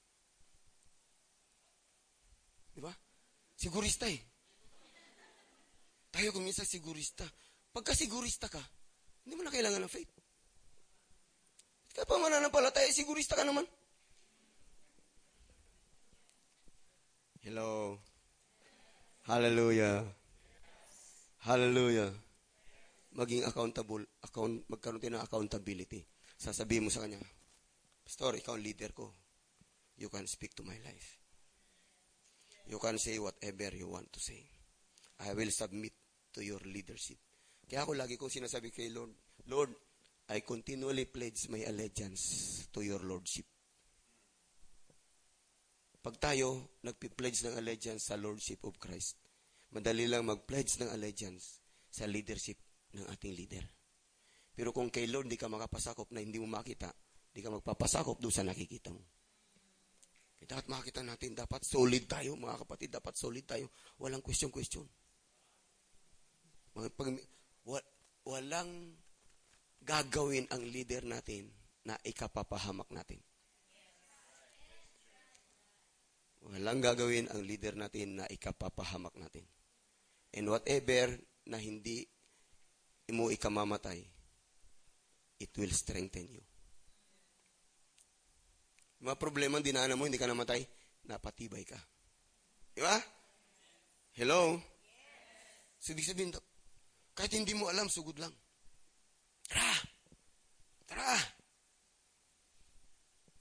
Di 2.79 2.87
ba? 2.87 2.95
Sigurista 3.59 4.07
eh. 4.07 4.15
Tayo 6.15 6.31
kung 6.31 6.47
sigurista. 6.47 7.27
Pagka 7.75 7.91
sigurista 7.91 8.47
ka, 8.47 8.63
hindi 9.27 9.35
mo 9.35 9.43
na 9.43 9.51
kailangan 9.51 9.83
ng 9.83 9.91
faith. 9.91 10.07
Kaya 11.91 12.07
pa 12.07 12.15
mananampalataya, 12.15 12.87
sigurista 12.95 13.35
ka 13.35 13.43
naman. 13.43 13.67
Hello. 17.43 17.99
Hallelujah. 19.27 20.07
Hallelujah. 21.43 22.15
Maging 23.11 23.43
accountable, 23.43 24.07
account, 24.23 24.63
magkaroon 24.71 25.03
tayo 25.03 25.19
ng 25.19 25.25
accountability. 25.27 26.07
Sasabihin 26.39 26.87
mo 26.87 26.89
sa 26.95 27.03
kanya, 27.03 27.19
Pastor, 28.07 28.39
ikaw 28.39 28.55
ang 28.55 28.63
leader 28.63 28.95
ko. 28.95 29.11
You 29.99 30.07
can 30.07 30.23
speak 30.31 30.55
to 30.55 30.63
my 30.63 30.79
life. 30.79 31.18
You 32.69 32.77
can 32.77 33.01
say 33.01 33.17
whatever 33.17 33.73
you 33.73 33.89
want 33.89 34.13
to 34.13 34.21
say. 34.21 34.45
I 35.25 35.33
will 35.33 35.49
submit 35.49 35.97
to 36.37 36.45
your 36.45 36.61
leadership. 36.69 37.17
Kaya 37.65 37.81
ako 37.81 37.97
lagi 37.97 38.13
kong 38.15 38.29
sinasabi 38.29 38.69
kay 38.69 38.93
Lord, 38.93 39.09
Lord, 39.49 39.73
I 40.29 40.45
continually 40.45 41.09
pledge 41.09 41.49
my 41.49 41.65
allegiance 41.65 42.21
to 42.69 42.85
your 42.85 43.01
lordship. 43.01 43.49
Pag 45.99 46.15
tayo 46.21 46.79
nagpi-pledge 46.85 47.49
ng 47.49 47.57
allegiance 47.57 48.13
sa 48.13 48.15
lordship 48.15 48.61
of 48.63 48.77
Christ, 48.77 49.17
madali 49.73 50.05
lang 50.05 50.29
mag-pledge 50.29 50.79
ng 50.79 50.93
allegiance 50.93 51.59
sa 51.89 52.05
leadership 52.05 52.61
ng 52.93 53.09
ating 53.09 53.33
leader. 53.33 53.65
Pero 54.53 54.69
kung 54.69 54.93
kay 54.93 55.09
Lord 55.09 55.25
di 55.27 55.35
ka 55.35 55.49
makapasakop 55.49 56.13
na 56.13 56.21
hindi 56.21 56.37
mo 56.37 56.45
makita, 56.45 56.93
di 57.33 57.41
ka 57.41 57.49
magpapasakop 57.49 58.21
doon 58.21 58.33
sa 58.33 58.45
nakikita 58.45 58.93
mo. 58.93 59.18
Dapat 60.39 60.65
makita 60.71 61.03
natin, 61.03 61.35
dapat 61.35 61.61
solid 61.67 62.07
tayo, 62.09 62.33
mga 62.39 62.63
kapatid, 62.63 62.89
dapat 62.95 63.13
solid 63.13 63.45
tayo. 63.45 63.69
Walang 63.99 64.23
question-question. 64.23 64.87
Pag, 66.73 67.09
wa, 67.67 67.79
walang 68.23 68.95
gagawin 69.83 70.47
ang 70.49 70.63
leader 70.63 71.03
natin 71.03 71.51
na 71.83 71.99
ikapapahamak 72.01 72.87
natin. 72.91 73.19
Walang 76.39 76.79
gagawin 76.79 77.27
ang 77.29 77.43
leader 77.43 77.75
natin 77.75 78.23
na 78.23 78.25
ikapapahamak 78.31 79.13
natin. 79.19 79.43
And 80.31 80.47
whatever 80.47 81.19
na 81.45 81.59
hindi 81.59 82.07
mo 83.11 83.27
ikamamatay, 83.33 83.99
it 85.41 85.51
will 85.57 85.73
strengthen 85.73 86.29
you. 86.31 86.48
Mga 88.99 89.15
problema 89.15 89.63
dinaanan 89.63 89.95
mo, 89.95 90.03
hindi 90.03 90.19
ka 90.19 90.27
namatay, 90.27 90.59
napatibay 91.07 91.63
ka. 91.63 91.79
Di 92.75 92.83
ba? 92.83 92.99
Hello? 94.19 94.59
So, 95.79 95.95
ibig 95.95 96.03
sabihin, 96.03 96.35
kahit 97.15 97.31
hindi 97.31 97.55
mo 97.55 97.71
alam, 97.71 97.87
sugod 97.87 98.19
lang. 98.19 98.31
Tara! 99.47 99.71
Tara! 100.83 101.15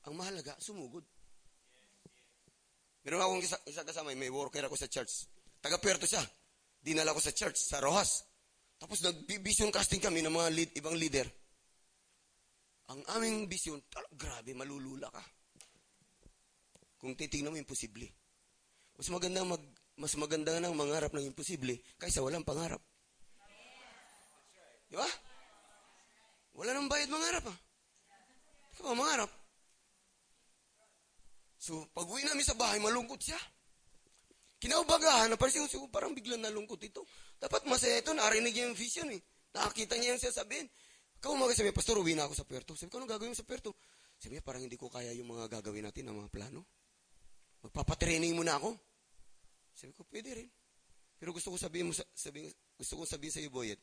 Ang 0.07 0.15
mahalaga, 0.15 0.55
sumugod. 0.63 1.03
Meron 3.03 3.23
akong 3.23 3.43
isa, 3.43 3.59
isa 3.67 3.83
kasama, 3.83 4.15
may 4.15 4.31
worker 4.31 4.63
ako 4.63 4.79
sa 4.79 4.87
church. 4.87 5.27
Taga-Puerto 5.59 6.07
siya. 6.07 6.23
Dinala 6.79 7.11
ko 7.11 7.19
sa 7.19 7.35
church, 7.35 7.59
sa 7.59 7.83
Rojas. 7.83 8.23
Tapos 8.79 9.03
nag-vision 9.03 9.75
casting 9.75 9.99
kami 9.99 10.23
ng 10.23 10.31
mga 10.31 10.49
lead, 10.55 10.71
ibang 10.79 10.95
leader. 10.95 11.27
Ang 12.95 13.03
aming 13.19 13.51
vision, 13.51 13.83
grabe, 14.15 14.55
malulula 14.55 15.11
ka. 15.11 15.38
Kung 16.99 17.15
titingnan 17.15 17.55
mo, 17.55 17.59
imposible. 17.59 18.11
Mas 18.99 19.09
maganda 19.09 19.47
mag 19.47 19.63
mas 19.99 20.15
maganda 20.15 20.55
nang 20.63 20.79
mangarap 20.79 21.11
ng 21.11 21.27
imposible 21.27 21.75
kaysa 21.99 22.23
walang 22.23 22.47
pangarap. 22.47 22.79
Di 24.87 24.95
ba? 24.95 25.07
Wala 26.55 26.71
nang 26.75 26.87
bayad 26.87 27.11
mangarap 27.11 27.51
ah. 27.51 27.59
Di 28.71 28.75
ka 28.79 28.83
ba 28.87 28.95
mangarap? 28.95 29.31
So, 31.59 31.91
pag 31.91 32.07
uwi 32.07 32.23
namin 32.23 32.47
sa 32.47 32.55
bahay, 32.55 32.79
malungkot 32.79 33.19
siya. 33.19 33.39
Kinaubagahan, 34.63 35.31
napansin 35.31 35.67
ko 35.67 35.91
parang 35.91 36.15
biglang 36.15 36.43
nalungkot 36.43 36.79
ito. 36.83 37.03
Dapat 37.39 37.67
masaya 37.67 37.99
ito, 37.99 38.15
narinig 38.15 38.55
niya 38.55 38.71
yung 38.71 38.79
vision 38.79 39.11
eh. 39.11 39.23
Nakakita 39.55 39.99
niya 39.99 40.15
yung 40.15 40.23
sasabihin. 40.23 40.67
Ikaw 41.19 41.31
umaga 41.35 41.55
sabi, 41.55 41.75
Pastor, 41.75 41.99
uwi 41.99 42.15
na 42.15 42.31
ako 42.31 42.35
sa 42.39 42.47
Puerto. 42.47 42.79
Sabi 42.79 42.91
ko, 42.95 43.03
anong 43.03 43.11
gagawin 43.11 43.35
mo 43.35 43.39
sa 43.39 43.47
Puerto? 43.47 43.75
Sabi 44.19 44.39
niya, 44.39 44.43
parang 44.47 44.63
hindi 44.63 44.79
ko 44.79 44.87
kaya 44.87 45.11
yung 45.19 45.31
mga 45.35 45.59
gagawin 45.59 45.91
natin, 45.91 46.11
ang 46.11 46.23
mga 46.23 46.31
plano. 46.31 46.63
Magpapatraining 47.65 48.35
mo 48.35 48.47
na 48.47 48.59
ako. 48.59 48.77
Sabi 49.75 49.93
ko, 49.95 50.07
pwede 50.11 50.31
rin. 50.35 50.51
Pero 51.19 51.35
gusto 51.35 51.51
ko 51.51 51.59
sabihin 51.59 51.91
mo, 51.91 51.95
sabi, 51.95 52.47
gusto 52.79 52.95
ko 52.95 53.03
sabihin 53.03 53.35
sa 53.35 53.43
iyo, 53.43 53.51
Boyet, 53.51 53.83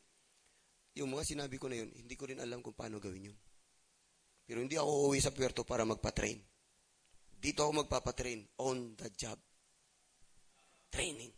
yung 0.95 1.11
mga 1.11 1.27
sinabi 1.27 1.59
ko 1.59 1.67
na 1.67 1.83
yun, 1.83 1.91
hindi 1.91 2.15
ko 2.15 2.31
rin 2.31 2.39
alam 2.39 2.63
kung 2.63 2.71
paano 2.71 3.03
gawin 3.03 3.31
yun. 3.31 3.37
Pero 4.47 4.63
hindi 4.63 4.79
ako 4.79 5.11
uuwi 5.11 5.19
sa 5.19 5.35
Puerto 5.35 5.67
para 5.67 5.83
magpa-train. 5.83 6.39
Dito 7.35 7.67
ako 7.67 7.83
magpapatrain 7.83 8.41
on 8.63 8.95
the 8.95 9.11
job. 9.11 9.35
Training. 10.87 11.29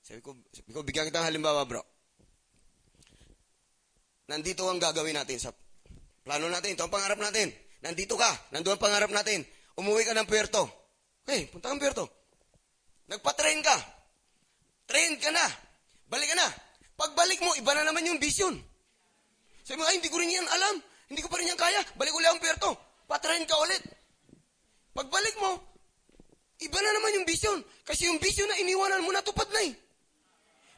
Sabi 0.00 0.24
ko, 0.24 0.34
sabi 0.48 0.70
ko 0.72 0.80
bigyan 0.82 1.06
kita 1.12 1.20
ng 1.20 1.28
halimbawa, 1.28 1.68
bro. 1.68 1.84
Nandito 4.32 4.64
ang 4.66 4.80
gagawin 4.80 5.20
natin 5.20 5.36
sa 5.36 5.52
plano 6.24 6.48
natin. 6.48 6.72
Ito 6.72 6.88
ang 6.88 6.94
pangarap 6.94 7.20
natin. 7.20 7.52
Nandito 7.84 8.16
ka. 8.16 8.30
Nandun 8.56 8.74
ang 8.74 8.82
pangarap 8.82 9.10
natin. 9.12 9.44
Umuwi 9.76 10.08
ka 10.08 10.16
ng 10.16 10.26
Puerto. 10.26 10.81
Okay, 11.22 11.46
punta 11.48 11.70
kang 11.70 11.78
Puerto. 11.78 12.04
Nagpa-train 13.06 13.62
ka. 13.62 13.76
Train 14.86 15.14
ka 15.22 15.30
na. 15.30 15.46
Balik 16.10 16.28
ka 16.34 16.36
na. 16.36 16.48
Pagbalik 16.98 17.40
mo, 17.40 17.54
iba 17.56 17.72
na 17.78 17.86
naman 17.86 18.06
yung 18.06 18.18
vision. 18.18 18.54
Sabi 19.62 19.78
mo, 19.78 19.86
ay, 19.86 20.02
hindi 20.02 20.10
ko 20.10 20.18
rin 20.18 20.34
yan 20.34 20.48
alam. 20.50 20.82
Hindi 21.06 21.20
ko 21.22 21.30
pa 21.30 21.38
rin 21.38 21.50
yan 21.50 21.60
kaya. 21.60 21.80
Balik 21.94 22.14
ulit 22.14 22.28
ang 22.28 22.42
Puerto. 22.42 22.70
Patrain 23.06 23.46
ka 23.46 23.54
ulit. 23.62 23.82
Pagbalik 24.92 25.36
mo, 25.38 25.50
iba 26.60 26.78
na 26.82 26.90
naman 26.92 27.16
yung 27.20 27.26
vision. 27.26 27.58
Kasi 27.86 28.10
yung 28.10 28.18
vision 28.18 28.50
na 28.50 28.60
iniwanan 28.60 29.00
mo, 29.06 29.14
natupad 29.14 29.48
na 29.54 29.60
eh. 29.62 29.72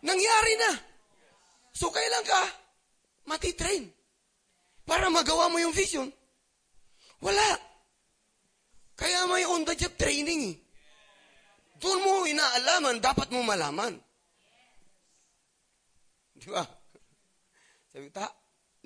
Nangyari 0.05 0.53
na. 0.61 0.71
So, 1.73 1.89
kailan 1.91 2.25
ka 2.29 2.41
matitrain? 3.25 3.89
Para 4.85 5.09
magawa 5.09 5.49
mo 5.49 5.57
yung 5.57 5.73
vision. 5.73 6.13
Wala. 7.25 7.74
Kaya 8.95 9.27
may 9.27 9.43
on-the-job 9.43 9.95
training 9.99 10.55
eh. 10.55 10.57
Doon 11.83 11.99
mo 12.01 12.13
inaalaman, 12.25 13.03
dapat 13.03 13.29
mo 13.35 13.43
malaman. 13.43 13.99
Di 16.35 16.49
ba? 16.51 16.63
Sabi, 17.91 18.11
ta, 18.15 18.31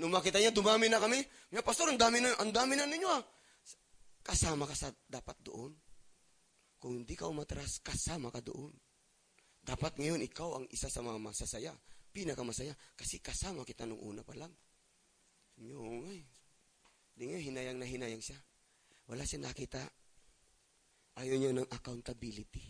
nung 0.00 0.12
makita 0.12 0.40
niya, 0.40 0.52
dumami 0.52 0.88
na 0.88 1.00
kami. 1.00 1.20
Nga, 1.52 1.60
pastor, 1.64 1.92
ang 1.92 2.00
dami 2.00 2.20
na, 2.20 2.32
ang 2.40 2.52
dami 2.52 2.76
na 2.76 2.88
ninyo 2.88 3.08
ah. 3.08 3.22
Kasama 4.24 4.68
ka 4.68 4.76
sa 4.76 4.88
dapat 5.08 5.36
doon. 5.44 5.72
Kung 6.80 7.04
hindi 7.04 7.16
ka 7.16 7.28
umatras, 7.28 7.80
kasama 7.80 8.28
ka 8.28 8.44
doon. 8.44 8.72
Dapat 9.64 10.00
ngayon 10.00 10.24
ikaw 10.24 10.60
ang 10.60 10.66
isa 10.72 10.88
sa 10.88 11.04
mga 11.04 11.20
masasaya. 11.20 11.72
Pinakamasaya. 12.12 12.72
Kasi 12.96 13.20
kasama 13.20 13.64
kita 13.64 13.84
nung 13.84 14.00
una 14.00 14.24
pa 14.24 14.32
lang. 14.36 14.52
Yung, 15.60 16.08
ay. 16.08 16.24
Hindi 17.16 17.24
nga, 17.34 17.38
hinayang 17.40 17.78
na 17.80 17.86
hinayang 17.88 18.24
siya. 18.24 18.38
Wala 19.08 19.24
siya 19.24 19.40
nakita. 19.42 19.80
Ayaw 21.18 21.34
niya 21.34 21.50
ng 21.50 21.66
accountability. 21.66 22.62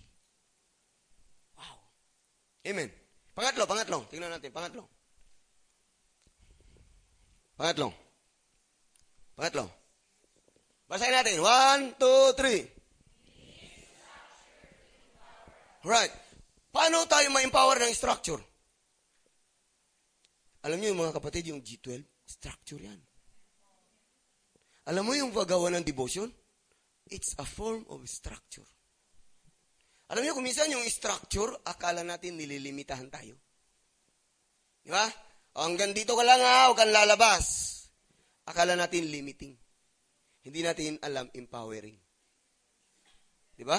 Wow. 1.53 1.77
Amen. 2.65 2.89
Pangatlo, 3.37 3.69
pangatlo. 3.69 4.09
Tingnan 4.09 4.33
natin, 4.33 4.49
pangatlo. 4.49 4.89
Pangatlo. 7.61 7.93
Pangatlo. 9.37 9.65
Basahin 10.89 11.13
natin. 11.13 11.45
One, 11.45 11.83
two, 12.01 12.33
three. 12.41 12.65
Right. 15.85 16.13
Paano 16.73 17.05
tayo 17.05 17.29
ma-empower 17.29 17.85
ng 17.85 17.93
structure? 17.93 18.41
Alam 20.65 20.81
niyo 20.81 20.97
mga 20.97 21.17
kapatid, 21.21 21.53
yung 21.53 21.61
G12, 21.61 22.03
structure 22.25 22.81
yan. 22.81 23.01
Alam 24.89 25.05
mo 25.05 25.13
yung 25.13 25.37
paggawa 25.37 25.69
ng 25.77 25.85
devotion? 25.85 26.33
It's 27.09 27.33
a 27.41 27.47
form 27.49 27.89
of 27.89 28.05
structure. 28.05 28.67
Alam 30.09 30.25
niyo, 30.25 30.37
kung 30.37 30.45
minsan 30.45 30.73
yung 30.73 30.85
structure, 30.89 31.53
akala 31.69 32.01
natin 32.05 32.37
nililimitahan 32.37 33.09
tayo. 33.13 33.37
Di 34.81 34.89
ba? 34.93 35.05
Hanggang 35.57 35.93
dito 35.93 36.17
ka 36.17 36.25
lang 36.25 36.41
ha, 36.41 36.69
huwag 36.69 36.81
kang 36.81 36.93
lalabas. 36.93 37.77
Akala 38.49 38.73
natin 38.77 39.09
limiting. 39.09 39.53
Hindi 40.45 40.61
natin 40.65 40.97
alam 41.05 41.29
empowering. 41.33 41.97
Di 43.53 43.65
ba? 43.65 43.77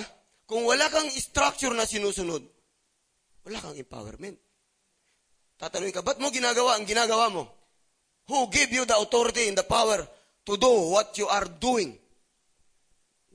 Kung 0.49 0.65
wala 0.65 0.89
kang 0.89 1.09
structure 1.13 1.73
na 1.73 1.85
sinusunod, 1.85 2.41
wala 3.45 3.57
kang 3.61 3.77
empowerment. 3.77 4.37
Tatanungin 5.59 5.93
ka, 5.93 6.01
ba't 6.01 6.17
mo 6.17 6.33
ginagawa 6.33 6.77
ang 6.77 6.85
ginagawa 6.89 7.29
mo? 7.29 7.43
Who 8.29 8.49
gave 8.49 8.69
you 8.69 8.85
the 8.85 8.97
authority 8.97 9.49
and 9.49 9.57
the 9.57 9.65
power 9.65 10.01
to 10.45 10.53
do 10.57 10.71
what 10.93 11.17
you 11.17 11.25
are 11.29 11.45
doing? 11.45 11.98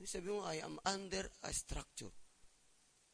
Sabi 0.05 0.29
mo, 0.29 0.45
I 0.45 0.61
am 0.61 0.77
under 0.85 1.25
a 1.43 1.51
structure. 1.51 2.13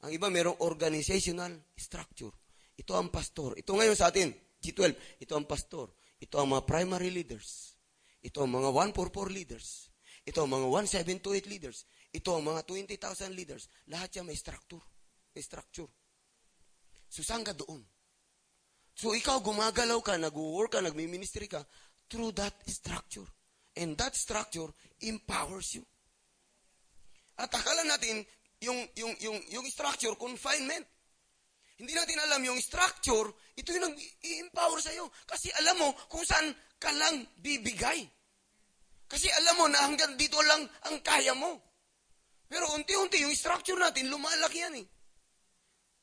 Ang 0.03 0.11
iba, 0.11 0.27
merong 0.27 0.59
organizational 0.67 1.55
structure. 1.73 2.35
Ito 2.75 2.99
ang 2.99 3.07
pastor. 3.07 3.55
Ito 3.55 3.71
ngayon 3.79 3.95
sa 3.95 4.11
atin, 4.11 4.35
G12. 4.59 5.23
Ito 5.23 5.39
ang 5.39 5.47
pastor. 5.47 5.95
Ito 6.19 6.35
ang 6.43 6.51
mga 6.51 6.67
primary 6.67 7.09
leaders. 7.09 7.79
Ito 8.21 8.43
ang 8.43 8.59
mga 8.59 8.69
144 8.91 9.31
leaders. 9.31 9.87
Ito 10.27 10.45
ang 10.45 10.51
mga 10.53 10.67
1728 10.85 11.47
leaders. 11.49 11.87
Ito 12.11 12.37
ang 12.37 12.43
mga 12.45 12.61
20,000 12.67 13.33
leaders. 13.33 13.71
Lahat 13.89 14.11
yan 14.13 14.27
may 14.27 14.37
structure. 14.37 14.83
May 15.33 15.41
structure. 15.41 15.89
So, 17.07 17.23
saan 17.23 17.41
ka 17.41 17.55
doon? 17.55 17.81
So, 18.93 19.15
ikaw 19.15 19.41
gumagalaw 19.41 19.99
ka, 20.03 20.19
nag-work 20.19 20.77
ka, 20.77 20.79
nagmi-ministry 20.83 21.47
ka 21.47 21.63
through 22.11 22.35
that 22.35 22.53
structure. 22.67 23.25
And 23.79 23.95
that 23.97 24.13
structure 24.13 24.67
empowers 24.99 25.79
you. 25.79 25.87
At 27.41 27.49
akala 27.49 27.81
natin, 27.89 28.21
yung, 28.61 28.85
yung, 28.93 29.13
yung, 29.17 29.37
yung 29.49 29.65
structure, 29.65 30.13
confinement. 30.13 30.85
Hindi 31.81 31.97
natin 31.97 32.21
alam 32.21 32.45
yung 32.45 32.61
structure, 32.61 33.33
ito 33.57 33.73
yung 33.73 33.89
nag-empower 33.89 34.77
sa'yo. 34.77 35.09
Kasi 35.25 35.49
alam 35.57 35.81
mo 35.81 35.89
kung 36.05 36.21
saan 36.21 36.53
ka 36.77 36.93
lang 36.93 37.25
bibigay. 37.41 38.05
Kasi 39.09 39.25
alam 39.33 39.57
mo 39.57 39.65
na 39.65 39.89
hanggang 39.89 40.13
dito 40.13 40.37
lang 40.45 40.69
ang 40.85 41.01
kaya 41.01 41.33
mo. 41.33 41.57
Pero 42.45 42.69
unti-unti, 42.77 43.25
yung 43.25 43.33
structure 43.33 43.81
natin, 43.81 44.13
lumalaki 44.13 44.61
yan 44.61 44.75
eh. 44.77 44.85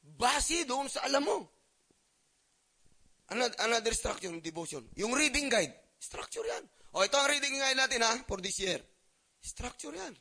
Base 0.02 0.66
doon 0.66 0.90
sa 0.90 1.06
alam 1.06 1.22
mo. 1.22 1.38
Another, 3.30 3.54
another 3.62 3.94
structure 3.94 4.32
ng 4.32 4.42
devotion. 4.42 4.82
Yung 4.98 5.14
reading 5.14 5.46
guide, 5.46 5.78
structure 6.00 6.42
yan. 6.42 6.64
O, 6.96 7.04
ito 7.06 7.14
ang 7.14 7.28
reading 7.30 7.54
guide 7.54 7.78
natin 7.78 8.02
ha, 8.02 8.18
for 8.26 8.42
this 8.42 8.58
year. 8.58 8.80
Structure 9.38 9.94
yan. 9.94 10.16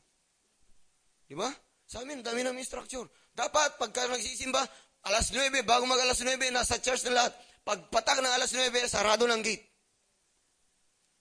Di 1.27 1.35
ba? 1.35 1.51
Sa 1.87 2.03
amin, 2.03 2.23
dami 2.23 2.43
namin 2.43 2.63
structure. 2.63 3.07
Dapat, 3.35 3.75
pagka 3.75 4.07
nagsisimba, 4.07 4.63
alas 5.07 5.29
9, 5.29 5.51
bago 5.67 5.83
mag 5.83 5.99
alas 5.99 6.19
9, 6.23 6.39
nasa 6.51 6.79
church 6.79 7.03
na 7.11 7.23
lahat. 7.23 7.33
Pagpatak 7.67 8.23
ng 8.23 8.33
alas 8.33 8.51
9, 8.55 8.71
sarado 8.87 9.27
ng 9.27 9.43
gate. 9.43 9.67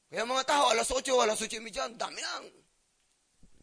Kaya 0.06 0.22
mga 0.22 0.46
tao, 0.46 0.70
alas 0.70 0.86
8, 0.88 1.02
alas 1.18 1.42
8 1.42 1.58
medyan, 1.58 1.98
dami 1.98 2.22
lang. 2.22 2.46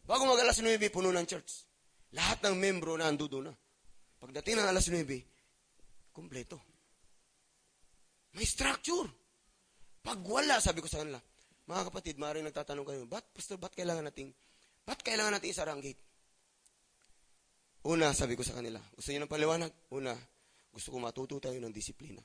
Bago 0.04 0.28
mag 0.28 0.40
alas 0.40 0.60
9, 0.60 0.76
puno 0.92 1.08
ng 1.08 1.24
church. 1.24 1.64
Lahat 2.12 2.38
ng 2.44 2.54
membro 2.60 2.94
na 2.94 3.08
ando 3.08 3.26
na. 3.40 3.50
Pagdating 4.20 4.60
ng 4.60 4.68
alas 4.68 4.86
9, 4.86 5.00
kumpleto. 6.12 6.60
May 8.36 8.44
structure. 8.44 9.08
Pag 10.04 10.20
wala, 10.28 10.60
sabi 10.60 10.84
ko 10.84 10.88
sa 10.88 11.00
kanila, 11.00 11.16
mga 11.64 11.82
kapatid, 11.88 12.20
maaaring 12.20 12.44
nagtatanong 12.44 12.84
kayo, 12.84 13.02
ba't, 13.08 13.24
pastor, 13.32 13.56
ba't 13.56 13.72
kailangan 13.72 14.04
nating, 14.04 14.28
ba't 14.84 15.00
kailangan 15.00 15.40
natin 15.40 15.48
isara 15.48 15.72
ang 15.72 15.80
gate? 15.80 16.13
Una, 17.84 18.16
sabi 18.16 18.32
ko 18.32 18.40
sa 18.40 18.56
kanila, 18.56 18.80
gusto 18.96 19.12
niyo 19.12 19.28
ng 19.28 19.32
paliwanag? 19.32 19.68
Una, 19.92 20.16
gusto 20.72 20.88
ko 20.88 20.96
matuto 20.96 21.36
tayo 21.36 21.60
ng 21.60 21.68
disiplina. 21.68 22.24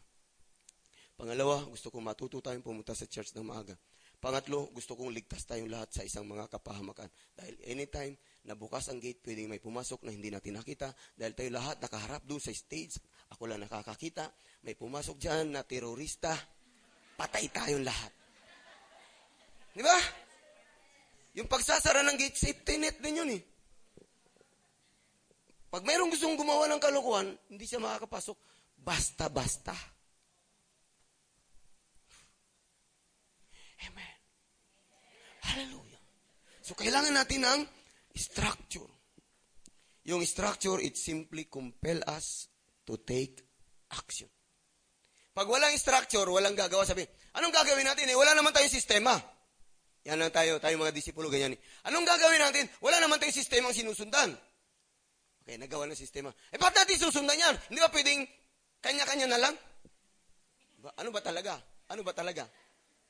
Pangalawa, 1.20 1.68
gusto 1.68 1.92
ko 1.92 2.00
matuto 2.00 2.40
tayong 2.40 2.64
pumunta 2.64 2.96
sa 2.96 3.04
church 3.04 3.36
ng 3.36 3.44
maaga. 3.44 3.76
Pangatlo, 4.24 4.72
gusto 4.72 4.96
kong 4.96 5.12
ligtas 5.12 5.44
tayong 5.44 5.68
lahat 5.68 5.92
sa 5.92 6.08
isang 6.08 6.24
mga 6.24 6.48
kapahamakan. 6.48 7.12
Dahil 7.36 7.60
anytime 7.68 8.16
na 8.48 8.56
bukas 8.56 8.88
ang 8.88 9.04
gate, 9.04 9.20
pwedeng 9.28 9.52
may 9.52 9.60
pumasok 9.60 10.08
na 10.08 10.16
hindi 10.16 10.32
natin 10.32 10.56
nakita. 10.56 10.96
Dahil 11.20 11.36
tayo 11.36 11.52
lahat 11.52 11.84
nakaharap 11.84 12.24
doon 12.24 12.40
sa 12.40 12.56
stage. 12.56 12.96
Ako 13.36 13.52
lang 13.52 13.60
nakakakita. 13.60 14.32
May 14.64 14.80
pumasok 14.80 15.20
dyan 15.20 15.60
na 15.60 15.68
terorista. 15.68 16.40
Patay 17.20 17.52
tayong 17.52 17.84
lahat. 17.84 18.12
Di 19.76 19.84
ba? 19.84 20.00
Yung 21.36 21.52
pagsasara 21.52 22.00
ng 22.08 22.16
gate, 22.16 22.40
safety 22.40 22.80
net 22.80 22.96
din 23.04 23.20
yun 23.20 23.32
eh. 23.36 23.59
Pag 25.70 25.86
mayroong 25.86 26.10
gustong 26.10 26.34
gumawa 26.34 26.66
ng 26.66 26.82
kalokohan, 26.82 27.30
hindi 27.46 27.70
siya 27.70 27.78
makakapasok. 27.78 28.38
Basta-basta. 28.74 29.78
Amen. 33.86 34.16
Hallelujah. 35.46 36.02
So, 36.66 36.74
kailangan 36.74 37.14
natin 37.14 37.46
ng 37.46 37.62
structure. 38.18 38.90
Yung 40.10 40.26
structure, 40.26 40.82
it 40.82 40.98
simply 40.98 41.46
compel 41.46 42.02
us 42.10 42.50
to 42.82 42.98
take 43.06 43.46
action. 43.94 44.26
Pag 45.38 45.46
walang 45.46 45.78
structure, 45.78 46.26
walang 46.26 46.58
gagawa. 46.58 46.82
Sabi, 46.82 47.06
anong 47.38 47.54
gagawin 47.54 47.86
natin? 47.86 48.10
Eh, 48.10 48.18
wala 48.18 48.34
naman 48.34 48.50
tayong 48.50 48.74
sistema. 48.74 49.14
Yan 50.10 50.18
lang 50.18 50.34
tayo, 50.34 50.58
tayo 50.58 50.82
mga 50.82 50.98
disipulo, 50.98 51.30
ganyan. 51.30 51.54
Eh. 51.54 51.60
Anong 51.86 52.10
gagawin 52.10 52.42
natin? 52.42 52.66
Wala 52.82 52.98
naman 52.98 53.22
tayong 53.22 53.38
sistema 53.38 53.70
ang 53.70 53.78
sinusundan. 53.78 54.34
Okay, 55.50 55.58
nagawa 55.58 55.90
ng 55.90 55.98
sistema. 55.98 56.30
Eh, 56.54 56.62
ba't 56.62 56.78
natin 56.78 57.10
susundan 57.10 57.34
yan? 57.34 57.58
Hindi 57.74 57.82
ba 57.82 57.90
pwedeng 57.90 58.22
kanya-kanya 58.86 59.34
na 59.34 59.42
lang? 59.42 59.58
Diba? 60.78 60.94
Ano 60.94 61.10
ba 61.10 61.26
talaga? 61.26 61.58
Ano 61.90 62.06
ba 62.06 62.14
talaga? 62.14 62.46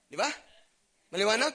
Di 0.07 0.15
ba? 0.15 0.31
Maliwanag? 1.11 1.51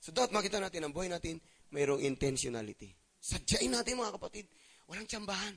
So, 0.00 0.16
dapat 0.16 0.32
makita 0.32 0.56
natin 0.56 0.88
ang 0.88 0.96
buhay 0.96 1.12
natin, 1.12 1.36
mayroong 1.68 2.00
intentionality. 2.00 2.96
Sadyain 3.20 3.68
natin 3.68 4.00
mga 4.00 4.16
kapatid. 4.16 4.48
Walang 4.88 5.04
tsambahan. 5.04 5.52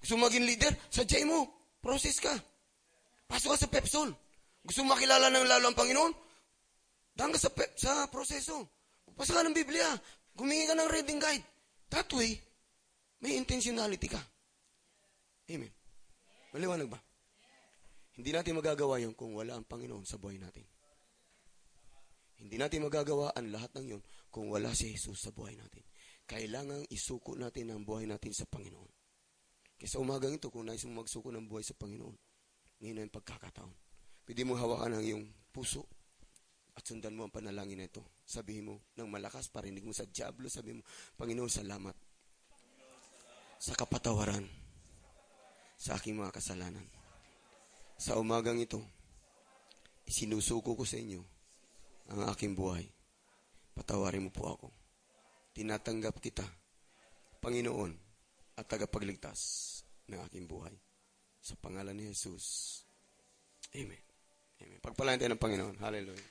Gusto 0.00 0.16
mo 0.16 0.24
maging 0.24 0.48
leader? 0.48 0.72
Sadyain 0.88 1.28
mo. 1.28 1.44
Process 1.84 2.16
ka. 2.16 2.32
Pasok 3.28 3.52
ka 3.52 3.58
sa 3.60 3.68
Pepsol. 3.68 4.08
Gusto 4.64 4.88
mo 4.88 4.96
makilala 4.96 5.28
ng 5.28 5.44
lalo 5.44 5.68
ang 5.68 5.76
Panginoon? 5.76 6.12
Daan 7.12 7.28
ka 7.28 7.36
sa, 7.44 7.52
pep, 7.52 7.76
sa 7.76 8.08
proseso. 8.08 8.72
Pasa 9.12 9.36
ka 9.36 9.44
ng 9.44 9.52
Biblia. 9.52 9.92
Gumingi 10.32 10.64
ka 10.64 10.72
ng 10.72 10.88
reading 10.88 11.20
guide. 11.20 11.44
That 11.92 12.08
way, 12.16 12.40
may 13.20 13.36
intentionality 13.40 14.12
ka. 14.12 14.20
Amen. 15.48 15.72
Maliwanag 16.52 16.88
ba? 16.90 17.00
Hindi 18.16 18.32
natin 18.32 18.56
magagawa 18.56 19.00
yun 19.00 19.12
kung 19.12 19.36
wala 19.36 19.56
ang 19.56 19.64
Panginoon 19.64 20.04
sa 20.04 20.16
buhay 20.16 20.40
natin. 20.40 20.64
Hindi 22.36 22.56
natin 22.60 22.84
magagawa 22.84 23.32
ang 23.32 23.48
lahat 23.48 23.72
ng 23.76 23.86
yun 23.96 24.02
kung 24.28 24.52
wala 24.52 24.72
si 24.76 24.92
Jesus 24.92 25.24
sa 25.24 25.32
buhay 25.32 25.56
natin. 25.56 25.84
Kailangan 26.28 26.84
isuko 26.92 27.36
natin 27.36 27.72
ang 27.72 27.84
buhay 27.84 28.04
natin 28.04 28.32
sa 28.36 28.44
Panginoon. 28.44 28.90
Kaya 29.76 29.88
sa 29.88 30.00
umagang 30.00 30.36
ito, 30.36 30.48
kung 30.48 30.64
nais 30.64 30.84
mo 30.88 31.04
magsuko 31.04 31.28
ng 31.32 31.44
buhay 31.48 31.64
sa 31.64 31.76
Panginoon, 31.76 32.16
ngayon 32.80 33.04
ang 33.04 33.12
pagkakataon. 33.12 33.74
Pwede 34.24 34.42
mo 34.44 34.56
hawakan 34.56 35.00
ang 35.00 35.04
iyong 35.04 35.24
puso 35.52 35.84
at 36.76 36.84
sundan 36.84 37.16
mo 37.16 37.24
ang 37.24 37.32
panalangin 37.32 37.80
na 37.80 37.88
ito. 37.88 38.04
Sabihin 38.24 38.68
mo 38.68 38.74
ng 38.96 39.08
malakas, 39.08 39.48
parinig 39.48 39.84
mo 39.84 39.92
sa 39.92 40.08
Diablo, 40.08 40.48
sabihin 40.48 40.80
mo, 40.80 40.84
Panginoon, 41.16 41.48
salamat 41.52 42.05
sa 43.56 43.72
kapatawaran 43.72 44.44
sa 45.76 45.96
aking 46.00 46.16
mga 46.16 46.32
kasalanan. 46.32 46.84
Sa 47.96 48.16
umagang 48.20 48.60
ito, 48.60 48.80
isinusuko 50.08 50.76
ko 50.76 50.84
sa 50.84 51.00
inyo 51.00 51.20
ang 52.12 52.28
aking 52.32 52.56
buhay. 52.56 52.84
Patawarin 53.76 54.28
mo 54.28 54.30
po 54.32 54.48
ako. 54.48 54.68
Tinatanggap 55.52 56.16
kita, 56.20 56.44
Panginoon, 57.40 57.92
at 58.56 58.64
tagapagligtas 58.68 59.40
ng 60.08 60.20
aking 60.28 60.48
buhay. 60.48 60.72
Sa 61.40 61.56
pangalan 61.60 61.96
ni 61.96 62.08
Jesus. 62.08 62.80
Amen. 63.76 64.00
Amen. 64.64 64.80
Pagpalain 64.80 65.20
tayo 65.20 65.36
ng 65.36 65.42
Panginoon. 65.42 65.76
Hallelujah. 65.80 66.28